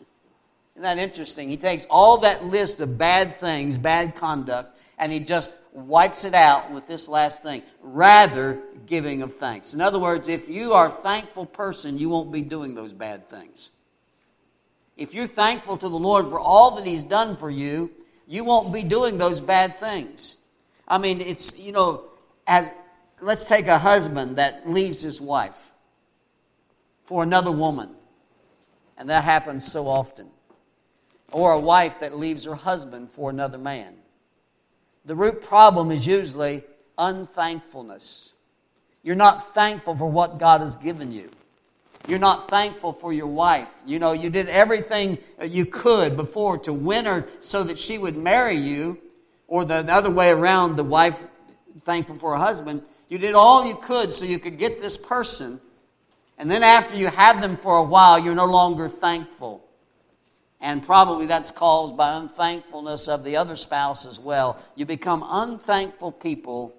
Isn't 0.75 0.83
that 0.83 0.99
interesting? 0.99 1.49
He 1.49 1.57
takes 1.57 1.85
all 1.87 2.19
that 2.19 2.45
list 2.45 2.81
of 2.81 2.99
bad 2.99 3.37
things, 3.37 3.79
bad 3.79 4.15
conducts, 4.15 4.73
and 4.99 5.13
he 5.13 5.21
just 5.21 5.61
wipes 5.73 6.25
it 6.25 6.35
out 6.35 6.73
with 6.73 6.87
this 6.87 7.09
last 7.09 7.43
thing 7.43 7.63
rather 7.81 8.61
giving 8.87 9.23
of 9.23 9.35
thanks. 9.35 9.75
In 9.75 9.81
other 9.81 9.99
words, 9.99 10.29
if 10.29 10.49
you 10.49 10.73
are 10.73 10.89
a 10.89 10.91
thankful 10.91 11.47
person, 11.47 11.99
you 11.99 12.09
won't 12.09 12.33
be 12.33 12.43
doing 12.43 12.75
those 12.75 12.93
bad 12.93 13.29
things. 13.29 13.71
If 14.97 15.15
you're 15.15 15.29
thankful 15.29 15.77
to 15.77 15.89
the 15.89 15.99
Lord 15.99 16.29
for 16.29 16.41
all 16.41 16.73
that 16.73 16.87
He's 16.87 17.05
done 17.05 17.37
for 17.37 17.49
you, 17.49 17.93
you 18.27 18.45
won't 18.45 18.73
be 18.73 18.83
doing 18.83 19.17
those 19.17 19.41
bad 19.41 19.77
things. 19.77 20.37
I 20.87 20.99
mean, 20.99 21.21
it's, 21.21 21.57
you 21.57 21.71
know, 21.71 22.05
as 22.47 22.73
let's 23.21 23.45
take 23.45 23.69
a 23.69 23.79
husband 23.79 24.37
that 24.37 24.69
leaves 24.69 25.03
his 25.03 25.21
wife 25.21 25.73
for 27.05 27.23
another 27.23 27.53
woman, 27.53 27.91
and 28.97 29.09
that 29.11 29.25
happens 29.25 29.71
so 29.71 29.87
often, 29.87 30.29
or 31.31 31.53
a 31.53 31.61
wife 31.61 32.01
that 32.01 32.17
leaves 32.19 32.45
her 32.45 32.55
husband 32.55 33.11
for 33.11 33.31
another 33.31 33.59
man. 33.59 33.95
The 35.05 35.17
root 35.17 35.43
problem 35.43 35.91
is 35.91 36.07
usually 36.07 36.65
unthankfulness. 36.99 38.35
You're 39.03 39.17
not 39.17 39.55
thankful 39.55 39.97
for 39.97 40.11
what 40.11 40.39
God 40.39 40.61
has 40.61 40.77
given 40.77 41.13
you. 41.13 41.31
You're 42.07 42.19
not 42.19 42.49
thankful 42.49 42.93
for 42.93 43.13
your 43.13 43.27
wife. 43.27 43.69
You 43.87 43.99
know, 43.99 44.13
you 44.13 44.31
did 44.31 44.49
everything 44.49 45.19
you 45.43 45.67
could 45.67 46.17
before 46.17 46.59
to 46.59 46.73
win 46.73 47.05
her 47.05 47.27
so 47.41 47.63
that 47.65 47.79
she 47.79 47.99
would 47.99 48.17
marry 48.17 48.57
you, 48.57 48.99
or 49.47 49.65
the 49.65 49.91
other 49.93 50.11
way 50.11 50.31
around, 50.31 50.77
the 50.77 50.85
wife 50.85 51.27
thankful 51.81 52.17
for 52.17 52.33
her 52.33 52.43
husband. 52.43 52.83
You 53.09 53.19
did 53.19 53.35
all 53.35 53.67
you 53.67 53.77
could 53.77 54.13
so 54.13 54.25
you 54.25 54.39
could 54.39 54.59
get 54.59 54.81
this 54.81 54.99
person. 54.99 55.61
And 56.39 56.51
then 56.51 56.63
after 56.63 56.97
you 56.97 57.09
have 57.09 57.41
them 57.41 57.57
for 57.57 57.77
a 57.77 57.83
while, 57.83 58.19
you're 58.19 58.35
no 58.35 58.47
longer 58.47 58.89
thankful. 58.89 59.65
And 60.61 60.83
probably 60.83 61.27
that's 61.27 61.51
caused 61.51 61.97
by 61.97 62.17
unthankfulness 62.17 63.07
of 63.07 63.23
the 63.23 63.37
other 63.37 63.55
spouse 63.55 64.05
as 64.05 64.19
well. 64.19 64.59
You 64.75 64.87
become 64.87 65.25
unthankful 65.27 66.13
people, 66.13 66.75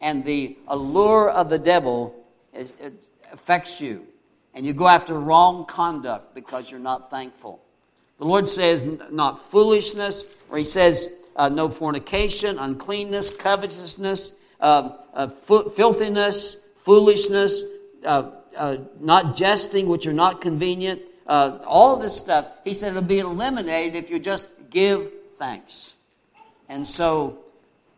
and 0.00 0.24
the 0.24 0.56
allure 0.66 1.30
of 1.30 1.50
the 1.50 1.58
devil 1.58 2.14
is, 2.54 2.72
affects 3.30 3.80
you. 3.80 4.06
And 4.54 4.64
you 4.64 4.72
go 4.72 4.88
after 4.88 5.18
wrong 5.18 5.66
conduct 5.66 6.34
because 6.34 6.70
you're 6.70 6.80
not 6.80 7.10
thankful. 7.10 7.62
The 8.18 8.24
Lord 8.24 8.48
says, 8.48 8.84
not 9.10 9.38
foolishness, 9.38 10.24
or 10.50 10.58
He 10.58 10.64
says, 10.64 11.10
uh, 11.36 11.48
no 11.48 11.68
fornication, 11.68 12.58
uncleanness, 12.58 13.30
covetousness, 13.30 14.32
uh, 14.60 14.96
uh, 15.14 15.28
filthiness, 15.28 16.56
foolishness, 16.74 17.62
uh, 18.04 18.30
uh, 18.56 18.78
not 18.98 19.36
jesting, 19.36 19.86
which 19.86 20.06
are 20.06 20.12
not 20.12 20.40
convenient, 20.40 21.02
uh, 21.28 21.58
all 21.66 21.96
this 21.96 22.18
stuff. 22.18 22.48
He 22.64 22.72
said 22.72 22.90
it'll 22.90 23.02
be 23.02 23.18
eliminated 23.18 23.94
if 23.94 24.10
you 24.10 24.18
just 24.18 24.48
give 24.70 25.12
thanks. 25.34 25.94
And 26.68 26.86
so, 26.86 27.38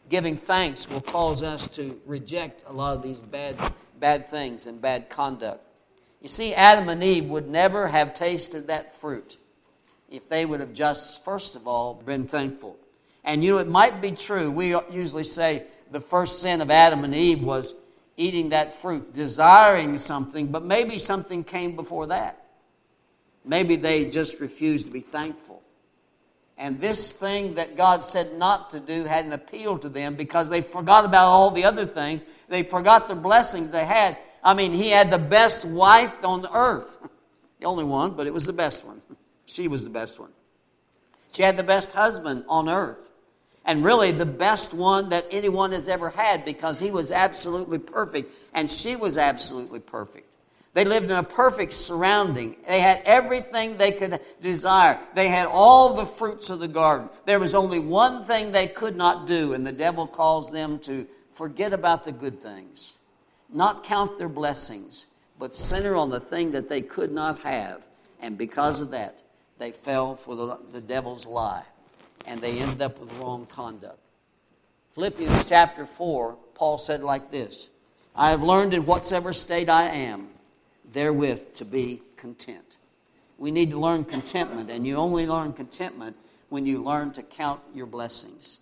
giving 0.09 0.37
thanks 0.37 0.89
will 0.91 1.01
cause 1.01 1.43
us 1.43 1.69
to 1.69 2.01
reject 2.07 2.65
a 2.67 2.73
lot 2.73 2.97
of 2.97 3.03
these 3.03 3.23
bad, 3.23 3.57
bad 3.99 4.27
things 4.27 4.67
and 4.67 4.81
bad 4.81 5.09
conduct. 5.09 5.65
You 6.21 6.29
see, 6.29 6.53
Adam 6.53 6.89
and 6.89 7.03
Eve 7.03 7.27
would 7.27 7.49
never 7.49 7.89
have 7.89 8.13
tasted 8.13 8.67
that 8.67 8.93
fruit 8.93 9.39
if 10.11 10.29
they 10.29 10.45
would 10.45 10.61
have 10.61 10.75
just, 10.75 11.25
first 11.25 11.57
of 11.57 11.67
all, 11.67 11.95
been 11.95 12.27
thankful. 12.27 12.77
And 13.25 13.45
you 13.45 13.53
know, 13.53 13.59
it 13.59 13.69
might 13.69 14.01
be 14.01 14.13
true. 14.13 14.51
We 14.51 14.77
usually 14.91 15.25
say, 15.25 15.65
the 15.91 16.01
first 16.01 16.41
sin 16.41 16.61
of 16.61 16.71
Adam 16.71 17.05
and 17.05 17.15
Eve 17.15 17.43
was 17.43 17.75
eating 18.17 18.51
that 18.51 18.75
fruit, 18.75 19.15
desiring 19.15 19.97
something, 19.97 20.49
but 20.49 20.65
maybe 20.65 20.99
something 20.99 21.43
came 21.43 21.75
before 21.75 22.09
that. 22.09 22.40
Maybe 23.45 23.77
they 23.77 24.07
just 24.07 24.41
refused 24.41 24.87
to 24.87 24.93
be 24.93 25.01
thankful. 25.01 25.63
And 26.59 26.79
this 26.79 27.13
thing 27.13 27.55
that 27.55 27.75
God 27.75 28.05
said 28.05 28.37
not 28.37 28.71
to 28.71 28.81
do 28.81 29.05
hadn't 29.05 29.33
appealed 29.33 29.83
to 29.83 29.89
them 29.89 30.15
because 30.15 30.51
they 30.51 30.61
forgot 30.61 31.07
about 31.07 31.27
all 31.27 31.51
the 31.51 31.65
other 31.65 31.87
things. 31.87 32.27
They 32.49 32.63
forgot 32.63 33.09
the 33.09 33.15
blessings 33.15 33.73
they 33.73 33.87
had. 33.87 34.19
I 34.45 34.53
mean, 34.53 34.73
he 34.73 34.91
had 34.91 35.11
the 35.11 35.19
best 35.19 35.65
wife 35.65 36.23
on 36.25 36.43
the 36.43 36.55
earth. 36.55 36.99
The 37.59 37.67
only 37.67 37.85
one, 37.85 38.13
but 38.13 38.27
it 38.27 38.33
was 38.33 38.47
the 38.47 38.55
best 38.55 38.87
one. 38.87 39.03
She 39.45 39.69
was 39.69 39.85
the 39.85 39.91
best 39.91 40.19
one. 40.19 40.31
She 41.33 41.43
had 41.43 41.59
the 41.59 41.63
best 41.63 41.93
husband 41.93 42.45
on 42.49 42.71
earth 42.71 43.11
and 43.65 43.85
really 43.85 44.13
the 44.13 44.27
best 44.27 44.75
one 44.75 45.11
that 45.11 45.27
anyone 45.31 45.73
has 45.73 45.89
ever 45.89 46.11
had 46.11 46.45
because 46.45 46.81
he 46.81 46.91
was 46.91 47.13
absolutely 47.13 47.79
perfect 47.79 48.33
and 48.55 48.71
she 48.71 48.97
was 48.97 49.19
absolutely 49.19 49.81
perfect. 49.81 50.30
They 50.73 50.85
lived 50.85 51.11
in 51.11 51.17
a 51.17 51.23
perfect 51.23 51.73
surrounding. 51.73 52.57
They 52.67 52.81
had 52.81 53.03
everything 53.05 53.77
they 53.77 53.91
could 53.91 54.21
desire. 54.41 55.01
They 55.15 55.29
had 55.29 55.49
all 55.49 55.95
the 55.95 56.07
fruits 56.07 56.49
of 56.49 56.61
the 56.61 56.69
garden. 56.69 57.09
There 57.27 57.41
was 57.41 57.55
only 57.55 57.81
one 57.81 58.25
thing 58.25 58.53
they 58.53 58.69
could 58.69 58.97
not 58.97 59.27
do, 59.27 59.53
and 59.53 59.67
the 59.67 59.73
devil 59.73 60.07
calls 60.07 60.53
them 60.53 60.79
to 60.81 61.07
forget 61.33 61.73
about 61.73 62.05
the 62.05 62.13
good 62.13 62.41
things, 62.41 62.99
not 63.53 63.83
count 63.83 64.17
their 64.19 64.29
blessings, 64.29 65.07
but 65.39 65.55
center 65.55 65.97
on 65.97 66.11
the 66.11 66.21
thing 66.21 66.53
that 66.53 66.69
they 66.69 66.83
could 66.83 67.11
not 67.11 67.41
have. 67.41 67.85
And 68.21 68.39
because 68.39 68.81
of 68.81 68.91
that, 68.93 69.23
they 69.59 69.73
fell 69.73 70.15
for 70.15 70.37
the, 70.37 70.59
the 70.73 70.81
devil's 70.81 71.27
lie 71.27 71.65
and 72.27 72.41
they 72.41 72.59
ended 72.59 72.83
up 72.83 72.99
with 72.99 73.13
wrong 73.15 73.47
conduct. 73.47 73.99
Philippians 74.93 75.45
chapter 75.45 75.87
4, 75.87 76.37
Paul 76.55 76.79
said 76.79 77.03
like 77.03 77.31
this 77.31 77.69
I 78.15 78.31
have 78.31 78.43
learned 78.43 78.75
in 78.75 78.87
whatsoever 78.87 79.33
state 79.33 79.69
I 79.69 79.89
am, 79.89 80.29
therewith 80.93 81.55
to 81.55 81.65
be 81.65 82.03
content. 82.17 82.77
We 83.39 83.51
need 83.51 83.71
to 83.71 83.79
learn 83.79 84.05
contentment, 84.05 84.71
and 84.71 84.87
you 84.87 84.97
only 84.97 85.27
learn 85.27 85.53
contentment 85.53 86.17
when 86.49 86.67
you 86.67 86.83
learn 86.83 87.13
to 87.13 87.23
count 87.23 87.61
your 87.75 87.87
blessings. 87.87 88.61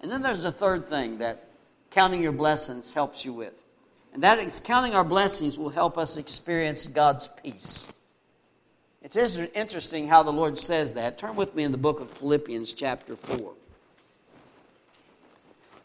And 0.00 0.10
then 0.10 0.22
there's 0.22 0.44
a 0.44 0.52
third 0.52 0.84
thing 0.84 1.18
that 1.18 1.48
counting 1.90 2.22
your 2.22 2.32
blessings 2.32 2.92
helps 2.92 3.24
you 3.24 3.32
with. 3.32 3.62
And 4.12 4.22
that 4.22 4.38
is 4.38 4.60
counting 4.60 4.94
our 4.94 5.04
blessings 5.04 5.58
will 5.58 5.70
help 5.70 5.98
us 5.98 6.16
experience 6.16 6.86
God's 6.86 7.28
peace. 7.28 7.86
It's 9.02 9.16
interesting 9.16 10.08
how 10.08 10.22
the 10.22 10.32
Lord 10.32 10.56
says 10.56 10.94
that. 10.94 11.18
Turn 11.18 11.36
with 11.36 11.54
me 11.54 11.64
in 11.64 11.72
the 11.72 11.78
book 11.78 12.00
of 12.00 12.10
Philippians, 12.10 12.72
chapter 12.72 13.16
4. 13.16 13.52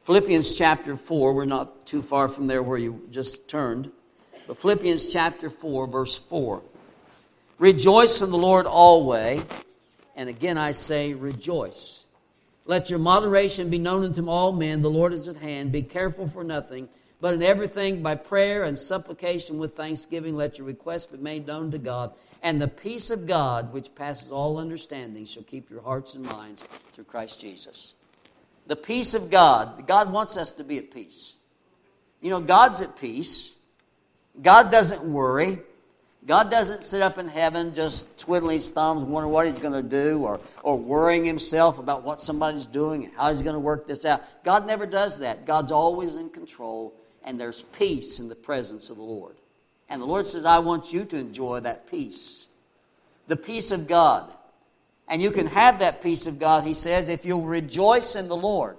Philippians 0.04 0.54
chapter 0.54 0.95
4, 0.95 1.34
we're 1.34 1.45
not 1.45 1.86
too 1.86 2.02
far 2.02 2.28
from 2.28 2.47
there 2.47 2.63
where 2.63 2.78
you 2.78 3.08
just 3.12 3.47
turned. 3.47 3.91
But 4.49 4.57
Philippians 4.57 5.13
chapter 5.13 5.47
4, 5.47 5.85
verse 5.85 6.17
4. 6.17 6.63
Rejoice 7.59 8.19
in 8.23 8.31
the 8.31 8.38
Lord 8.38 8.65
always. 8.65 9.43
And 10.15 10.27
again 10.27 10.57
I 10.57 10.71
say, 10.71 11.13
rejoice. 11.13 12.07
Let 12.65 12.89
your 12.89 12.97
moderation 12.97 13.69
be 13.69 13.77
known 13.77 14.03
unto 14.03 14.27
all 14.27 14.51
men. 14.51 14.81
The 14.81 14.89
Lord 14.89 15.13
is 15.13 15.27
at 15.27 15.35
hand. 15.35 15.71
Be 15.71 15.83
careful 15.83 16.27
for 16.27 16.43
nothing, 16.43 16.89
but 17.21 17.35
in 17.35 17.43
everything 17.43 18.01
by 18.01 18.15
prayer 18.15 18.63
and 18.63 18.79
supplication 18.79 19.59
with 19.59 19.77
thanksgiving, 19.77 20.35
let 20.35 20.57
your 20.57 20.65
requests 20.65 21.05
be 21.05 21.19
made 21.19 21.45
known 21.45 21.69
to 21.69 21.77
God. 21.77 22.13
And 22.41 22.59
the 22.59 22.67
peace 22.67 23.12
of 23.12 23.27
God, 23.27 23.71
which 23.71 23.93
passes 23.93 24.31
all 24.31 24.57
understanding, 24.57 25.25
shall 25.25 25.43
keep 25.43 25.69
your 25.69 25.83
hearts 25.83 26.15
and 26.15 26.25
minds 26.25 26.63
through 26.93 27.03
Christ 27.03 27.39
Jesus 27.39 27.93
the 28.65 28.75
peace 28.75 29.13
of 29.13 29.29
God. 29.29 29.85
God 29.85 30.12
wants 30.12 30.38
us 30.38 30.53
to 30.53 30.63
be 30.63 30.79
at 30.79 30.89
peace. 30.89 31.35
You 32.19 32.31
know, 32.31 32.41
God's 32.41 32.81
at 32.81 32.97
peace. 32.97 33.53
God 34.41 34.71
doesn't 34.71 35.04
worry. 35.04 35.60
God 36.25 36.52
doesn't 36.52 36.84
sit 36.84 37.02
up 37.02 37.17
in 37.17 37.28
heaven 37.28 37.73
just 37.73 38.15
twiddling 38.17 38.58
his 38.58 38.69
thumbs, 38.69 39.04
wondering 39.04 39.34
what 39.34 39.45
he's 39.45 39.58
going 39.58 39.73
to 39.73 39.82
do, 39.82 40.23
or, 40.23 40.39
or 40.63 40.78
worrying 40.78 41.25
himself 41.25 41.80
about 41.80 42.04
what 42.04 42.21
somebody's 42.21 42.65
doing 42.65 43.06
and 43.06 43.13
how 43.15 43.30
he's 43.30 43.41
going 43.41 43.56
to 43.56 43.60
work 43.60 43.88
this 43.88 44.06
out. 44.06 44.23
God 44.43 44.67
never 44.67 44.86
does 44.86 45.19
that. 45.19 45.45
God's 45.45 45.71
always 45.71 46.17
in 46.17 46.30
control, 46.30 46.93
and 47.23 47.39
there's 47.39 47.63
peace 47.63 48.19
in 48.19 48.28
the 48.28 48.36
presence 48.36 48.89
of 48.89 48.97
the 48.97 49.04
Lord. 49.04 49.38
And 49.89 50.02
the 50.02 50.06
Lord 50.06 50.28
says, 50.28 50.45
I 50.45 50.60
want 50.60 50.93
you 50.93 51.04
to 51.06 51.17
enjoy 51.17 51.62
that 51.62 51.89
peace. 51.89 52.47
The 53.28 53.36
peace 53.36 53.71
of 53.71 53.88
God. 53.88 54.32
And 55.08 55.21
you 55.21 55.32
can 55.32 55.47
have 55.47 55.80
that 55.80 56.04
peace 56.04 56.28
of 56.28 56.38
God, 56.38 56.63
he 56.63 56.75
says, 56.75 57.10
if 57.10 57.25
you'll 57.25 57.41
rejoice 57.41 58.15
in 58.15 58.28
the 58.28 58.38
Lord. 58.38 58.78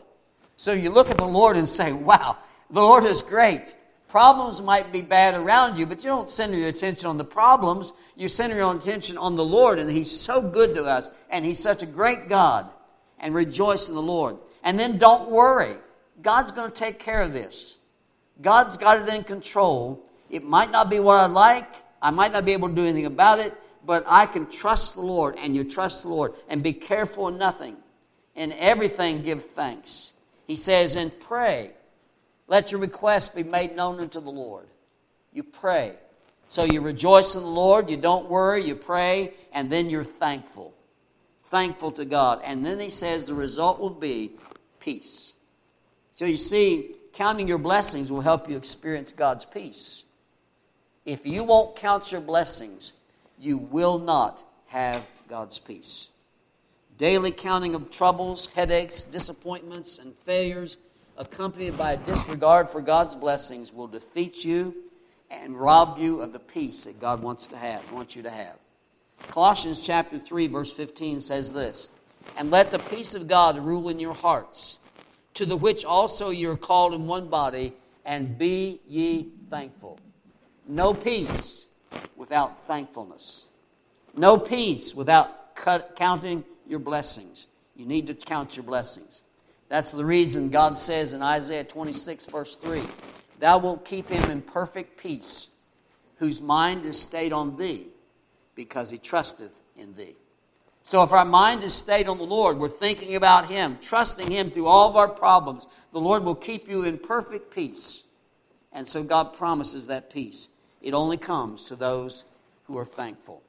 So 0.56 0.72
you 0.72 0.90
look 0.90 1.10
at 1.10 1.18
the 1.18 1.24
Lord 1.24 1.56
and 1.56 1.68
say, 1.68 1.92
wow, 1.92 2.36
the 2.70 2.80
Lord 2.80 3.04
is 3.04 3.22
great. 3.22 3.74
Problems 4.10 4.60
might 4.60 4.92
be 4.92 5.02
bad 5.02 5.34
around 5.34 5.78
you, 5.78 5.86
but 5.86 6.02
you 6.02 6.10
don't 6.10 6.28
center 6.28 6.56
your 6.56 6.68
attention 6.68 7.08
on 7.08 7.16
the 7.16 7.24
problems. 7.24 7.92
You 8.16 8.26
center 8.26 8.56
your 8.56 8.74
attention 8.74 9.16
on 9.16 9.36
the 9.36 9.44
Lord, 9.44 9.78
and 9.78 9.88
He's 9.88 10.10
so 10.10 10.42
good 10.42 10.74
to 10.74 10.82
us, 10.82 11.12
and 11.30 11.44
He's 11.44 11.60
such 11.60 11.84
a 11.84 11.86
great 11.86 12.28
God. 12.28 12.68
And 13.20 13.36
rejoice 13.36 13.88
in 13.88 13.94
the 13.94 14.02
Lord. 14.02 14.38
And 14.64 14.80
then 14.80 14.98
don't 14.98 15.30
worry. 15.30 15.76
God's 16.22 16.50
going 16.50 16.72
to 16.72 16.76
take 16.76 16.98
care 16.98 17.22
of 17.22 17.32
this. 17.32 17.76
God's 18.42 18.76
got 18.76 18.98
it 18.98 19.14
in 19.14 19.22
control. 19.22 20.02
It 20.28 20.42
might 20.42 20.72
not 20.72 20.90
be 20.90 20.98
what 20.98 21.20
I 21.20 21.26
like. 21.26 21.72
I 22.02 22.10
might 22.10 22.32
not 22.32 22.44
be 22.44 22.52
able 22.52 22.68
to 22.68 22.74
do 22.74 22.82
anything 22.82 23.06
about 23.06 23.38
it, 23.38 23.54
but 23.86 24.02
I 24.08 24.26
can 24.26 24.50
trust 24.50 24.96
the 24.96 25.02
Lord, 25.02 25.36
and 25.38 25.54
you 25.54 25.62
trust 25.62 26.02
the 26.02 26.08
Lord, 26.08 26.32
and 26.48 26.64
be 26.64 26.72
careful 26.72 27.28
in 27.28 27.38
nothing. 27.38 27.76
In 28.34 28.52
everything, 28.54 29.22
give 29.22 29.44
thanks. 29.44 30.14
He 30.48 30.56
says, 30.56 30.96
and 30.96 31.16
pray. 31.20 31.74
Let 32.50 32.72
your 32.72 32.80
requests 32.80 33.28
be 33.28 33.44
made 33.44 33.76
known 33.76 34.00
unto 34.00 34.20
the 34.20 34.30
Lord. 34.30 34.66
You 35.32 35.44
pray. 35.44 35.94
So 36.48 36.64
you 36.64 36.80
rejoice 36.80 37.36
in 37.36 37.42
the 37.42 37.48
Lord, 37.48 37.88
you 37.88 37.96
don't 37.96 38.28
worry, 38.28 38.66
you 38.66 38.74
pray, 38.74 39.34
and 39.52 39.70
then 39.70 39.88
you're 39.88 40.02
thankful. 40.02 40.74
Thankful 41.44 41.92
to 41.92 42.04
God. 42.04 42.40
And 42.42 42.66
then 42.66 42.80
he 42.80 42.90
says 42.90 43.24
the 43.24 43.34
result 43.34 43.78
will 43.78 43.88
be 43.88 44.32
peace. 44.80 45.32
So 46.14 46.24
you 46.24 46.36
see, 46.36 46.96
counting 47.12 47.46
your 47.46 47.58
blessings 47.58 48.10
will 48.10 48.20
help 48.20 48.50
you 48.50 48.56
experience 48.56 49.12
God's 49.12 49.44
peace. 49.44 50.02
If 51.06 51.24
you 51.24 51.44
won't 51.44 51.76
count 51.76 52.10
your 52.10 52.20
blessings, 52.20 52.94
you 53.38 53.58
will 53.58 54.00
not 54.00 54.42
have 54.66 55.06
God's 55.28 55.60
peace. 55.60 56.08
Daily 56.98 57.30
counting 57.30 57.76
of 57.76 57.92
troubles, 57.92 58.46
headaches, 58.46 59.04
disappointments, 59.04 60.00
and 60.00 60.16
failures, 60.16 60.78
accompanied 61.20 61.76
by 61.76 61.92
a 61.92 61.96
disregard 61.98 62.70
for 62.70 62.80
God's 62.80 63.14
blessings, 63.14 63.74
will 63.74 63.86
defeat 63.86 64.42
you 64.42 64.74
and 65.30 65.54
rob 65.54 65.98
you 65.98 66.22
of 66.22 66.32
the 66.32 66.38
peace 66.38 66.84
that 66.84 66.98
God 66.98 67.22
wants 67.22 67.46
to 67.48 67.58
have, 67.58 67.92
wants 67.92 68.16
you 68.16 68.22
to 68.22 68.30
have. 68.30 68.56
Colossians 69.28 69.86
chapter 69.86 70.18
3, 70.18 70.46
verse 70.46 70.72
15 70.72 71.20
says 71.20 71.52
this 71.52 71.90
And 72.38 72.50
let 72.50 72.70
the 72.70 72.78
peace 72.78 73.14
of 73.14 73.28
God 73.28 73.58
rule 73.58 73.90
in 73.90 74.00
your 74.00 74.14
hearts, 74.14 74.78
to 75.34 75.44
the 75.44 75.58
which 75.58 75.84
also 75.84 76.30
you 76.30 76.50
are 76.50 76.56
called 76.56 76.94
in 76.94 77.06
one 77.06 77.28
body, 77.28 77.74
and 78.06 78.38
be 78.38 78.80
ye 78.88 79.28
thankful. 79.50 79.98
No 80.66 80.94
peace 80.94 81.66
without 82.16 82.66
thankfulness. 82.66 83.48
No 84.16 84.38
peace 84.38 84.94
without 84.94 85.54
counting 85.96 86.44
your 86.66 86.78
blessings. 86.78 87.46
You 87.76 87.84
need 87.84 88.06
to 88.06 88.14
count 88.14 88.56
your 88.56 88.64
blessings. 88.64 89.22
That's 89.70 89.92
the 89.92 90.04
reason 90.04 90.50
God 90.50 90.76
says 90.76 91.14
in 91.14 91.22
Isaiah 91.22 91.64
26, 91.64 92.26
verse 92.26 92.56
3 92.56 92.82
Thou 93.38 93.56
wilt 93.58 93.86
keep 93.86 94.08
him 94.08 94.30
in 94.30 94.42
perfect 94.42 94.98
peace, 94.98 95.48
whose 96.16 96.42
mind 96.42 96.84
is 96.84 97.00
stayed 97.00 97.32
on 97.32 97.56
thee, 97.56 97.86
because 98.54 98.90
he 98.90 98.98
trusteth 98.98 99.62
in 99.76 99.94
thee. 99.94 100.16
So 100.82 101.02
if 101.04 101.12
our 101.12 101.24
mind 101.24 101.62
is 101.62 101.72
stayed 101.72 102.08
on 102.08 102.18
the 102.18 102.24
Lord, 102.24 102.58
we're 102.58 102.68
thinking 102.68 103.14
about 103.14 103.50
Him, 103.50 103.78
trusting 103.80 104.30
Him 104.30 104.50
through 104.50 104.66
all 104.66 104.88
of 104.88 104.96
our 104.96 105.08
problems, 105.08 105.66
the 105.92 106.00
Lord 106.00 106.24
will 106.24 106.34
keep 106.34 106.68
you 106.68 106.84
in 106.84 106.98
perfect 106.98 107.54
peace. 107.54 108.02
And 108.72 108.88
so 108.88 109.02
God 109.02 109.34
promises 109.34 109.86
that 109.88 110.10
peace. 110.10 110.48
It 110.80 110.94
only 110.94 111.16
comes 111.16 111.66
to 111.66 111.76
those 111.76 112.24
who 112.64 112.78
are 112.78 112.84
thankful. 112.84 113.42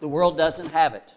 The 0.00 0.08
world 0.08 0.36
doesn't 0.36 0.70
have 0.70 0.94
it. 0.94 1.14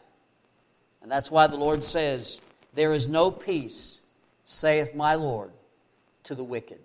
And 1.01 1.10
that's 1.10 1.31
why 1.31 1.47
the 1.47 1.57
Lord 1.57 1.83
says, 1.83 2.41
There 2.78 2.94
is 2.94 3.10
no 3.10 3.32
peace, 3.32 4.04
saith 4.46 4.94
my 4.94 5.16
Lord, 5.16 5.50
to 6.22 6.36
the 6.36 6.44
wicked. 6.44 6.78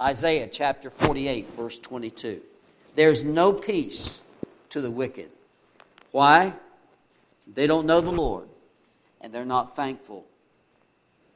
Isaiah 0.00 0.48
chapter 0.50 0.88
48, 0.88 1.50
verse 1.54 1.78
22. 1.78 2.40
There's 2.94 3.22
no 3.22 3.52
peace 3.52 4.22
to 4.70 4.80
the 4.80 4.90
wicked. 4.90 5.28
Why? 6.12 6.54
They 7.46 7.66
don't 7.66 7.84
know 7.84 8.00
the 8.00 8.10
Lord, 8.10 8.48
and 9.20 9.34
they're 9.34 9.44
not 9.44 9.76
thankful. 9.76 10.24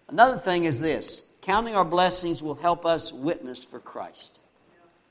Another 0.09 0.39
thing 0.39 0.65
is 0.65 0.81
this 0.81 1.25
counting 1.43 1.77
our 1.77 1.85
blessings 1.85 2.43
will 2.43 2.55
help 2.55 2.87
us 2.87 3.13
witness 3.13 3.63
for 3.63 3.79
Christ. 3.79 4.41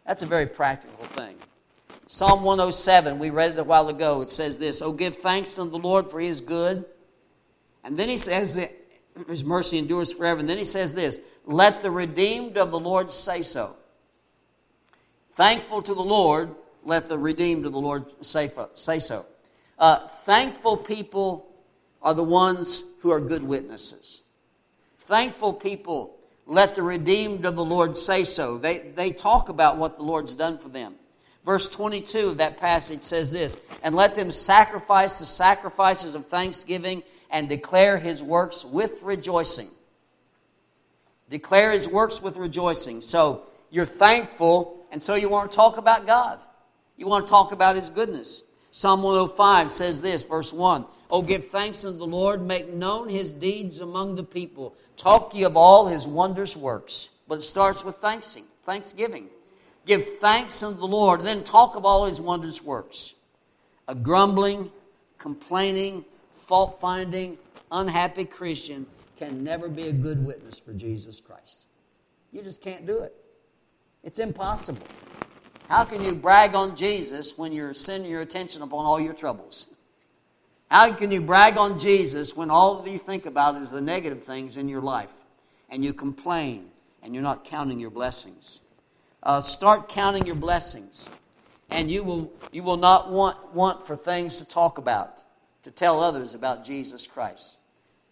That's 0.08 0.24
a 0.24 0.26
very 0.26 0.48
practical 0.48 1.06
thing. 1.06 1.36
Psalm 2.08 2.42
107, 2.42 3.20
we 3.20 3.30
read 3.30 3.52
it 3.52 3.60
a 3.60 3.64
while 3.64 3.90
ago. 3.90 4.24
It 4.24 4.32
says 4.32 4.58
this 4.58 4.82
Oh, 4.82 4.92
give 4.92 5.18
thanks 5.18 5.60
unto 5.60 5.70
the 5.70 5.78
Lord, 5.78 6.10
for 6.10 6.20
his 6.20 6.42
good. 6.42 6.86
And 7.90 7.98
then 7.98 8.08
he 8.08 8.18
says 8.18 8.54
that 8.54 8.72
his 9.28 9.44
mercy 9.44 9.80
endures 9.80 10.14
forever. 10.14 10.40
And 10.40 10.48
then 10.48 10.60
he 10.60 10.64
says 10.64 10.94
this 10.94 11.20
Let 11.48 11.82
the 11.82 11.90
redeemed 11.90 12.56
of 12.56 12.70
the 12.70 12.80
Lord 12.80 13.12
say 13.12 13.42
so. 13.42 13.76
Thankful 15.32 15.82
to 15.82 15.96
the 15.96 16.04
Lord, 16.04 16.54
let 16.86 17.10
the 17.10 17.18
redeemed 17.18 17.66
of 17.66 17.72
the 17.72 17.80
Lord 17.80 18.06
say, 18.24 18.52
so. 19.00 19.26
Uh, 19.80 20.08
thankful 20.08 20.78
people 20.78 21.50
are 22.04 22.14
the 22.14 22.24
ones 22.24 22.84
who 23.00 23.10
are 23.10 23.20
good 23.20 23.42
witnesses. 23.42 24.22
Thankful 25.00 25.54
people 25.54 26.16
let 26.46 26.76
the 26.76 26.84
redeemed 26.84 27.44
of 27.44 27.56
the 27.56 27.66
Lord 27.66 27.98
say 27.98 28.24
so. 28.24 28.60
They, 28.60 28.78
they 28.78 29.12
talk 29.12 29.50
about 29.50 29.78
what 29.78 29.98
the 29.98 30.04
Lord's 30.04 30.36
done 30.36 30.60
for 30.60 30.70
them. 30.70 30.94
Verse 31.44 31.68
22 31.70 32.28
of 32.28 32.38
that 32.38 32.58
passage 32.58 33.02
says 33.02 33.32
this 33.32 33.58
And 33.82 33.96
let 33.96 34.14
them 34.14 34.30
sacrifice 34.30 35.18
the 35.18 35.26
sacrifices 35.26 36.14
of 36.14 36.28
thanksgiving 36.28 37.02
and 37.30 37.48
declare 37.48 37.98
his 37.98 38.24
works 38.24 38.66
with 38.66 39.04
rejoicing. 39.04 39.70
Declare 41.30 41.72
his 41.72 41.88
works 41.88 42.22
with 42.22 42.38
rejoicing. 42.38 43.02
So 43.02 43.44
you're 43.70 43.86
thankful, 43.86 44.86
and 44.92 45.02
so 45.02 45.16
you 45.16 45.30
want 45.30 45.52
to 45.52 45.56
talk 45.56 45.78
about 45.78 46.08
God. 46.08 46.40
You 46.98 47.08
want 47.08 47.28
to 47.28 47.32
talk 47.32 47.52
about 47.52 47.76
his 47.76 47.90
goodness. 47.90 48.44
Psalm 48.72 49.04
105 49.04 49.70
says 49.70 50.02
this, 50.02 50.24
verse 50.24 50.54
1 50.54 50.86
Oh, 51.12 51.22
give 51.24 51.48
thanks 51.48 51.84
unto 51.86 51.98
the 51.98 52.06
Lord, 52.06 52.46
make 52.46 52.72
known 52.72 53.10
his 53.10 53.34
deeds 53.34 53.82
among 53.82 54.16
the 54.16 54.24
people. 54.24 54.76
Talk 54.96 55.34
ye 55.34 55.44
of 55.44 55.58
all 55.58 55.88
his 55.88 56.08
wondrous 56.08 56.56
works. 56.56 57.10
But 57.28 57.40
it 57.40 57.44
starts 57.44 57.84
with 57.84 57.96
thanksing, 57.96 58.46
thanksgiving. 58.64 59.28
Give 59.86 60.04
thanks 60.04 60.62
unto 60.62 60.80
the 60.80 60.88
Lord, 60.88 61.22
then 61.22 61.44
talk 61.44 61.76
of 61.76 61.86
all 61.86 62.06
his 62.06 62.22
wondrous 62.22 62.64
works. 62.64 63.16
A 63.88 63.96
grumbling, 63.96 64.72
complaining, 65.18 66.06
fault 66.50 66.82
finding, 66.82 67.38
unhappy 67.72 68.26
Christian 68.26 68.88
can 69.16 69.44
never 69.44 69.70
be 69.70 69.84
a 69.84 69.94
good 69.94 70.26
witness 70.26 70.58
for 70.58 70.74
Jesus 70.74 71.22
Christ. 71.22 71.68
You 72.32 72.42
just 72.42 72.60
can't 72.60 72.88
do 72.88 73.02
it. 73.02 73.14
It's 74.04 74.18
impossible. 74.18 74.82
How 75.68 75.84
can 75.86 76.04
you 76.04 76.16
brag 76.16 76.56
on 76.56 76.76
Jesus 76.76 77.38
when 77.38 77.52
you're 77.52 77.76
sending 77.76 78.10
your 78.10 78.22
attention 78.22 78.64
upon 78.64 78.88
all 78.88 79.00
your 79.00 79.14
troubles? 79.14 79.68
How 80.72 80.92
can 80.92 81.12
you 81.12 81.22
brag 81.22 81.56
on 81.56 81.78
Jesus 81.78 82.36
when 82.36 82.50
all 82.50 82.82
that 82.82 82.90
you 82.90 82.98
think 82.98 83.28
about 83.28 83.56
is 83.56 83.70
the 83.70 83.80
negative 83.80 84.24
things 84.24 84.58
in 84.58 84.68
your 84.68 84.82
life 84.82 85.14
and 85.70 85.86
you 85.86 85.94
complain 85.94 86.72
and 87.04 87.14
you're 87.14 87.22
not 87.22 87.46
counting 87.46 87.80
your 87.80 87.92
blessings? 87.92 88.62
Uh, 89.22 89.40
start 89.40 89.88
counting 89.88 90.26
your 90.26 90.34
blessings, 90.34 91.12
and 91.70 91.92
you 91.92 92.04
will, 92.04 92.34
you 92.52 92.64
will 92.64 92.78
not 92.78 93.12
want, 93.12 93.54
want 93.54 93.86
for 93.86 93.96
things 93.96 94.38
to 94.38 94.46
talk 94.46 94.80
about, 94.80 95.24
to 95.64 95.72
tell 95.72 96.02
others 96.02 96.34
about 96.34 96.64
Jesus 96.64 97.08
Christ. 97.08 97.60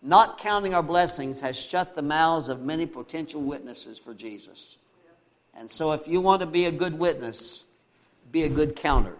Not 0.01 0.37
counting 0.37 0.73
our 0.73 0.83
blessings 0.83 1.41
has 1.41 1.59
shut 1.59 1.95
the 1.95 2.01
mouths 2.01 2.49
of 2.49 2.61
many 2.61 2.85
potential 2.85 3.41
witnesses 3.41 3.97
for 3.97 4.13
Jesus. 4.13 4.77
And 5.55 5.69
so, 5.69 5.91
if 5.93 6.07
you 6.07 6.21
want 6.21 6.41
to 6.41 6.45
be 6.45 6.65
a 6.65 6.71
good 6.71 6.97
witness, 6.97 7.63
be 8.31 8.43
a 8.43 8.49
good 8.49 8.75
counter. 8.75 9.15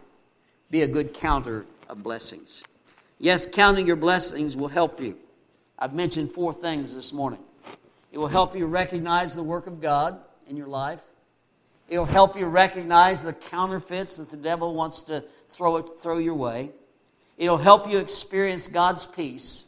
Be 0.70 0.82
a 0.82 0.88
good 0.88 1.14
counter 1.14 1.66
of 1.90 2.04
blessings. 2.04 2.64
Yes, 3.20 3.48
counting 3.52 3.88
your 3.88 3.96
blessings 3.96 4.56
will 4.56 4.68
help 4.68 5.02
you. 5.02 5.18
I've 5.80 5.94
mentioned 5.94 6.32
four 6.32 6.54
things 6.54 6.94
this 6.94 7.12
morning. 7.12 7.40
It 8.12 8.18
will 8.18 8.28
help 8.28 8.56
you 8.56 8.68
recognize 8.68 9.36
the 9.36 9.44
work 9.44 9.68
of 9.68 9.82
God 9.82 10.20
in 10.48 10.58
your 10.58 10.68
life. 10.68 11.04
It'll 11.90 12.06
help 12.06 12.38
you 12.38 12.46
recognize 12.46 13.24
the 13.24 13.34
counterfeits 13.34 14.18
that 14.18 14.30
the 14.30 14.38
devil 14.38 14.74
wants 14.74 15.02
to 15.04 15.24
throw, 15.48 15.82
throw 15.82 16.18
your 16.18 16.36
way. 16.36 16.72
It'll 17.38 17.58
help 17.58 17.90
you 17.90 18.00
experience 18.00 18.68
God's 18.68 19.06
peace, 19.06 19.66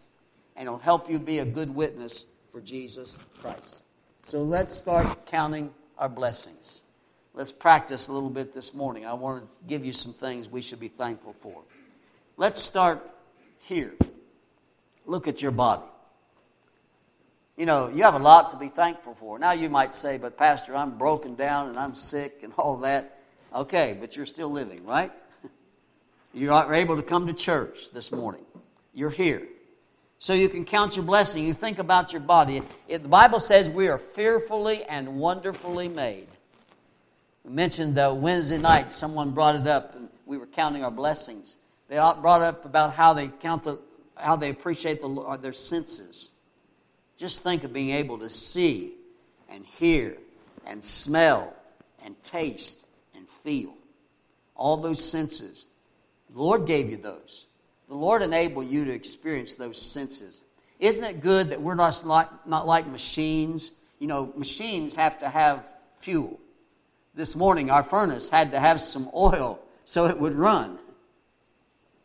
and 0.56 0.68
it'll 0.68 0.80
help 0.80 1.10
you 1.10 1.20
be 1.20 1.40
a 1.40 1.46
good 1.46 1.74
witness 1.74 2.26
for 2.52 2.62
Jesus 2.62 3.20
Christ. 3.42 3.84
So 4.24 4.42
let's 4.42 4.74
start 4.74 5.26
counting 5.28 5.72
our 5.98 6.10
blessings. 6.10 6.82
Let's 7.34 7.52
practice 7.52 8.08
a 8.08 8.12
little 8.12 8.30
bit 8.30 8.54
this 8.54 8.74
morning. 8.74 9.06
I 9.06 9.14
want 9.14 9.44
to 9.44 9.68
give 9.68 9.86
you 9.86 9.92
some 9.92 10.14
things 10.14 10.50
we 10.50 10.62
should 10.62 10.80
be 10.80 10.88
thankful 10.88 11.34
for. 11.34 11.62
Let's 12.38 12.62
start 12.62 13.08
here. 13.60 13.94
Look 15.06 15.28
at 15.28 15.42
your 15.42 15.52
body. 15.52 15.84
You 17.56 17.66
know, 17.66 17.90
you 17.90 18.04
have 18.04 18.16
a 18.16 18.20
lot 18.20 18.50
to 18.52 18.58
be 18.58 18.70
thankful 18.70 19.14
for. 19.14 19.38
Now 19.38 19.52
you 19.52 19.70
might 19.70 19.94
say, 19.94 20.18
but 20.18 20.38
Pastor, 20.38 20.76
I'm 20.76 20.98
broken 20.98 21.36
down 21.36 21.70
and 21.70 21.78
I'm 21.78 21.94
sick 21.94 22.40
and 22.42 22.54
all 22.58 22.78
that. 22.78 23.20
Okay, 23.54 23.98
but 24.00 24.16
you're 24.16 24.26
still 24.26 24.50
living, 24.50 24.86
right? 24.86 25.12
You 26.34 26.54
are 26.54 26.74
able 26.74 26.96
to 26.96 27.02
come 27.02 27.28
to 27.28 27.34
church 27.34 27.92
this 27.92 28.12
morning. 28.12 28.44
You're 28.94 29.10
here. 29.10 29.48
So 30.20 30.34
you 30.34 30.50
can 30.50 30.66
count 30.66 30.96
your 30.96 31.06
blessing. 31.06 31.44
You 31.44 31.54
think 31.54 31.80
about 31.80 32.12
your 32.12 32.22
body. 32.22 32.62
It, 32.88 33.04
the 33.04 33.10
Bible 33.10 33.40
says 33.40 33.70
we 33.70 33.88
are 33.88 33.98
fearfully 33.98 34.84
and 34.84 35.18
wonderfully 35.18 35.88
made. 35.88 36.28
We 37.44 37.52
mentioned 37.52 37.98
uh, 37.98 38.14
Wednesday 38.16 38.58
night, 38.58 38.92
someone 38.92 39.32
brought 39.32 39.56
it 39.56 39.66
up, 39.66 39.96
and 39.96 40.10
we 40.26 40.38
were 40.38 40.46
counting 40.46 40.84
our 40.84 40.92
blessings. 40.92 41.58
They 41.88 41.96
brought 41.96 42.42
up 42.42 42.66
about 42.66 42.94
how 42.94 43.14
they 43.14 43.30
count 43.30 43.64
the, 43.64 43.80
how 44.16 44.36
they 44.36 44.50
appreciate 44.50 45.02
the, 45.02 45.10
uh, 45.10 45.38
their 45.38 45.54
senses. 45.54 46.30
Just 47.18 47.42
think 47.42 47.64
of 47.64 47.74
being 47.74 47.92
able 47.92 48.20
to 48.20 48.30
see 48.30 48.94
and 49.50 49.66
hear 49.66 50.18
and 50.68 50.84
smell 50.84 51.54
and 52.04 52.22
taste 52.22 52.86
and 53.16 53.28
feel. 53.28 53.74
All 54.56 54.78
those 54.78 55.04
senses. 55.04 55.70
The 56.34 56.42
Lord 56.42 56.66
gave 56.66 56.90
you 56.90 56.98
those. 56.98 57.48
The 57.88 57.96
Lord 57.96 58.22
enabled 58.22 58.70
you 58.70 58.86
to 58.86 58.92
experience 58.92 59.56
those 59.56 59.82
senses. 59.82 60.46
Isn't 60.80 61.04
it 61.04 61.22
good 61.22 61.50
that 61.50 61.62
we're 61.62 61.76
not 61.76 62.04
like, 62.06 62.48
not 62.48 62.68
like 62.68 62.88
machines? 62.88 63.72
You 64.00 64.08
know, 64.08 64.32
machines 64.36 64.96
have 64.96 65.20
to 65.20 65.30
have 65.30 65.68
fuel. 65.98 66.40
This 67.16 67.36
morning, 67.36 67.70
our 67.70 67.84
furnace 67.84 68.30
had 68.30 68.52
to 68.52 68.60
have 68.60 68.80
some 68.80 69.10
oil 69.14 69.60
so 69.84 70.06
it 70.06 70.20
would 70.20 70.36
run. 70.36 70.78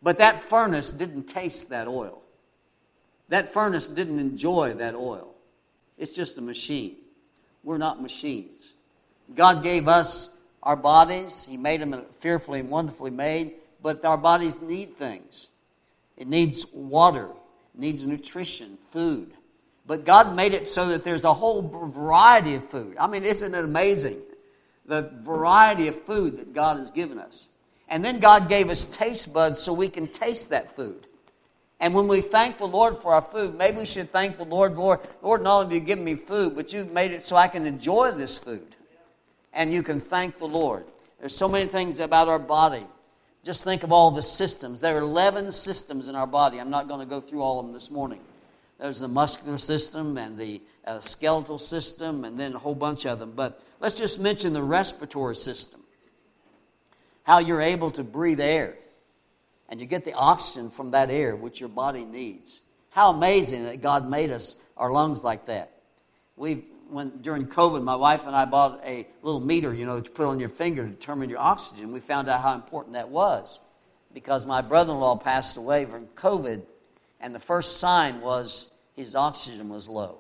But 0.03 0.19
that 0.19 0.41
furnace 0.41 0.91
didn't 0.91 1.25
taste 1.25 1.69
that 1.69 1.87
oil. 1.87 2.23
That 3.29 3.53
furnace 3.53 3.89
didn't 3.89 4.19
enjoy 4.19 4.75
that 4.75 4.95
oil. 4.95 5.35
It's 5.97 6.13
just 6.13 6.39
a 6.39 6.43
machine. 6.43 6.97
We're 7.63 7.79
not 7.79 8.03
machines. 8.03 8.75
God 9.35 9.63
gave 9.63 9.89
us 9.89 10.31
our 10.63 10.77
bodies, 10.77 11.47
He 11.49 11.57
made 11.57 11.81
them 11.81 12.05
fearfully 12.21 12.61
and 12.61 12.71
wonderfully 12.71 13.11
made, 13.11 13.55
but 13.85 14.03
our 14.03 14.17
bodies 14.17 14.63
need 14.63 14.95
things. 14.95 15.51
It 16.17 16.27
needs 16.27 16.65
water, 16.73 17.27
it 17.27 17.81
needs 17.81 18.07
nutrition, 18.07 18.79
food. 18.79 19.35
But 19.87 20.07
God 20.07 20.35
made 20.35 20.55
it 20.55 20.67
so 20.67 20.89
that 20.89 21.05
there's 21.05 21.25
a 21.25 21.35
whole 21.35 21.61
variety 21.61 22.55
of 22.55 22.67
food. 22.67 22.97
I 22.99 23.07
mean, 23.07 23.25
isn't 23.25 23.55
it 23.55 23.63
amazing? 23.63 24.23
The 24.87 25.13
variety 25.17 25.89
of 25.89 26.01
food 26.01 26.39
that 26.39 26.55
God 26.55 26.79
has 26.79 26.91
given 26.91 27.19
us. 27.19 27.51
And 27.87 28.03
then 28.03 28.21
God 28.21 28.49
gave 28.49 28.71
us 28.71 28.87
taste 28.87 29.35
buds 29.35 29.59
so 29.59 29.75
we 29.75 29.89
can 29.89 30.07
taste 30.07 30.49
that 30.49 30.75
food. 30.75 31.07
And 31.79 31.95
when 31.95 32.09
we 32.09 32.23
thank 32.23 32.57
the 32.57 32.67
Lord 32.67 32.97
for 32.97 33.13
our 33.13 33.21
food, 33.21 33.55
maybe 33.55 33.77
we 33.77 33.85
should 33.85 34.09
thank 34.09 34.39
the 34.39 34.47
Lord, 34.47 34.77
Lord, 34.79 35.01
Lord, 35.21 35.43
not 35.43 35.57
only 35.57 35.67
have 35.67 35.73
you 35.75 35.87
given 35.87 36.05
me 36.05 36.15
food, 36.15 36.57
but 36.57 36.73
you've 36.73 36.93
made 36.93 37.13
it 37.13 37.27
so 37.27 37.37
I 37.37 37.49
can 37.49 37.67
enjoy 37.67 38.13
this 38.13 38.39
food. 38.39 38.77
And 39.53 39.71
you 39.71 39.83
can 39.83 40.01
thank 40.01 40.39
the 40.39 40.47
Lord. 40.47 40.87
There's 41.21 41.37
so 41.37 41.51
many 41.51 41.67
things 41.67 42.01
about 42.01 42.29
our 42.29 42.39
body. 42.39 42.87
Just 43.45 43.63
think 43.63 43.83
of 43.83 43.93
all 43.93 44.11
the 44.11 44.23
systems. 44.23 44.81
There 44.81 44.97
are 44.97 45.01
11 45.01 45.53
systems 45.53 46.09
in 46.09 46.17
our 46.17 46.27
body. 46.27 46.59
I'm 46.59 46.71
not 46.71 46.89
going 46.89 47.01
to 47.01 47.07
go 47.07 47.21
through 47.21 47.43
all 47.43 47.61
of 47.61 47.67
them 47.67 47.75
this 47.75 47.91
morning. 47.91 48.21
There's 48.81 48.99
the 48.99 49.09
muscular 49.09 49.59
system 49.59 50.17
and 50.17 50.39
the 50.39 50.63
uh, 50.87 51.01
skeletal 51.01 51.59
system, 51.59 52.25
and 52.25 52.41
then 52.41 52.55
a 52.55 52.59
whole 52.59 52.75
bunch 52.75 53.07
of 53.07 53.19
them. 53.19 53.33
But 53.37 53.63
let's 53.81 53.95
just 53.95 54.19
mention 54.19 54.55
the 54.55 54.63
respiratory 54.63 55.37
system 55.37 55.81
how 57.25 57.39
you're 57.39 57.61
able 57.61 57.91
to 57.91 58.05
breathe 58.05 58.41
air 58.41 58.77
and 59.69 59.81
you 59.81 59.87
get 59.87 60.05
the 60.05 60.13
oxygen 60.13 60.71
from 60.71 60.93
that 60.93 61.11
air 61.11 61.35
which 61.35 61.59
your 61.59 61.71
body 61.71 62.05
needs. 62.05 62.61
How 62.91 63.11
amazing 63.11 63.65
that 63.65 63.81
God 63.81 64.09
made 64.09 64.31
us 64.31 64.57
our 64.77 64.93
lungs 64.93 65.25
like 65.25 65.47
that. 65.47 65.73
We 66.37 66.65
when 66.95 67.11
during 67.23 67.47
COVID, 67.47 67.83
my 67.83 67.97
wife 67.97 68.27
and 68.27 68.37
I 68.37 68.45
bought 68.45 68.81
a 68.85 69.07
little 69.23 69.41
meter, 69.41 69.75
you 69.75 69.85
know, 69.85 70.01
to 70.01 70.11
put 70.11 70.27
on 70.27 70.39
your 70.39 70.49
finger 70.49 70.85
to 70.85 70.91
determine 70.91 71.29
your 71.29 71.41
oxygen. 71.41 71.93
We 71.93 71.99
found 71.99 72.29
out 72.29 72.41
how 72.41 72.55
important 72.55 72.95
that 72.95 73.09
was 73.09 73.61
because 74.15 74.47
my 74.47 74.61
brother-in-law 74.61 75.17
passed 75.17 75.57
away 75.57 75.87
from 75.87 76.07
COVID, 76.15 76.63
and 77.19 77.35
the 77.35 77.41
first 77.41 77.81
sign 77.81 78.21
was 78.21 78.71
his 78.95 79.17
oxygen 79.17 79.69
was 79.69 79.89
low. 79.89 80.19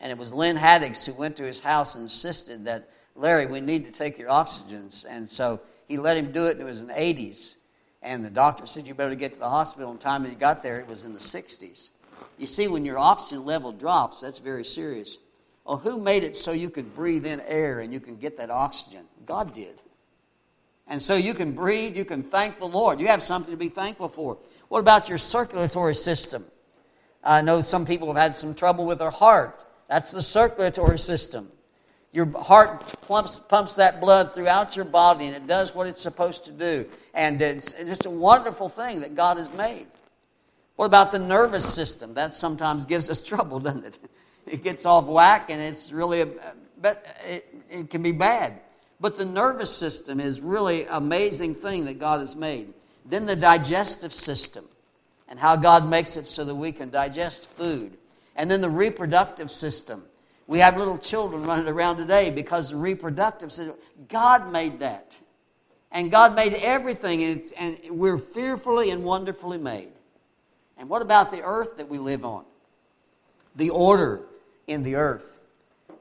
And 0.00 0.10
it 0.10 0.16
was 0.16 0.32
Lynn 0.32 0.56
Haddix 0.56 1.04
who 1.04 1.12
went 1.12 1.36
to 1.36 1.44
his 1.44 1.60
house 1.60 1.94
and 1.94 2.02
insisted 2.02 2.64
that 2.64 2.88
Larry, 3.14 3.44
we 3.44 3.60
need 3.60 3.84
to 3.84 3.92
take 3.92 4.18
your 4.18 4.30
oxygens. 4.30 5.04
And 5.06 5.28
so 5.28 5.60
he 5.86 5.98
let 5.98 6.16
him 6.16 6.32
do 6.32 6.46
it, 6.46 6.52
and 6.52 6.62
it 6.62 6.64
was 6.64 6.80
in 6.80 6.88
the 6.88 6.94
80s. 6.94 7.56
And 8.00 8.24
the 8.24 8.30
doctor 8.30 8.66
said, 8.66 8.88
You 8.88 8.94
better 8.94 9.14
get 9.14 9.34
to 9.34 9.38
the 9.38 9.50
hospital. 9.50 9.90
And 9.90 10.00
the 10.00 10.02
time 10.02 10.24
he 10.24 10.34
got 10.34 10.62
there, 10.62 10.80
it 10.80 10.86
was 10.86 11.04
in 11.04 11.12
the 11.12 11.20
60s. 11.20 11.90
You 12.38 12.46
see, 12.46 12.66
when 12.66 12.86
your 12.86 12.98
oxygen 12.98 13.44
level 13.44 13.72
drops, 13.72 14.22
that's 14.22 14.38
very 14.38 14.64
serious. 14.64 15.18
Well, 15.64 15.76
who 15.76 16.00
made 16.00 16.24
it 16.24 16.36
so 16.36 16.52
you 16.52 16.70
could 16.70 16.94
breathe 16.94 17.24
in 17.24 17.40
air 17.40 17.80
and 17.80 17.92
you 17.92 18.00
can 18.00 18.16
get 18.16 18.36
that 18.38 18.50
oxygen? 18.50 19.04
God 19.26 19.54
did. 19.54 19.80
And 20.88 21.00
so 21.00 21.14
you 21.14 21.34
can 21.34 21.52
breathe, 21.52 21.96
you 21.96 22.04
can 22.04 22.22
thank 22.22 22.58
the 22.58 22.66
Lord. 22.66 23.00
You 23.00 23.06
have 23.06 23.22
something 23.22 23.52
to 23.52 23.56
be 23.56 23.68
thankful 23.68 24.08
for. 24.08 24.38
What 24.68 24.80
about 24.80 25.08
your 25.08 25.18
circulatory 25.18 25.94
system? 25.94 26.44
I 27.22 27.40
know 27.40 27.60
some 27.60 27.86
people 27.86 28.08
have 28.08 28.16
had 28.16 28.34
some 28.34 28.54
trouble 28.54 28.84
with 28.84 28.98
their 28.98 29.10
heart. 29.10 29.64
That's 29.88 30.10
the 30.10 30.22
circulatory 30.22 30.98
system. 30.98 31.48
Your 32.12 32.26
heart 32.38 32.94
pumps, 33.02 33.40
pumps 33.40 33.76
that 33.76 34.00
blood 34.00 34.34
throughout 34.34 34.76
your 34.76 34.84
body 34.84 35.26
and 35.26 35.34
it 35.34 35.46
does 35.46 35.74
what 35.74 35.86
it's 35.86 36.02
supposed 36.02 36.44
to 36.46 36.52
do. 36.52 36.86
And 37.14 37.40
it's, 37.40 37.72
it's 37.72 37.88
just 37.88 38.06
a 38.06 38.10
wonderful 38.10 38.68
thing 38.68 39.00
that 39.00 39.14
God 39.14 39.36
has 39.36 39.50
made. 39.52 39.86
What 40.76 40.86
about 40.86 41.12
the 41.12 41.18
nervous 41.18 41.72
system? 41.72 42.14
That 42.14 42.34
sometimes 42.34 42.84
gives 42.84 43.08
us 43.08 43.22
trouble, 43.26 43.60
doesn't 43.60 43.84
it? 43.84 43.98
It 44.46 44.62
gets 44.62 44.86
off 44.86 45.06
whack 45.06 45.50
and 45.50 45.60
it's 45.60 45.92
really, 45.92 46.22
a, 46.22 46.28
it, 47.24 47.54
it 47.70 47.90
can 47.90 48.02
be 48.02 48.12
bad. 48.12 48.60
But 49.00 49.18
the 49.18 49.24
nervous 49.24 49.74
system 49.74 50.20
is 50.20 50.40
really 50.40 50.84
amazing 50.84 51.54
thing 51.54 51.86
that 51.86 51.98
God 51.98 52.20
has 52.20 52.36
made. 52.36 52.72
Then 53.04 53.26
the 53.26 53.36
digestive 53.36 54.14
system 54.14 54.66
and 55.28 55.38
how 55.38 55.56
God 55.56 55.88
makes 55.88 56.16
it 56.16 56.26
so 56.26 56.44
that 56.44 56.54
we 56.54 56.72
can 56.72 56.90
digest 56.90 57.48
food. 57.50 57.96
And 58.36 58.50
then 58.50 58.60
the 58.60 58.70
reproductive 58.70 59.50
system 59.50 60.04
we 60.46 60.58
have 60.58 60.76
little 60.76 60.98
children 60.98 61.44
running 61.44 61.68
around 61.68 61.96
today 61.96 62.30
because 62.30 62.70
the 62.70 62.76
reproductive 62.76 63.52
system. 63.52 63.76
God 64.08 64.50
made 64.50 64.80
that. 64.80 65.18
And 65.90 66.10
God 66.10 66.34
made 66.34 66.54
everything, 66.54 67.22
and, 67.22 67.52
and 67.58 67.78
we're 67.98 68.18
fearfully 68.18 68.90
and 68.90 69.04
wonderfully 69.04 69.58
made. 69.58 69.92
And 70.78 70.88
what 70.88 71.02
about 71.02 71.30
the 71.30 71.42
earth 71.42 71.76
that 71.76 71.88
we 71.88 71.98
live 71.98 72.24
on? 72.24 72.44
The 73.56 73.70
order 73.70 74.22
in 74.66 74.82
the 74.82 74.96
earth. 74.96 75.40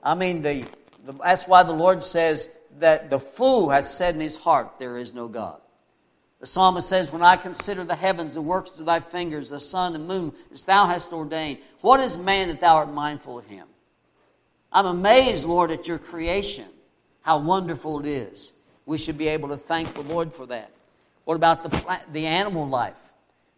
I 0.03 0.15
mean, 0.15 0.41
the, 0.41 0.65
the, 1.05 1.13
that's 1.13 1.47
why 1.47 1.63
the 1.63 1.73
Lord 1.73 2.03
says 2.03 2.49
that 2.79 3.09
the 3.09 3.19
fool 3.19 3.69
has 3.69 3.91
said 3.91 4.15
in 4.15 4.21
his 4.21 4.37
heart, 4.37 4.79
There 4.79 4.97
is 4.97 5.13
no 5.13 5.27
God. 5.27 5.59
The 6.39 6.47
psalmist 6.47 6.89
says, 6.89 7.11
When 7.11 7.21
I 7.21 7.35
consider 7.35 7.83
the 7.83 7.95
heavens, 7.95 8.33
the 8.33 8.41
works 8.41 8.79
of 8.79 8.85
thy 8.85 8.99
fingers, 8.99 9.49
the 9.49 9.59
sun 9.59 9.95
and 9.95 10.07
moon, 10.07 10.33
which 10.49 10.65
thou 10.65 10.87
hast 10.87 11.13
ordained, 11.13 11.59
what 11.81 11.99
is 11.99 12.17
man 12.17 12.47
that 12.47 12.59
thou 12.59 12.77
art 12.77 12.91
mindful 12.91 13.37
of 13.37 13.45
him? 13.45 13.67
I'm 14.71 14.85
amazed, 14.85 15.47
Lord, 15.47 15.69
at 15.69 15.87
your 15.87 15.99
creation, 15.99 16.67
how 17.21 17.37
wonderful 17.39 17.99
it 17.99 18.07
is. 18.07 18.53
We 18.85 18.97
should 18.97 19.17
be 19.17 19.27
able 19.27 19.49
to 19.49 19.57
thank 19.57 19.93
the 19.93 20.01
Lord 20.01 20.33
for 20.33 20.47
that. 20.47 20.71
What 21.25 21.35
about 21.35 21.63
the, 21.63 21.99
the 22.11 22.25
animal 22.25 22.67
life? 22.67 23.10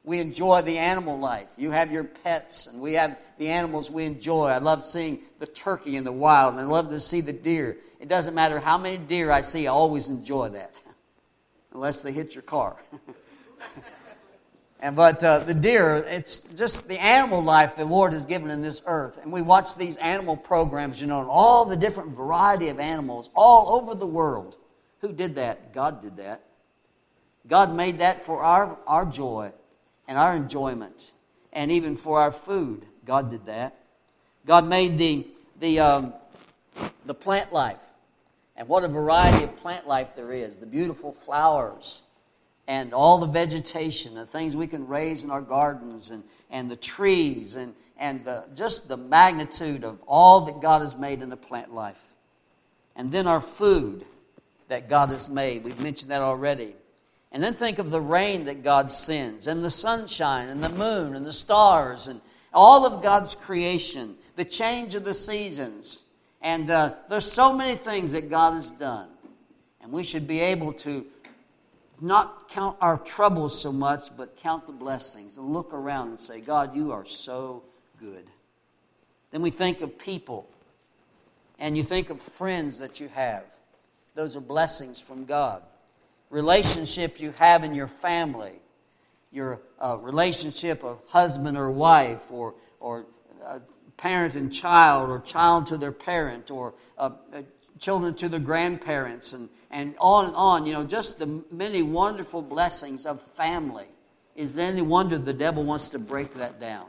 We 0.06 0.20
enjoy 0.20 0.62
the 0.64 0.80
animal 0.80 1.18
life. 1.18 1.48
You 1.58 1.72
have 1.72 1.92
your 1.92 2.04
pets, 2.04 2.68
and 2.68 2.82
we 2.82 2.94
have 2.94 3.18
the 3.38 3.48
animals 3.48 3.90
we 3.90 4.04
enjoy. 4.04 4.48
I 4.48 4.58
love 4.58 4.84
seeing 4.84 5.20
the 5.40 5.46
turkey 5.46 5.96
in 5.96 6.04
the 6.04 6.12
wild, 6.12 6.56
and 6.56 6.62
I 6.62 6.66
love 6.66 6.90
to 6.90 7.00
see 7.00 7.22
the 7.22 7.32
deer. 7.32 7.78
It 8.02 8.10
doesn't 8.10 8.34
matter 8.34 8.60
how 8.60 8.78
many 8.78 8.98
deer 8.98 9.32
I 9.32 9.42
see, 9.42 9.66
I 9.66 9.72
always 9.72 10.10
enjoy 10.10 10.50
that 10.50 10.82
unless 11.74 12.02
they 12.02 12.12
hit 12.12 12.36
your 12.36 12.42
car. 12.42 12.76
and 14.82 14.94
but 14.94 15.24
uh, 15.24 15.40
the 15.40 15.54
deer, 15.54 16.04
it's 16.06 16.42
just 16.54 16.90
the 16.90 17.02
animal 17.02 17.42
life 17.42 17.78
the 17.78 17.86
Lord 17.86 18.12
has 18.12 18.26
given 18.26 18.50
in 18.50 18.62
this 18.62 18.82
earth. 18.86 19.20
And 19.24 19.32
we 19.32 19.42
watch 19.42 19.76
these 19.78 19.96
animal 19.98 20.36
programs, 20.36 21.00
you 21.00 21.08
know, 21.08 21.22
and 21.22 21.30
all 21.30 21.64
the 21.64 21.78
different 21.78 22.10
variety 22.10 22.68
of 22.68 22.78
animals 22.78 23.30
all 23.34 23.80
over 23.80 23.96
the 23.96 24.06
world. 24.06 24.58
Who 25.00 25.14
did 25.14 25.36
that? 25.36 25.74
God 25.74 26.02
did 26.02 26.18
that. 26.18 26.44
God 27.48 27.74
made 27.74 28.00
that 28.00 28.22
for 28.22 28.44
our, 28.44 28.78
our 28.86 29.06
joy 29.06 29.54
and 30.08 30.18
our 30.18 30.36
enjoyment, 30.36 31.12
and 31.52 31.72
even 31.72 31.96
for 31.96 32.20
our 32.20 32.32
food. 32.32 32.86
God 33.06 33.32
did 33.32 33.46
that. 33.46 33.78
God 34.46 34.68
made 34.68 34.98
the, 34.98 35.28
the, 35.60 35.80
um, 35.80 36.14
the 37.06 37.14
plant 37.14 37.54
life. 37.54 37.84
And 38.56 38.68
what 38.68 38.84
a 38.84 38.88
variety 38.88 39.44
of 39.44 39.56
plant 39.56 39.88
life 39.88 40.16
there 40.16 40.32
is 40.32 40.58
the 40.58 40.66
beautiful 40.66 41.12
flowers 41.12 42.04
and 42.68 42.94
all 42.94 43.18
the 43.18 43.28
vegetation, 43.28 44.14
the 44.14 44.26
things 44.26 44.56
we 44.56 44.68
can 44.68 44.88
raise 44.88 45.24
in 45.24 45.32
our 45.32 45.42
gardens, 45.42 46.12
and, 46.12 46.24
and 46.50 46.72
the 46.72 46.76
trees, 46.76 47.56
and, 47.56 47.74
and 47.98 48.24
the, 48.24 48.46
just 48.56 48.88
the 48.88 48.96
magnitude 48.96 49.84
of 49.84 50.02
all 50.08 50.42
that 50.42 50.62
God 50.62 50.82
has 50.82 50.96
made 50.96 51.22
in 51.22 51.30
the 51.30 51.38
plant 51.38 51.74
life. 51.74 52.14
And 52.96 53.12
then 53.12 53.28
our 53.28 53.42
food 53.42 54.06
that 54.70 54.88
God 54.88 55.10
has 55.10 55.30
made. 55.30 55.64
We've 55.64 55.80
mentioned 55.80 56.12
that 56.12 56.22
already. 56.22 56.76
And 57.34 57.42
then 57.42 57.56
think 57.56 57.80
of 57.80 57.90
the 57.90 58.00
rain 58.00 58.46
that 58.46 58.64
God 58.64 58.92
sends, 58.92 59.48
and 59.48 59.66
the 59.66 59.72
sunshine, 59.72 60.50
and 60.50 60.64
the 60.64 60.70
moon, 60.70 61.16
and 61.16 61.26
the 61.26 61.34
stars, 61.34 62.08
and 62.08 62.22
all 62.54 62.86
of 62.86 63.02
God's 63.02 63.34
creation, 63.34 64.16
the 64.36 64.46
change 64.46 64.94
of 64.94 65.04
the 65.04 65.16
seasons. 65.16 66.04
And 66.42 66.70
uh, 66.70 66.94
there's 67.10 67.30
so 67.30 67.52
many 67.52 67.76
things 67.76 68.12
that 68.12 68.30
God 68.30 68.54
has 68.54 68.70
done. 68.70 69.10
And 69.82 69.92
we 69.92 70.04
should 70.04 70.28
be 70.28 70.42
able 70.42 70.74
to 70.74 71.08
not 72.00 72.50
count 72.50 72.78
our 72.82 72.98
troubles 73.00 73.60
so 73.60 73.72
much, 73.72 74.16
but 74.16 74.38
count 74.38 74.68
the 74.68 74.74
blessings 74.74 75.38
and 75.38 75.52
look 75.52 75.74
around 75.74 76.10
and 76.10 76.20
say, 76.20 76.40
God, 76.40 76.76
you 76.76 76.92
are 76.92 77.06
so 77.06 77.64
good. 78.00 78.28
Then 79.32 79.42
we 79.42 79.50
think 79.50 79.82
of 79.82 79.98
people, 79.98 80.48
and 81.58 81.76
you 81.76 81.82
think 81.82 82.12
of 82.12 82.22
friends 82.22 82.78
that 82.78 83.00
you 83.00 83.08
have. 83.08 83.46
Those 84.14 84.38
are 84.38 84.42
blessings 84.42 85.02
from 85.02 85.26
God. 85.26 85.64
Relationship 86.34 87.20
you 87.20 87.30
have 87.34 87.64
in 87.64 87.76
your 87.76 87.86
family, 87.86 88.54
your 89.32 89.62
uh, 89.80 90.00
relationship 90.00 90.84
of 90.84 91.00
husband 91.06 91.56
or 91.56 91.70
wife, 91.70 92.32
or, 92.32 92.56
or 92.80 93.06
uh, 93.46 93.60
parent 93.98 94.34
and 94.34 94.52
child, 94.52 95.12
or 95.12 95.20
child 95.20 95.68
to 95.68 95.78
their 95.78 95.92
parent, 95.92 96.50
or 96.50 96.74
uh, 96.98 97.12
uh, 97.32 97.44
children 97.78 98.16
to 98.16 98.28
their 98.28 98.40
grandparents, 98.40 99.34
and, 99.34 99.48
and 99.70 99.94
on 100.00 100.26
and 100.26 100.36
on. 100.36 100.66
You 100.66 100.74
know, 100.74 100.84
just 100.84 101.20
the 101.20 101.44
many 101.52 101.84
wonderful 101.84 102.42
blessings 102.42 103.06
of 103.06 103.22
family. 103.22 103.86
Is 104.36 104.56
there 104.56 104.66
any 104.66 104.82
wonder 104.82 105.20
the 105.20 105.34
devil 105.34 105.64
wants 105.64 105.90
to 105.90 106.00
break 106.00 106.34
that 106.34 106.60
down? 106.60 106.88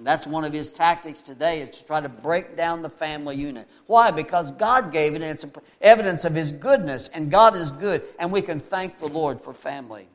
And 0.00 0.06
that's 0.06 0.26
one 0.26 0.44
of 0.44 0.54
his 0.54 0.72
tactics 0.72 1.22
today 1.22 1.60
is 1.60 1.68
to 1.68 1.84
try 1.84 2.00
to 2.00 2.08
break 2.08 2.56
down 2.56 2.80
the 2.80 2.88
family 2.88 3.36
unit. 3.36 3.68
Why? 3.84 4.10
Because 4.10 4.50
God 4.50 4.90
gave 4.90 5.12
it 5.12 5.20
and 5.20 5.24
it's 5.24 5.44
evidence 5.82 6.24
of 6.24 6.34
his 6.34 6.52
goodness 6.52 7.08
and 7.08 7.30
God 7.30 7.54
is 7.54 7.70
good 7.70 8.04
and 8.18 8.32
we 8.32 8.40
can 8.40 8.60
thank 8.60 8.98
the 8.98 9.08
Lord 9.08 9.42
for 9.42 9.52
family. 9.52 10.08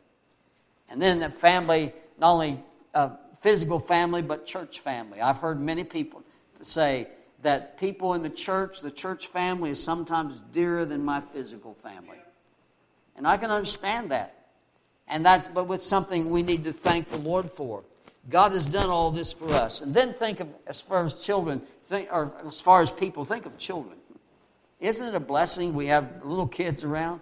And 0.89 0.99
then 0.99 1.19
the 1.19 1.29
family, 1.29 1.93
not 2.17 2.31
only 2.31 2.63
uh, 2.95 3.09
physical 3.41 3.77
family, 3.77 4.23
but 4.23 4.43
church 4.43 4.79
family. 4.79 5.21
I've 5.21 5.37
heard 5.37 5.61
many 5.61 5.83
people 5.83 6.23
say 6.61 7.07
that 7.43 7.77
people 7.77 8.15
in 8.15 8.23
the 8.23 8.29
church, 8.31 8.81
the 8.81 8.89
church 8.89 9.27
family, 9.27 9.69
is 9.69 9.83
sometimes 9.83 10.41
dearer 10.51 10.85
than 10.85 11.05
my 11.05 11.21
physical 11.21 11.75
family. 11.75 12.17
And 13.15 13.27
I 13.27 13.37
can 13.37 13.51
understand 13.51 14.09
that. 14.09 14.47
And 15.07 15.23
that's 15.23 15.47
but 15.47 15.67
with 15.67 15.83
something 15.83 16.31
we 16.31 16.41
need 16.41 16.63
to 16.63 16.73
thank 16.73 17.09
the 17.09 17.17
Lord 17.17 17.51
for. 17.51 17.83
God 18.29 18.53
has 18.53 18.67
done 18.67 18.89
all 18.89 19.11
this 19.11 19.33
for 19.33 19.51
us. 19.51 19.81
And 19.81 19.93
then 19.93 20.13
think 20.13 20.39
of, 20.39 20.47
as 20.65 20.81
far 20.81 21.03
as 21.03 21.21
children, 21.21 21.61
think, 21.83 22.09
or 22.11 22.33
as 22.45 22.59
far 22.59 22.81
as 22.81 22.91
people, 22.91 23.23
think 23.25 23.45
of 23.45 23.57
children. 23.57 23.97
Isn't 24.79 25.07
it 25.07 25.15
a 25.15 25.19
blessing 25.19 25.73
we 25.73 25.87
have 25.87 26.23
little 26.23 26.47
kids 26.47 26.83
around? 26.83 27.21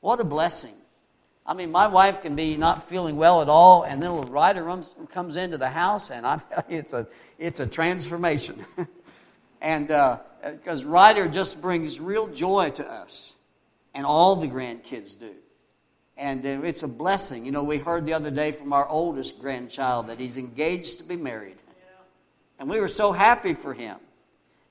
What 0.00 0.20
a 0.20 0.24
blessing. 0.24 0.74
I 1.46 1.54
mean, 1.54 1.70
my 1.70 1.86
wife 1.86 2.20
can 2.20 2.36
be 2.36 2.56
not 2.56 2.88
feeling 2.88 3.16
well 3.16 3.40
at 3.40 3.48
all, 3.48 3.82
and 3.82 4.02
then 4.02 4.10
a 4.10 4.14
little 4.14 4.30
Ryder 4.30 4.70
comes 5.08 5.36
into 5.36 5.56
the 5.56 5.70
house, 5.70 6.10
and 6.10 6.26
I 6.26 6.40
it's 6.68 6.92
a 6.92 7.06
it's 7.38 7.58
a 7.58 7.66
transformation. 7.66 8.66
and 9.62 9.88
because 9.88 10.84
uh, 10.84 10.88
Ryder 10.88 11.28
just 11.28 11.60
brings 11.62 12.00
real 12.00 12.26
joy 12.26 12.70
to 12.70 12.86
us, 12.86 13.34
and 13.94 14.04
all 14.04 14.36
the 14.36 14.46
grandkids 14.46 15.18
do, 15.18 15.34
and 16.18 16.44
uh, 16.44 16.62
it's 16.62 16.82
a 16.82 16.88
blessing. 16.88 17.46
You 17.46 17.52
know, 17.52 17.62
we 17.62 17.78
heard 17.78 18.04
the 18.04 18.12
other 18.12 18.30
day 18.30 18.52
from 18.52 18.72
our 18.72 18.86
oldest 18.86 19.40
grandchild 19.40 20.08
that 20.08 20.18
he's 20.18 20.36
engaged 20.36 20.98
to 20.98 21.04
be 21.04 21.16
married, 21.16 21.56
and 22.58 22.68
we 22.68 22.80
were 22.80 22.88
so 22.88 23.12
happy 23.12 23.54
for 23.54 23.72
him. 23.72 23.96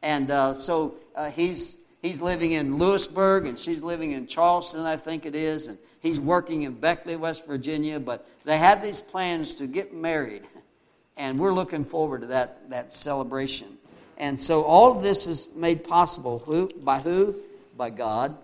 And 0.04 0.30
uh, 0.30 0.54
so 0.54 0.96
uh, 1.16 1.32
he's 1.32 1.78
he's 2.04 2.22
living 2.22 2.52
in 2.52 2.78
Lewisburg, 2.78 3.48
and 3.48 3.58
she's 3.58 3.82
living 3.82 4.12
in 4.12 4.28
Charleston, 4.28 4.82
I 4.82 4.98
think 4.98 5.26
it 5.26 5.34
is, 5.34 5.68
and 5.68 5.80
He's 6.00 6.20
working 6.20 6.62
in 6.64 6.74
Beckley, 6.74 7.16
West 7.16 7.46
Virginia, 7.46 8.00
but 8.00 8.28
they 8.46 8.58
have 8.58 8.82
these 8.82 9.02
plans 9.02 9.56
to 9.56 9.68
get 9.68 9.94
married. 9.94 10.44
And 11.18 11.40
we're 11.40 11.54
looking 11.54 11.84
forward 11.84 12.22
to 12.22 12.28
that, 12.28 12.70
that 12.70 12.94
celebration. 12.94 13.78
And 14.18 14.40
so 14.40 14.64
all 14.64 14.96
of 14.96 15.02
this 15.02 15.28
is 15.28 15.48
made 15.56 15.84
possible 15.84 16.40
who, 16.40 16.70
by 16.70 17.00
who? 17.00 17.36
By 17.76 17.90
God. 17.90 18.38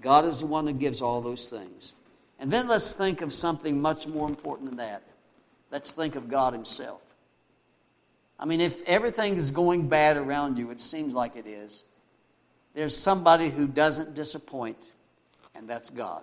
God 0.00 0.24
is 0.24 0.40
the 0.40 0.46
one 0.46 0.66
who 0.66 0.72
gives 0.72 1.02
all 1.02 1.20
those 1.20 1.50
things. 1.50 1.94
And 2.38 2.50
then 2.50 2.68
let's 2.68 2.92
think 2.92 3.20
of 3.20 3.32
something 3.32 3.80
much 3.80 4.06
more 4.06 4.28
important 4.28 4.68
than 4.68 4.78
that. 4.78 5.02
Let's 5.70 5.90
think 5.90 6.16
of 6.16 6.28
God 6.28 6.52
Himself. 6.52 7.02
I 8.38 8.44
mean, 8.44 8.60
if 8.60 8.82
everything 8.82 9.34
is 9.34 9.50
going 9.50 9.88
bad 9.88 10.16
around 10.16 10.58
you, 10.58 10.70
it 10.70 10.80
seems 10.80 11.14
like 11.14 11.34
it 11.34 11.46
is, 11.46 11.84
there's 12.74 12.96
somebody 12.96 13.50
who 13.50 13.66
doesn't 13.66 14.14
disappoint, 14.14 14.92
and 15.54 15.68
that's 15.68 15.90
God. 15.90 16.22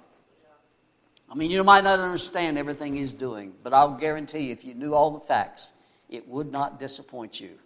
I 1.29 1.35
mean, 1.35 1.51
you 1.51 1.63
might 1.63 1.83
not 1.83 1.99
understand 1.99 2.57
everything 2.57 2.93
he's 2.93 3.11
doing, 3.11 3.53
but 3.63 3.73
I'll 3.73 3.95
guarantee 3.95 4.47
you, 4.47 4.51
if 4.53 4.63
you 4.63 4.73
knew 4.73 4.93
all 4.93 5.11
the 5.11 5.19
facts, 5.19 5.71
it 6.09 6.27
would 6.29 6.51
not 6.51 6.79
disappoint 6.79 7.41
you 7.41 7.57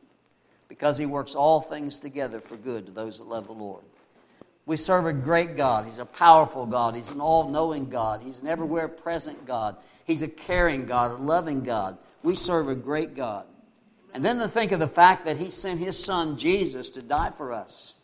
because 0.68 0.98
he 0.98 1.06
works 1.06 1.36
all 1.36 1.60
things 1.60 2.00
together 2.00 2.40
for 2.40 2.56
good 2.56 2.86
to 2.86 2.92
those 2.92 3.20
that 3.20 3.28
love 3.28 3.48
the 3.48 3.54
Lord. 3.54 3.84
We 4.70 4.78
serve 4.78 5.08
a 5.08 5.14
great 5.14 5.58
God. 5.58 5.86
He's 5.86 5.98
a 5.98 6.06
powerful 6.06 6.68
God. 6.68 6.94
He's 6.94 7.10
an 7.10 7.20
all 7.20 7.50
knowing 7.50 7.90
God. 7.90 8.22
He's 8.22 8.42
an 8.42 8.48
everywhere 8.48 8.88
present 8.88 9.48
God. 9.48 9.78
He's 10.06 10.22
a 10.22 10.28
caring 10.28 10.86
God, 10.86 11.10
a 11.10 11.16
loving 11.16 11.64
God. 11.64 11.98
We 12.22 12.36
serve 12.36 12.70
a 12.70 12.76
great 12.76 13.16
God. 13.16 13.48
And 14.14 14.24
then 14.24 14.38
to 14.38 14.48
think 14.48 14.72
of 14.72 14.80
the 14.80 14.88
fact 14.88 15.26
that 15.26 15.38
He 15.38 15.50
sent 15.50 15.80
His 15.80 15.98
Son 15.98 16.38
Jesus 16.38 16.92
to 16.92 17.02
die 17.02 17.32
for 17.32 17.52
us 17.52 17.96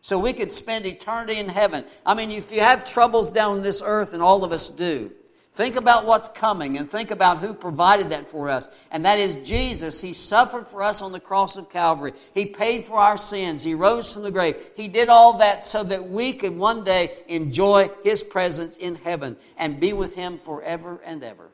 so 0.00 0.16
we 0.16 0.32
could 0.32 0.52
spend 0.52 0.86
eternity 0.86 1.40
in 1.40 1.48
heaven. 1.48 1.84
I 2.06 2.14
mean, 2.14 2.30
if 2.30 2.52
you 2.52 2.60
have 2.60 2.84
troubles 2.84 3.32
down 3.32 3.62
this 3.62 3.82
earth, 3.84 4.14
and 4.14 4.22
all 4.22 4.44
of 4.44 4.52
us 4.52 4.70
do, 4.70 5.10
think 5.54 5.76
about 5.76 6.06
what's 6.06 6.28
coming 6.28 6.78
and 6.78 6.90
think 6.90 7.10
about 7.10 7.38
who 7.38 7.54
provided 7.54 8.10
that 8.10 8.28
for 8.28 8.48
us. 8.48 8.68
And 8.90 9.04
that 9.04 9.18
is 9.18 9.36
Jesus. 9.36 10.00
He 10.00 10.12
suffered 10.12 10.68
for 10.68 10.82
us 10.82 11.02
on 11.02 11.12
the 11.12 11.20
cross 11.20 11.56
of 11.56 11.70
Calvary. 11.70 12.12
He 12.34 12.46
paid 12.46 12.84
for 12.84 12.98
our 12.98 13.16
sins. 13.16 13.62
He 13.62 13.74
rose 13.74 14.12
from 14.12 14.22
the 14.22 14.30
grave. 14.30 14.56
He 14.76 14.88
did 14.88 15.08
all 15.08 15.38
that 15.38 15.62
so 15.64 15.82
that 15.84 16.08
we 16.08 16.32
could 16.32 16.56
one 16.56 16.84
day 16.84 17.12
enjoy 17.28 17.90
His 18.04 18.22
presence 18.22 18.76
in 18.76 18.96
heaven 18.96 19.36
and 19.56 19.80
be 19.80 19.92
with 19.92 20.14
Him 20.14 20.38
forever 20.38 21.00
and 21.04 21.22
ever. 21.22 21.48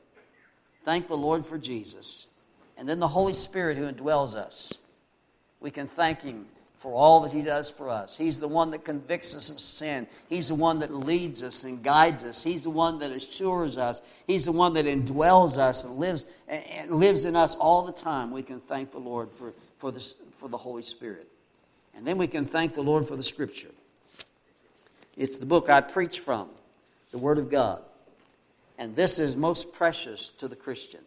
Thank 0.83 1.09
the 1.09 1.17
Lord 1.17 1.45
for 1.45 1.59
Jesus. 1.59 2.29
And 2.77 2.89
then 2.89 3.01
the 3.01 3.09
Holy 3.09 3.33
Spirit 3.33 3.77
who 3.77 3.91
indwells 3.91 4.35
us. 4.35 4.79
We 5.61 5.71
can 5.71 5.87
thank 5.87 6.23
Him 6.23 6.47
for 6.79 6.93
all 6.93 7.21
that 7.21 7.33
He 7.33 7.43
does 7.43 7.71
for 7.71 7.91
us. 7.91 8.17
He's 8.17 8.39
the 8.39 8.49
one 8.49 8.71
that 8.71 8.85
convicts 8.85 9.35
us 9.35 9.51
of 9.51 9.59
sin. 9.59 10.07
He's 10.29 10.49
the 10.49 10.55
one 10.55 10.79
that 10.79 10.95
leads 10.95 11.43
us 11.43 11.65
and 11.65 11.83
guides 11.83 12.25
us. 12.25 12.43
He's 12.43 12.65
the 12.65 12.71
one 12.71 13.01
that 13.01 13.11
assures 13.11 13.77
us. 13.77 14.01
He's 14.27 14.45
the 14.45 14.53
one 14.53 14.75
that 14.75 14.87
indwells 14.87 15.59
us 15.59 15.85
and 15.85 15.97
lives, 15.97 16.27
and 16.47 16.93
lives 16.93 17.25
in 17.25 17.35
us 17.35 17.57
all 17.57 17.83
the 17.83 17.93
time. 17.93 18.31
We 18.31 18.43
can 18.43 18.61
thank 18.61 18.93
the 18.93 18.99
Lord 18.99 19.33
for, 19.33 19.53
for, 19.79 19.91
this, 19.91 20.17
for 20.37 20.49
the 20.49 20.57
Holy 20.57 20.83
Spirit. 20.83 21.27
And 21.97 22.07
then 22.07 22.17
we 22.17 22.29
can 22.29 22.45
thank 22.45 22.75
the 22.75 22.83
Lord 22.83 23.07
for 23.07 23.17
the 23.17 23.25
Scripture. 23.25 23.71
It's 25.17 25.39
the 25.39 25.47
book 25.47 25.69
I 25.69 25.81
preach 25.81 26.21
from, 26.21 26.49
the 27.11 27.19
Word 27.19 27.39
of 27.39 27.51
God. 27.51 27.83
And 28.79 28.95
this 28.95 29.19
is 29.19 29.37
most 29.37 29.73
precious 29.73 30.31
to 30.31 30.47
the 30.47 30.55
Christian 30.55 31.01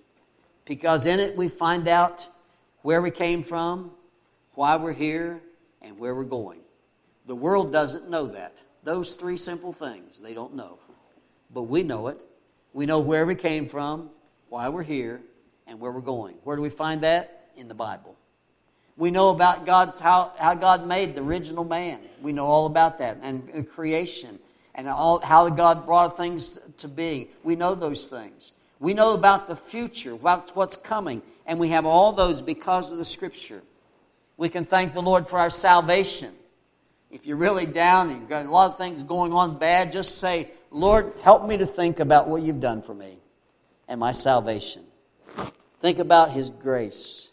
because 0.66 1.06
in 1.06 1.22
it 1.22 1.38
we 1.38 1.48
find 1.48 1.88
out 1.88 2.28
where 2.82 3.02
we 3.02 3.12
came 3.12 3.42
from, 3.42 3.92
why 4.54 4.76
we're 4.76 4.92
here, 4.92 5.42
and 5.82 5.98
where 5.98 6.16
we're 6.16 6.24
going. 6.24 6.60
The 7.28 7.36
world 7.36 7.72
doesn't 7.72 8.10
know 8.10 8.28
that. 8.28 8.62
Those 8.84 9.16
three 9.16 9.38
simple 9.38 9.74
things, 9.74 10.20
they 10.20 10.34
don't 10.34 10.56
know. 10.56 10.80
But 11.54 11.64
we 11.64 11.84
know 11.84 12.08
it. 12.08 12.24
We 12.74 12.86
know 12.86 13.00
where 13.00 13.26
we 13.26 13.36
came 13.36 13.68
from, 13.68 14.10
why 14.50 14.70
we're 14.70 14.84
here, 14.84 15.22
and 15.68 15.80
where 15.80 15.92
we're 15.92 16.02
going. 16.02 16.36
Where 16.44 16.56
do 16.56 16.62
we 16.62 16.70
find 16.70 17.02
that? 17.02 17.50
In 17.56 17.68
the 17.68 17.74
Bible. 17.74 18.16
We 18.98 19.12
know 19.12 19.30
about 19.30 19.66
God's 19.66 20.00
how, 20.00 20.32
how 20.38 20.54
God 20.54 20.88
made 20.88 21.16
the 21.16 21.22
original 21.22 21.64
man. 21.64 22.00
We 22.22 22.34
know 22.34 22.46
all 22.46 22.66
about 22.66 23.00
that 23.00 23.18
and, 23.22 23.68
creation 23.70 24.40
and 24.76 24.88
all, 24.88 25.20
how 25.20 25.50
God 25.50 25.86
brought 25.86 26.18
things 26.18 26.60
to 26.78 26.88
being. 26.88 27.28
We 27.44 27.56
know 27.56 27.76
those 27.76 28.08
things. 28.08 28.54
We 28.80 28.94
know 28.94 29.14
about 29.14 29.48
the 29.48 29.56
future, 29.56 30.14
about 30.14 30.56
what's 30.56 30.78
coming, 30.78 31.22
and 31.46 31.60
we 31.60 31.70
have 31.70 31.86
all 31.86 32.12
those 32.12 32.42
because 32.42 32.92
of 32.92 32.98
the 32.98 33.06
Scripture. 33.06 33.62
We 34.42 34.50
can 34.50 34.66
thank 34.66 34.94
the 34.94 35.04
Lord 35.04 35.28
for 35.28 35.38
our 35.38 35.52
salvation. 35.52 36.34
If 37.12 37.28
you're 37.28 37.38
really 37.38 37.68
down 37.68 38.10
and 38.10 38.22
you've 38.22 38.30
got 38.30 38.44
a 38.44 38.50
lot 38.50 38.72
of 38.72 38.78
things 38.80 39.04
going 39.04 39.34
on 39.34 39.60
bad, 39.60 39.92
just 39.92 40.18
say, 40.18 40.50
Lord, 40.72 41.14
help 41.22 41.48
me 41.48 41.58
to 41.58 41.68
think 41.68 42.00
about 42.00 42.28
what 42.28 42.42
you've 42.42 42.60
done 42.60 42.82
for 42.82 42.96
me 42.96 43.20
and 43.88 44.00
my 44.00 44.12
salvation. 44.12 44.82
Think 45.80 46.00
about 46.00 46.32
His 46.32 46.50
grace. 46.50 47.30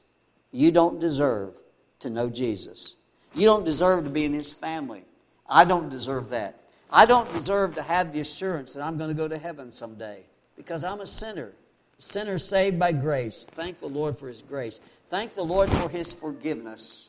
You 0.53 0.71
don't 0.71 1.01
deserve 1.01 1.55
to 2.01 2.11
know 2.11 2.29
Jesus. 2.29 2.97
You 3.33 3.47
don't 3.47 3.65
deserve 3.65 4.05
to 4.05 4.11
be 4.11 4.27
in 4.27 4.35
His 4.35 4.53
family. 4.53 5.07
I 5.49 5.65
don't 5.65 5.89
deserve 5.89 6.29
that. 6.29 6.61
I 6.93 7.07
don't 7.07 7.33
deserve 7.33 7.75
to 7.77 7.83
have 7.83 8.13
the 8.13 8.21
assurance 8.21 8.75
that 8.75 8.83
I'm 8.83 8.99
going 8.99 9.09
to 9.09 9.17
go 9.17 9.29
to 9.29 9.39
heaven 9.39 9.73
someday 9.73 10.25
because 10.59 10.85
I'm 10.85 11.01
a 11.01 11.07
sinner. 11.07 11.53
Sinner 11.97 12.39
saved 12.39 12.79
by 12.79 12.93
grace. 12.93 13.49
Thank 13.51 13.81
the 13.81 13.89
Lord 13.89 14.19
for 14.19 14.29
His 14.29 14.43
grace. 14.43 14.83
Thank 15.09 15.35
the 15.35 15.43
Lord 15.43 15.71
for 15.71 15.89
His 15.89 16.13
forgiveness. 16.13 17.09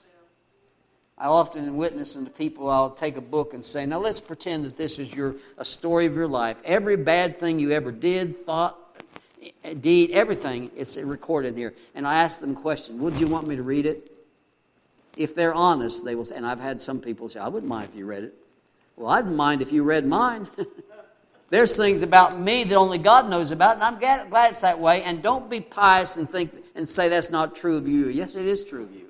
I 1.18 1.28
often 1.28 1.66
in 1.66 1.76
witness 1.76 2.14
to 2.14 2.22
people, 2.30 2.70
I'll 2.70 2.92
take 2.92 3.18
a 3.18 3.22
book 3.22 3.54
and 3.54 3.64
say, 3.64 3.86
now 3.86 4.00
let's 4.00 4.22
pretend 4.22 4.64
that 4.64 4.78
this 4.78 5.00
is 5.00 5.14
your, 5.14 5.36
a 5.58 5.66
story 5.66 6.06
of 6.06 6.16
your 6.16 6.30
life. 6.30 6.62
Every 6.64 6.96
bad 6.96 7.38
thing 7.38 7.60
you 7.60 7.72
ever 7.72 7.92
did, 7.92 8.38
thought, 8.38 8.78
eh, 9.66 9.74
deed, 9.74 10.12
everything, 10.12 10.72
it's 10.78 10.96
recorded 10.96 11.58
here. 11.58 11.74
And 11.94 12.08
I 12.08 12.22
ask 12.22 12.40
them 12.40 12.52
a 12.52 12.62
question 12.62 13.00
Would 13.00 13.20
you 13.20 13.28
want 13.28 13.48
me 13.48 13.58
to 13.58 13.64
read 13.64 13.86
it? 13.86 14.10
If 15.18 15.36
they're 15.36 15.54
honest, 15.54 16.06
they 16.06 16.16
will 16.16 16.24
say, 16.24 16.38
and 16.38 16.46
I've 16.46 16.62
had 16.62 16.80
some 16.80 17.02
people 17.02 17.28
say, 17.28 17.42
I 17.42 17.50
wouldn't 17.50 17.70
mind 17.70 17.90
if 17.92 17.98
you 17.98 18.06
read 18.06 18.24
it. 18.24 18.34
Well, 18.96 19.12
I'd 19.12 19.28
mind 19.28 19.62
if 19.62 19.74
you 19.74 19.84
read 19.84 20.06
mine. 20.06 20.48
There's 21.50 21.76
things 21.76 22.04
about 22.04 22.40
me 22.40 22.64
that 22.64 22.76
only 22.76 23.00
God 23.00 23.30
knows 23.30 23.52
about, 23.52 23.76
and 23.76 23.84
I'm 23.84 23.98
glad, 23.98 24.30
glad 24.30 24.52
it's 24.52 24.62
that 24.62 24.80
way. 24.80 25.02
And 25.02 25.24
don't 25.24 25.50
be 25.50 25.60
pious 25.60 26.16
and 26.16 26.30
think 26.30 26.54
and 26.76 26.88
say 26.88 27.10
that's 27.10 27.32
not 27.32 27.56
true 27.56 27.78
of 27.78 27.88
you. 27.88 28.10
Yes, 28.10 28.36
it 28.36 28.46
is 28.46 28.64
true 28.64 28.84
of 28.84 28.94
you. 28.94 29.08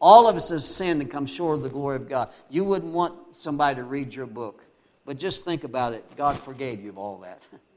All 0.00 0.28
of 0.28 0.34
us 0.34 0.50
have 0.50 0.64
sinned 0.64 1.00
and 1.00 1.08
come 1.08 1.26
short 1.26 1.58
of 1.58 1.62
the 1.62 1.68
glory 1.68 1.96
of 1.96 2.08
God. 2.08 2.30
You 2.50 2.64
wouldn't 2.64 2.92
want 2.92 3.36
somebody 3.36 3.76
to 3.76 3.84
read 3.84 4.12
your 4.12 4.26
book, 4.26 4.64
but 5.04 5.16
just 5.16 5.44
think 5.44 5.62
about 5.62 5.92
it. 5.92 6.04
God 6.16 6.36
forgave 6.38 6.82
you 6.82 6.90
of 6.90 6.98
all 6.98 7.18
that. 7.18 7.46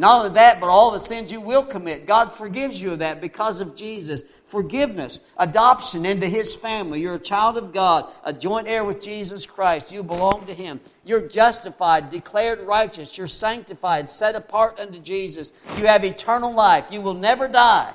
Not 0.00 0.20
only 0.20 0.32
that, 0.36 0.60
but 0.60 0.70
all 0.70 0.92
the 0.92 0.98
sins 0.98 1.30
you 1.30 1.42
will 1.42 1.62
commit. 1.62 2.06
God 2.06 2.32
forgives 2.32 2.80
you 2.80 2.92
of 2.92 3.00
that 3.00 3.20
because 3.20 3.60
of 3.60 3.76
Jesus. 3.76 4.22
Forgiveness, 4.46 5.20
adoption 5.36 6.06
into 6.06 6.26
His 6.26 6.54
family. 6.54 7.02
You're 7.02 7.16
a 7.16 7.18
child 7.18 7.58
of 7.58 7.70
God, 7.70 8.10
a 8.24 8.32
joint 8.32 8.66
heir 8.66 8.82
with 8.82 9.02
Jesus 9.02 9.44
Christ. 9.44 9.92
You 9.92 10.02
belong 10.02 10.46
to 10.46 10.54
Him. 10.54 10.80
You're 11.04 11.28
justified, 11.28 12.08
declared 12.08 12.60
righteous. 12.60 13.18
You're 13.18 13.26
sanctified, 13.26 14.08
set 14.08 14.34
apart 14.36 14.80
unto 14.80 14.98
Jesus. 14.98 15.52
You 15.76 15.84
have 15.84 16.02
eternal 16.02 16.50
life. 16.50 16.90
You 16.90 17.02
will 17.02 17.12
never 17.12 17.46
die. 17.46 17.92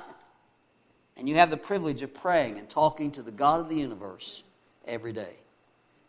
And 1.16 1.28
you 1.28 1.34
have 1.34 1.50
the 1.50 1.56
privilege 1.56 2.02
of 2.02 2.14
praying 2.14 2.56
and 2.56 2.68
talking 2.68 3.10
to 3.12 3.22
the 3.22 3.32
God 3.32 3.58
of 3.58 3.68
the 3.68 3.74
universe 3.74 4.44
every 4.86 5.12
day. 5.12 5.34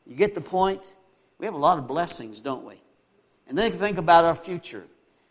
You 0.05 0.15
get 0.15 0.35
the 0.35 0.41
point? 0.41 0.93
We 1.39 1.47
have 1.47 1.55
a 1.55 1.57
lot 1.57 1.79
of 1.79 1.87
blessings, 1.87 2.39
don't 2.39 2.65
we? 2.65 2.83
And 3.47 3.57
then 3.57 3.71
think 3.71 3.97
about 3.97 4.25
our 4.25 4.35
future 4.35 4.85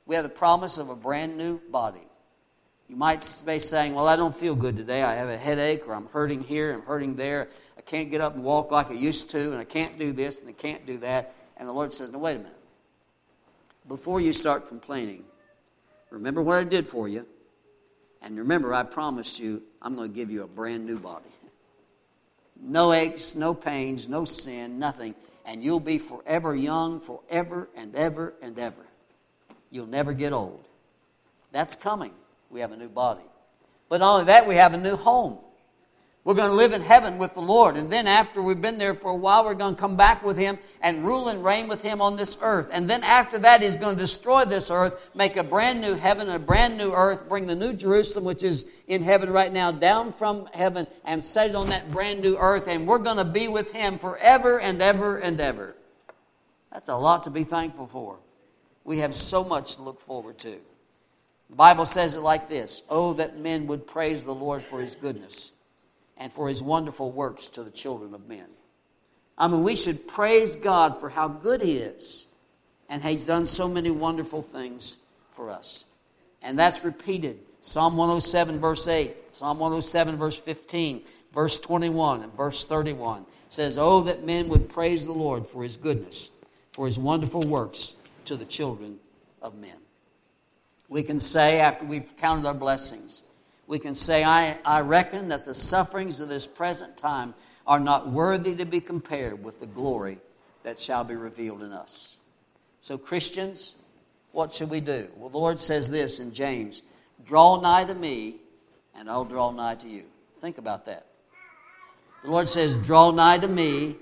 we 0.07 0.15
have 0.15 0.25
the 0.25 0.31
promise 0.31 0.79
of 0.79 0.89
a 0.89 0.97
brand 0.97 1.37
new 1.37 1.61
body. 1.71 2.07
You 2.89 2.97
might 2.97 3.43
be 3.45 3.59
saying, 3.59 3.95
Well, 3.95 4.07
I 4.07 4.15
don't 4.15 4.35
feel 4.35 4.55
good 4.55 4.77
today. 4.77 5.03
I 5.03 5.15
have 5.15 5.29
a 5.29 5.37
headache, 5.37 5.87
or 5.89 5.95
I'm 5.95 6.07
hurting 6.07 6.43
here, 6.43 6.73
I'm 6.73 6.83
hurting 6.83 7.17
there. 7.17 7.49
I 7.77 7.81
can't 7.81 8.09
get 8.11 8.21
up 8.21 8.35
and 8.35 8.45
walk 8.45 8.71
like 8.71 8.91
I 8.91 8.95
used 8.95 9.31
to, 9.31 9.51
and 9.51 9.59
I 9.59 9.65
can't 9.65 9.99
do 9.99 10.13
this, 10.13 10.41
and 10.41 10.49
I 10.49 10.53
can't 10.53 10.87
do 10.87 10.99
that. 10.99 11.35
And 11.57 11.69
the 11.69 11.73
Lord 11.73 11.93
says, 11.93 12.13
No, 12.13 12.19
wait 12.19 12.37
a 12.37 12.39
minute. 12.39 12.53
Before 13.89 14.21
you 14.21 14.33
start 14.33 14.69
complaining, 14.69 15.25
remember 16.11 16.43
what 16.43 16.59
I 16.59 16.65
did 16.65 16.87
for 16.87 17.09
you. 17.09 17.27
And 18.23 18.39
remember, 18.39 18.73
I 18.73 18.83
promised 18.83 19.39
you 19.39 19.63
I'm 19.83 19.95
going 19.95 20.11
to 20.11 20.15
give 20.15 20.31
you 20.31 20.43
a 20.43 20.49
brand 20.49 20.87
new 20.87 20.99
body. 20.99 21.25
No 22.59 22.95
aches, 22.95 23.37
no 23.37 23.53
pains, 23.53 24.09
no 24.09 24.25
sin, 24.25 24.79
nothing. 24.79 25.15
And 25.45 25.63
you'll 25.63 25.79
be 25.79 25.99
forever 25.99 26.57
young, 26.57 27.01
forever 27.01 27.69
and 27.77 27.95
ever 27.95 28.33
and 28.41 28.59
ever. 28.59 28.86
You'll 29.77 29.87
never 29.87 30.15
get 30.15 30.33
old. 30.33 30.67
That's 31.53 31.77
coming. 31.77 32.13
We 32.49 32.61
have 32.61 32.73
a 32.73 32.79
new 32.79 32.89
body. 32.89 33.25
But 33.91 34.01
not 34.01 34.15
only 34.15 34.25
that, 34.25 34.49
we 34.49 34.55
have 34.55 34.73
a 34.73 34.79
new 34.79 34.97
home. 34.97 35.37
We're 36.25 36.33
going 36.33 36.49
to 36.49 36.57
live 36.57 36.73
in 36.73 36.81
heaven 36.81 37.19
with 37.19 37.35
the 37.35 37.43
Lord. 37.43 37.77
And 37.77 37.93
then 37.93 38.07
after 38.07 38.41
we've 38.41 38.61
been 38.61 38.79
there 38.79 38.95
for 38.95 39.11
a 39.11 39.15
while, 39.15 39.45
we're 39.45 39.53
going 39.53 39.75
to 39.75 39.81
come 39.81 39.95
back 39.95 40.25
with 40.25 40.39
Him 40.39 40.59
and 40.81 41.05
rule 41.05 41.29
and 41.29 41.45
reign 41.45 41.69
with 41.69 41.83
Him 41.83 42.01
on 42.01 42.17
this 42.17 42.39
earth. 42.41 42.71
And 42.73 42.89
then 42.89 43.05
after 43.05 43.39
that, 43.41 43.61
He's 43.61 43.77
going 43.77 43.97
to 43.97 44.01
destroy 44.01 44.47
this 44.47 44.71
earth, 44.71 45.11
make 45.15 45.37
a 45.37 45.45
brand 45.45 45.83
new 45.83 45.93
heaven 45.93 46.27
and 46.27 46.37
a 46.37 46.45
brand 46.45 46.79
new 46.79 46.93
earth, 46.93 47.29
bring 47.29 47.47
the 47.47 47.55
new 47.55 47.75
Jerusalem, 47.75 48.25
which 48.25 48.45
is 48.45 48.65
in 48.89 49.03
heaven 49.03 49.29
right 49.29 49.53
now, 49.53 49.71
down 49.71 50.11
from 50.11 50.47
heaven 50.55 50.87
and 51.05 51.23
set 51.23 51.51
it 51.51 51.55
on 51.55 51.69
that 51.69 51.93
brand 51.93 52.23
new 52.23 52.39
earth. 52.39 52.67
And 52.67 52.89
we're 52.89 52.97
going 52.97 53.19
to 53.19 53.27
be 53.27 53.47
with 53.47 53.73
Him 53.73 53.99
forever 53.99 54.59
and 54.59 54.81
ever 54.81 55.19
and 55.19 55.39
ever. 55.39 55.77
That's 56.73 56.89
a 56.89 56.97
lot 56.97 57.25
to 57.25 57.31
be 57.31 57.45
thankful 57.45 57.87
for 57.87 58.21
we 58.87 58.99
have 58.99 59.15
so 59.15 59.45
much 59.45 59.77
to 59.77 59.83
look 59.83 60.01
forward 60.01 60.39
to. 60.39 60.57
The 61.51 61.57
Bible 61.57 61.85
says 61.85 62.15
it 62.15 62.21
like 62.21 62.49
this 62.49 62.83
Oh, 62.89 63.13
that 63.15 63.39
men 63.39 63.67
would 63.67 63.87
praise 63.87 64.25
the 64.25 64.35
Lord 64.35 64.63
for 64.63 64.81
his 64.81 64.95
goodness 64.95 65.53
and 66.17 66.33
for 66.33 66.49
his 66.49 66.63
wonderful 66.63 67.11
works 67.11 67.49
to 67.49 67.63
the 67.63 67.71
children 67.71 68.15
of 68.15 68.27
men. 68.27 68.47
I 69.37 69.49
mean, 69.49 69.63
we 69.63 69.77
should 69.77 70.09
praise 70.09 70.57
God 70.57 70.99
for 70.99 71.11
how 71.11 71.29
good 71.29 71.61
he 71.61 71.77
is 71.77 72.27
and 72.89 73.03
he's 73.03 73.27
done 73.27 73.45
so 73.45 73.69
many 73.69 73.91
wonderful 73.91 74.41
things 74.41 74.97
for 75.33 75.51
us. 75.51 75.85
And 76.41 76.59
that's 76.59 76.85
repeated. 76.85 77.41
Psalm 77.61 77.97
107, 77.97 78.61
verse 78.61 78.87
8, 78.87 79.17
Psalm 79.33 79.59
107, 79.59 80.17
verse 80.17 80.37
15, 80.39 81.03
verse 81.35 81.59
21, 81.59 82.23
and 82.23 82.33
verse 82.35 82.65
31 82.65 83.27
says, 83.49 83.77
Oh, 83.77 84.03
that 84.03 84.25
men 84.25 84.49
would 84.49 84.69
praise 84.69 85.05
the 85.05 85.13
Lord 85.13 85.47
for 85.47 85.65
his 85.65 85.77
goodness, 85.77 86.31
for 86.73 86.87
his 86.87 86.99
wonderful 86.99 87.43
works 87.43 87.95
to 88.27 88.37
the 88.37 88.45
children 88.45 88.99
of 89.43 89.55
men. 89.55 89.77
We 90.89 91.03
can 91.03 91.19
say, 91.19 91.61
after 91.61 91.85
we've 91.85 92.17
counted 92.17 92.47
our 92.47 92.55
blessings, 92.55 93.23
we 93.67 93.79
can 93.79 93.95
say, 93.95 94.23
I, 94.23 94.59
I 94.65 94.81
reckon 94.81 95.29
that 95.29 95.45
the 95.45 95.55
sufferings 95.55 96.21
of 96.21 96.29
this 96.29 96.47
present 96.47 96.97
time 96.97 97.35
are 97.67 97.81
not 97.81 98.09
worthy 98.09 98.55
to 98.55 98.65
be 98.65 98.81
compared 98.81 99.43
with 99.43 99.59
the 99.59 99.67
glory 99.67 100.19
that 100.63 100.79
shall 100.79 101.03
be 101.03 101.17
revealed 101.17 101.63
in 101.63 101.73
us. 101.73 102.19
So, 102.81 102.97
Christians, 102.97 103.75
what 104.33 104.55
should 104.55 104.71
we 104.71 104.81
do? 104.81 105.09
Well, 105.17 105.31
the 105.31 105.39
Lord 105.39 105.59
says 105.59 105.91
this 105.91 106.21
in 106.21 106.33
James 106.33 106.83
Draw 107.25 107.61
nigh 107.61 107.85
to 107.85 107.95
me, 107.95 108.37
and 108.95 109.11
I'll 109.11 109.25
draw 109.25 109.51
nigh 109.51 109.75
to 109.77 109.89
you. 109.89 110.05
Think 110.39 110.59
about 110.59 110.87
that. 110.87 111.07
The 112.23 112.31
Lord 112.31 112.49
says, 112.49 112.77
Draw 112.77 113.13
nigh 113.13 113.39
to 113.39 113.49
me, 113.49 113.97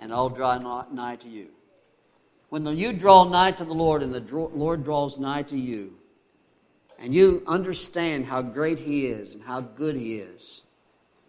and 0.00 0.12
I'll 0.12 0.30
draw 0.30 0.84
nigh 0.90 1.16
to 1.16 1.28
you. 1.28 1.48
When 2.52 2.66
you 2.76 2.92
draw 2.92 3.24
nigh 3.24 3.52
to 3.52 3.64
the 3.64 3.72
Lord 3.72 4.02
and 4.02 4.14
the 4.14 4.20
Lord 4.20 4.84
draws 4.84 5.18
nigh 5.18 5.40
to 5.40 5.56
you, 5.56 5.94
and 6.98 7.14
you 7.14 7.42
understand 7.46 8.26
how 8.26 8.42
great 8.42 8.78
He 8.78 9.06
is 9.06 9.36
and 9.36 9.42
how 9.42 9.62
good 9.62 9.96
He 9.96 10.16
is, 10.16 10.60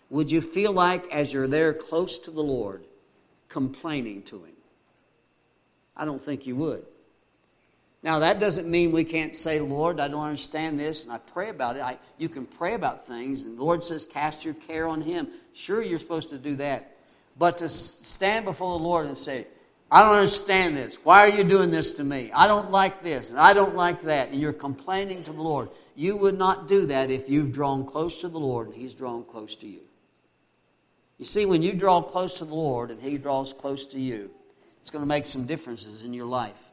would 0.09 0.29
you 0.29 0.41
feel 0.41 0.73
like, 0.73 1.09
as 1.13 1.31
you're 1.31 1.47
there 1.47 1.73
close 1.73 2.19
to 2.19 2.31
the 2.31 2.43
Lord, 2.43 2.83
complaining 3.47 4.23
to 4.23 4.43
Him? 4.43 4.55
I 5.95 6.03
don't 6.03 6.19
think 6.19 6.45
you 6.45 6.57
would. 6.57 6.83
Now, 8.03 8.19
that 8.19 8.41
doesn't 8.41 8.69
mean 8.69 8.91
we 8.91 9.05
can't 9.05 9.33
say, 9.33 9.61
Lord, 9.61 10.01
I 10.01 10.09
don't 10.09 10.25
understand 10.25 10.77
this, 10.77 11.05
and 11.05 11.13
I 11.13 11.19
pray 11.19 11.47
about 11.47 11.77
it. 11.77 11.83
I, 11.83 11.99
you 12.17 12.27
can 12.27 12.45
pray 12.45 12.73
about 12.73 13.07
things, 13.07 13.45
and 13.45 13.57
the 13.57 13.63
Lord 13.63 13.81
says, 13.81 14.05
cast 14.05 14.43
your 14.43 14.55
care 14.55 14.89
on 14.89 14.99
Him. 14.99 15.29
Sure, 15.53 15.81
you're 15.81 15.99
supposed 15.99 16.31
to 16.31 16.37
do 16.37 16.57
that. 16.57 16.97
But 17.39 17.59
to 17.59 17.69
stand 17.69 18.43
before 18.43 18.77
the 18.77 18.83
Lord 18.83 19.05
and 19.05 19.17
say, 19.17 19.47
I 19.93 20.01
don't 20.01 20.15
understand 20.15 20.75
this. 20.75 20.95
Why 21.03 21.19
are 21.19 21.29
you 21.29 21.43
doing 21.43 21.69
this 21.69 21.93
to 21.93 22.03
me? 22.03 22.31
I 22.33 22.47
don't 22.47 22.71
like 22.71 23.03
this, 23.03 23.29
and 23.29 23.37
I 23.37 23.53
don't 23.53 23.75
like 23.75 24.01
that. 24.01 24.29
And 24.29 24.41
you're 24.41 24.51
complaining 24.51 25.21
to 25.25 25.31
the 25.31 25.43
Lord. 25.43 25.69
You 25.95 26.17
would 26.17 26.35
not 26.35 26.67
do 26.67 26.87
that 26.87 27.11
if 27.11 27.29
you've 27.29 27.51
drawn 27.51 27.85
close 27.85 28.21
to 28.21 28.27
the 28.27 28.39
Lord 28.39 28.69
and 28.69 28.75
He's 28.75 28.95
drawn 28.95 29.23
close 29.23 29.55
to 29.57 29.67
you. 29.67 29.81
You 31.19 31.25
see, 31.25 31.45
when 31.45 31.61
you 31.61 31.73
draw 31.73 32.01
close 32.01 32.39
to 32.39 32.45
the 32.45 32.55
Lord 32.55 32.89
and 32.89 32.99
He 32.99 33.19
draws 33.19 33.53
close 33.53 33.85
to 33.87 33.99
you, 33.99 34.31
it's 34.81 34.89
going 34.89 35.03
to 35.03 35.07
make 35.07 35.27
some 35.27 35.45
differences 35.45 36.01
in 36.01 36.11
your 36.11 36.25
life. 36.25 36.71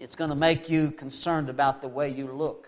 It's 0.00 0.16
going 0.16 0.30
to 0.30 0.36
make 0.36 0.68
you 0.68 0.90
concerned 0.90 1.50
about 1.50 1.82
the 1.82 1.88
way 1.88 2.08
you 2.08 2.26
look. 2.26 2.66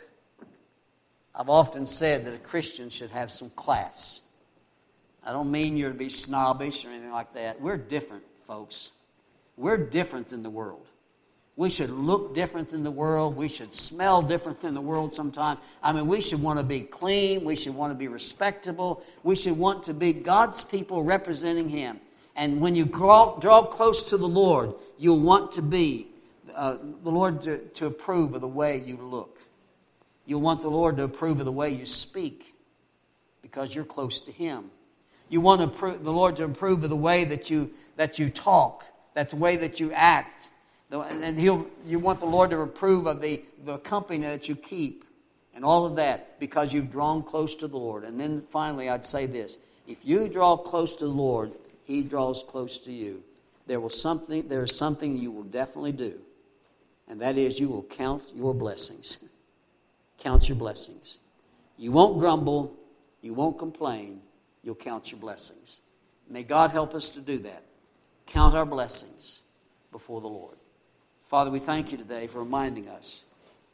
I've 1.34 1.50
often 1.50 1.86
said 1.86 2.24
that 2.26 2.34
a 2.34 2.38
Christian 2.38 2.88
should 2.88 3.10
have 3.10 3.32
some 3.32 3.50
class. 3.50 4.20
I 5.26 5.32
don't 5.32 5.50
mean 5.50 5.76
you're 5.76 5.90
to 5.90 5.98
be 5.98 6.08
snobbish 6.08 6.84
or 6.84 6.90
anything 6.90 7.10
like 7.10 7.34
that. 7.34 7.60
We're 7.60 7.78
different, 7.78 8.22
folks. 8.46 8.92
We're 9.62 9.76
different 9.76 10.26
than 10.26 10.42
the 10.42 10.50
world. 10.50 10.88
We 11.54 11.70
should 11.70 11.90
look 11.90 12.34
different 12.34 12.70
than 12.70 12.82
the 12.82 12.90
world. 12.90 13.36
We 13.36 13.46
should 13.46 13.72
smell 13.72 14.20
different 14.20 14.60
than 14.60 14.74
the 14.74 14.80
world 14.80 15.14
sometimes. 15.14 15.60
I 15.80 15.92
mean, 15.92 16.08
we 16.08 16.20
should 16.20 16.42
want 16.42 16.58
to 16.58 16.64
be 16.64 16.80
clean. 16.80 17.44
We 17.44 17.54
should 17.54 17.76
want 17.76 17.92
to 17.92 17.96
be 17.96 18.08
respectable. 18.08 19.04
We 19.22 19.36
should 19.36 19.56
want 19.56 19.84
to 19.84 19.94
be 19.94 20.12
God's 20.14 20.64
people 20.64 21.04
representing 21.04 21.68
Him. 21.68 22.00
And 22.34 22.60
when 22.60 22.74
you 22.74 22.86
draw, 22.86 23.38
draw 23.38 23.62
close 23.62 24.10
to 24.10 24.16
the 24.16 24.26
Lord, 24.26 24.74
you'll 24.98 25.20
want 25.20 25.52
to 25.52 25.62
be 25.62 26.08
uh, 26.52 26.78
the 27.04 27.10
Lord 27.10 27.42
to, 27.42 27.58
to 27.58 27.86
approve 27.86 28.34
of 28.34 28.40
the 28.40 28.48
way 28.48 28.82
you 28.84 28.96
look. 28.96 29.38
You'll 30.26 30.40
want 30.40 30.62
the 30.62 30.70
Lord 30.70 30.96
to 30.96 31.04
approve 31.04 31.38
of 31.38 31.44
the 31.44 31.52
way 31.52 31.70
you 31.70 31.86
speak 31.86 32.52
because 33.42 33.72
you're 33.76 33.84
close 33.84 34.18
to 34.22 34.32
Him. 34.32 34.72
You 35.28 35.40
want 35.40 35.60
to 35.60 35.68
approve, 35.68 36.02
the 36.02 36.12
Lord 36.12 36.34
to 36.38 36.44
approve 36.46 36.82
of 36.82 36.90
the 36.90 36.96
way 36.96 37.24
that 37.26 37.48
you, 37.48 37.70
that 37.94 38.18
you 38.18 38.28
talk, 38.28 38.86
that's 39.14 39.32
the 39.32 39.38
way 39.38 39.56
that 39.56 39.80
you 39.80 39.92
act. 39.92 40.50
And 40.90 41.38
he'll, 41.38 41.66
you 41.84 41.98
want 41.98 42.20
the 42.20 42.26
Lord 42.26 42.50
to 42.50 42.60
approve 42.60 43.06
of 43.06 43.20
the, 43.20 43.42
the 43.64 43.78
company 43.78 44.18
that 44.26 44.48
you 44.48 44.54
keep 44.54 45.04
and 45.54 45.64
all 45.64 45.84
of 45.84 45.96
that 45.96 46.38
because 46.38 46.72
you've 46.72 46.90
drawn 46.90 47.22
close 47.22 47.54
to 47.56 47.68
the 47.68 47.76
Lord. 47.76 48.04
And 48.04 48.18
then 48.18 48.42
finally, 48.50 48.88
I'd 48.88 49.04
say 49.04 49.26
this 49.26 49.58
if 49.86 50.04
you 50.04 50.28
draw 50.28 50.56
close 50.56 50.96
to 50.96 51.06
the 51.06 51.10
Lord, 51.10 51.52
He 51.84 52.02
draws 52.02 52.42
close 52.42 52.78
to 52.80 52.92
you. 52.92 53.22
There, 53.66 53.80
will 53.80 53.90
something, 53.90 54.48
there 54.48 54.62
is 54.62 54.76
something 54.76 55.16
you 55.16 55.30
will 55.30 55.44
definitely 55.44 55.92
do, 55.92 56.18
and 57.08 57.20
that 57.20 57.36
is 57.36 57.60
you 57.60 57.68
will 57.68 57.84
count 57.84 58.32
your 58.34 58.54
blessings. 58.54 59.18
count 60.18 60.48
your 60.48 60.56
blessings. 60.56 61.18
You 61.76 61.92
won't 61.92 62.18
grumble, 62.18 62.76
you 63.20 63.34
won't 63.34 63.58
complain, 63.58 64.20
you'll 64.62 64.74
count 64.74 65.10
your 65.10 65.20
blessings. 65.20 65.80
May 66.28 66.42
God 66.42 66.70
help 66.70 66.94
us 66.94 67.10
to 67.10 67.20
do 67.20 67.38
that. 67.38 67.62
Count 68.26 68.54
our 68.54 68.66
blessings 68.66 69.42
before 69.90 70.20
the 70.20 70.28
Lord. 70.28 70.56
Father, 71.26 71.50
we 71.50 71.58
thank 71.58 71.92
you 71.92 71.98
today 71.98 72.26
for 72.26 72.40
reminding 72.40 72.88
us 72.88 73.26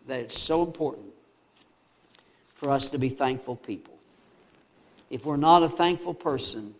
that 0.07 0.21
it's 0.21 0.39
so 0.39 0.63
important 0.63 1.07
for 2.55 2.71
us 2.71 2.89
to 2.91 2.99
be 2.99 3.09
thankful 3.09 3.57
people. 3.57 3.95
If 5.11 5.25
we're 5.25 5.37
not 5.37 5.63
a 5.63 5.69
thankful 5.69 6.15
person, 6.15 6.75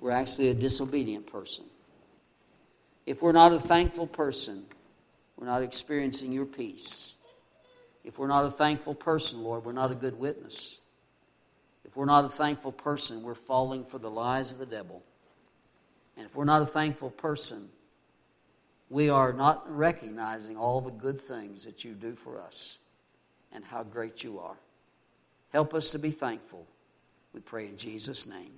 we're 0.00 0.12
actually 0.12 0.48
a 0.48 0.54
disobedient 0.54 1.26
person. 1.26 1.64
If 3.06 3.22
we're 3.22 3.32
not 3.32 3.52
a 3.52 3.58
thankful 3.58 4.06
person, 4.06 4.64
we're 5.36 5.46
not 5.46 5.62
experiencing 5.62 6.32
your 6.32 6.46
peace. 6.46 7.14
If 8.04 8.18
we're 8.18 8.28
not 8.28 8.44
a 8.44 8.50
thankful 8.50 8.94
person, 8.94 9.42
Lord, 9.42 9.64
we're 9.64 9.72
not 9.72 9.90
a 9.90 9.94
good 9.94 10.18
witness. 10.18 10.80
If 11.84 11.96
we're 11.96 12.04
not 12.04 12.24
a 12.24 12.28
thankful 12.28 12.72
person, 12.72 13.22
we're 13.22 13.34
falling 13.34 13.84
for 13.84 13.98
the 13.98 14.10
lies 14.10 14.52
of 14.52 14.58
the 14.58 14.66
devil. 14.66 15.02
And 16.16 16.26
if 16.26 16.34
we're 16.34 16.44
not 16.44 16.62
a 16.62 16.66
thankful 16.66 17.10
person, 17.10 17.68
we 18.88 19.08
are 19.10 19.32
not 19.32 19.64
recognizing 19.74 20.56
all 20.56 20.80
the 20.80 20.90
good 20.90 21.20
things 21.20 21.64
that 21.64 21.84
you 21.84 21.92
do 21.92 22.14
for 22.14 22.40
us 22.40 22.78
and 23.52 23.64
how 23.64 23.82
great 23.82 24.22
you 24.22 24.38
are. 24.38 24.56
Help 25.52 25.74
us 25.74 25.90
to 25.90 25.98
be 25.98 26.10
thankful. 26.10 26.66
We 27.32 27.40
pray 27.40 27.66
in 27.66 27.76
Jesus' 27.76 28.26
name. 28.26 28.52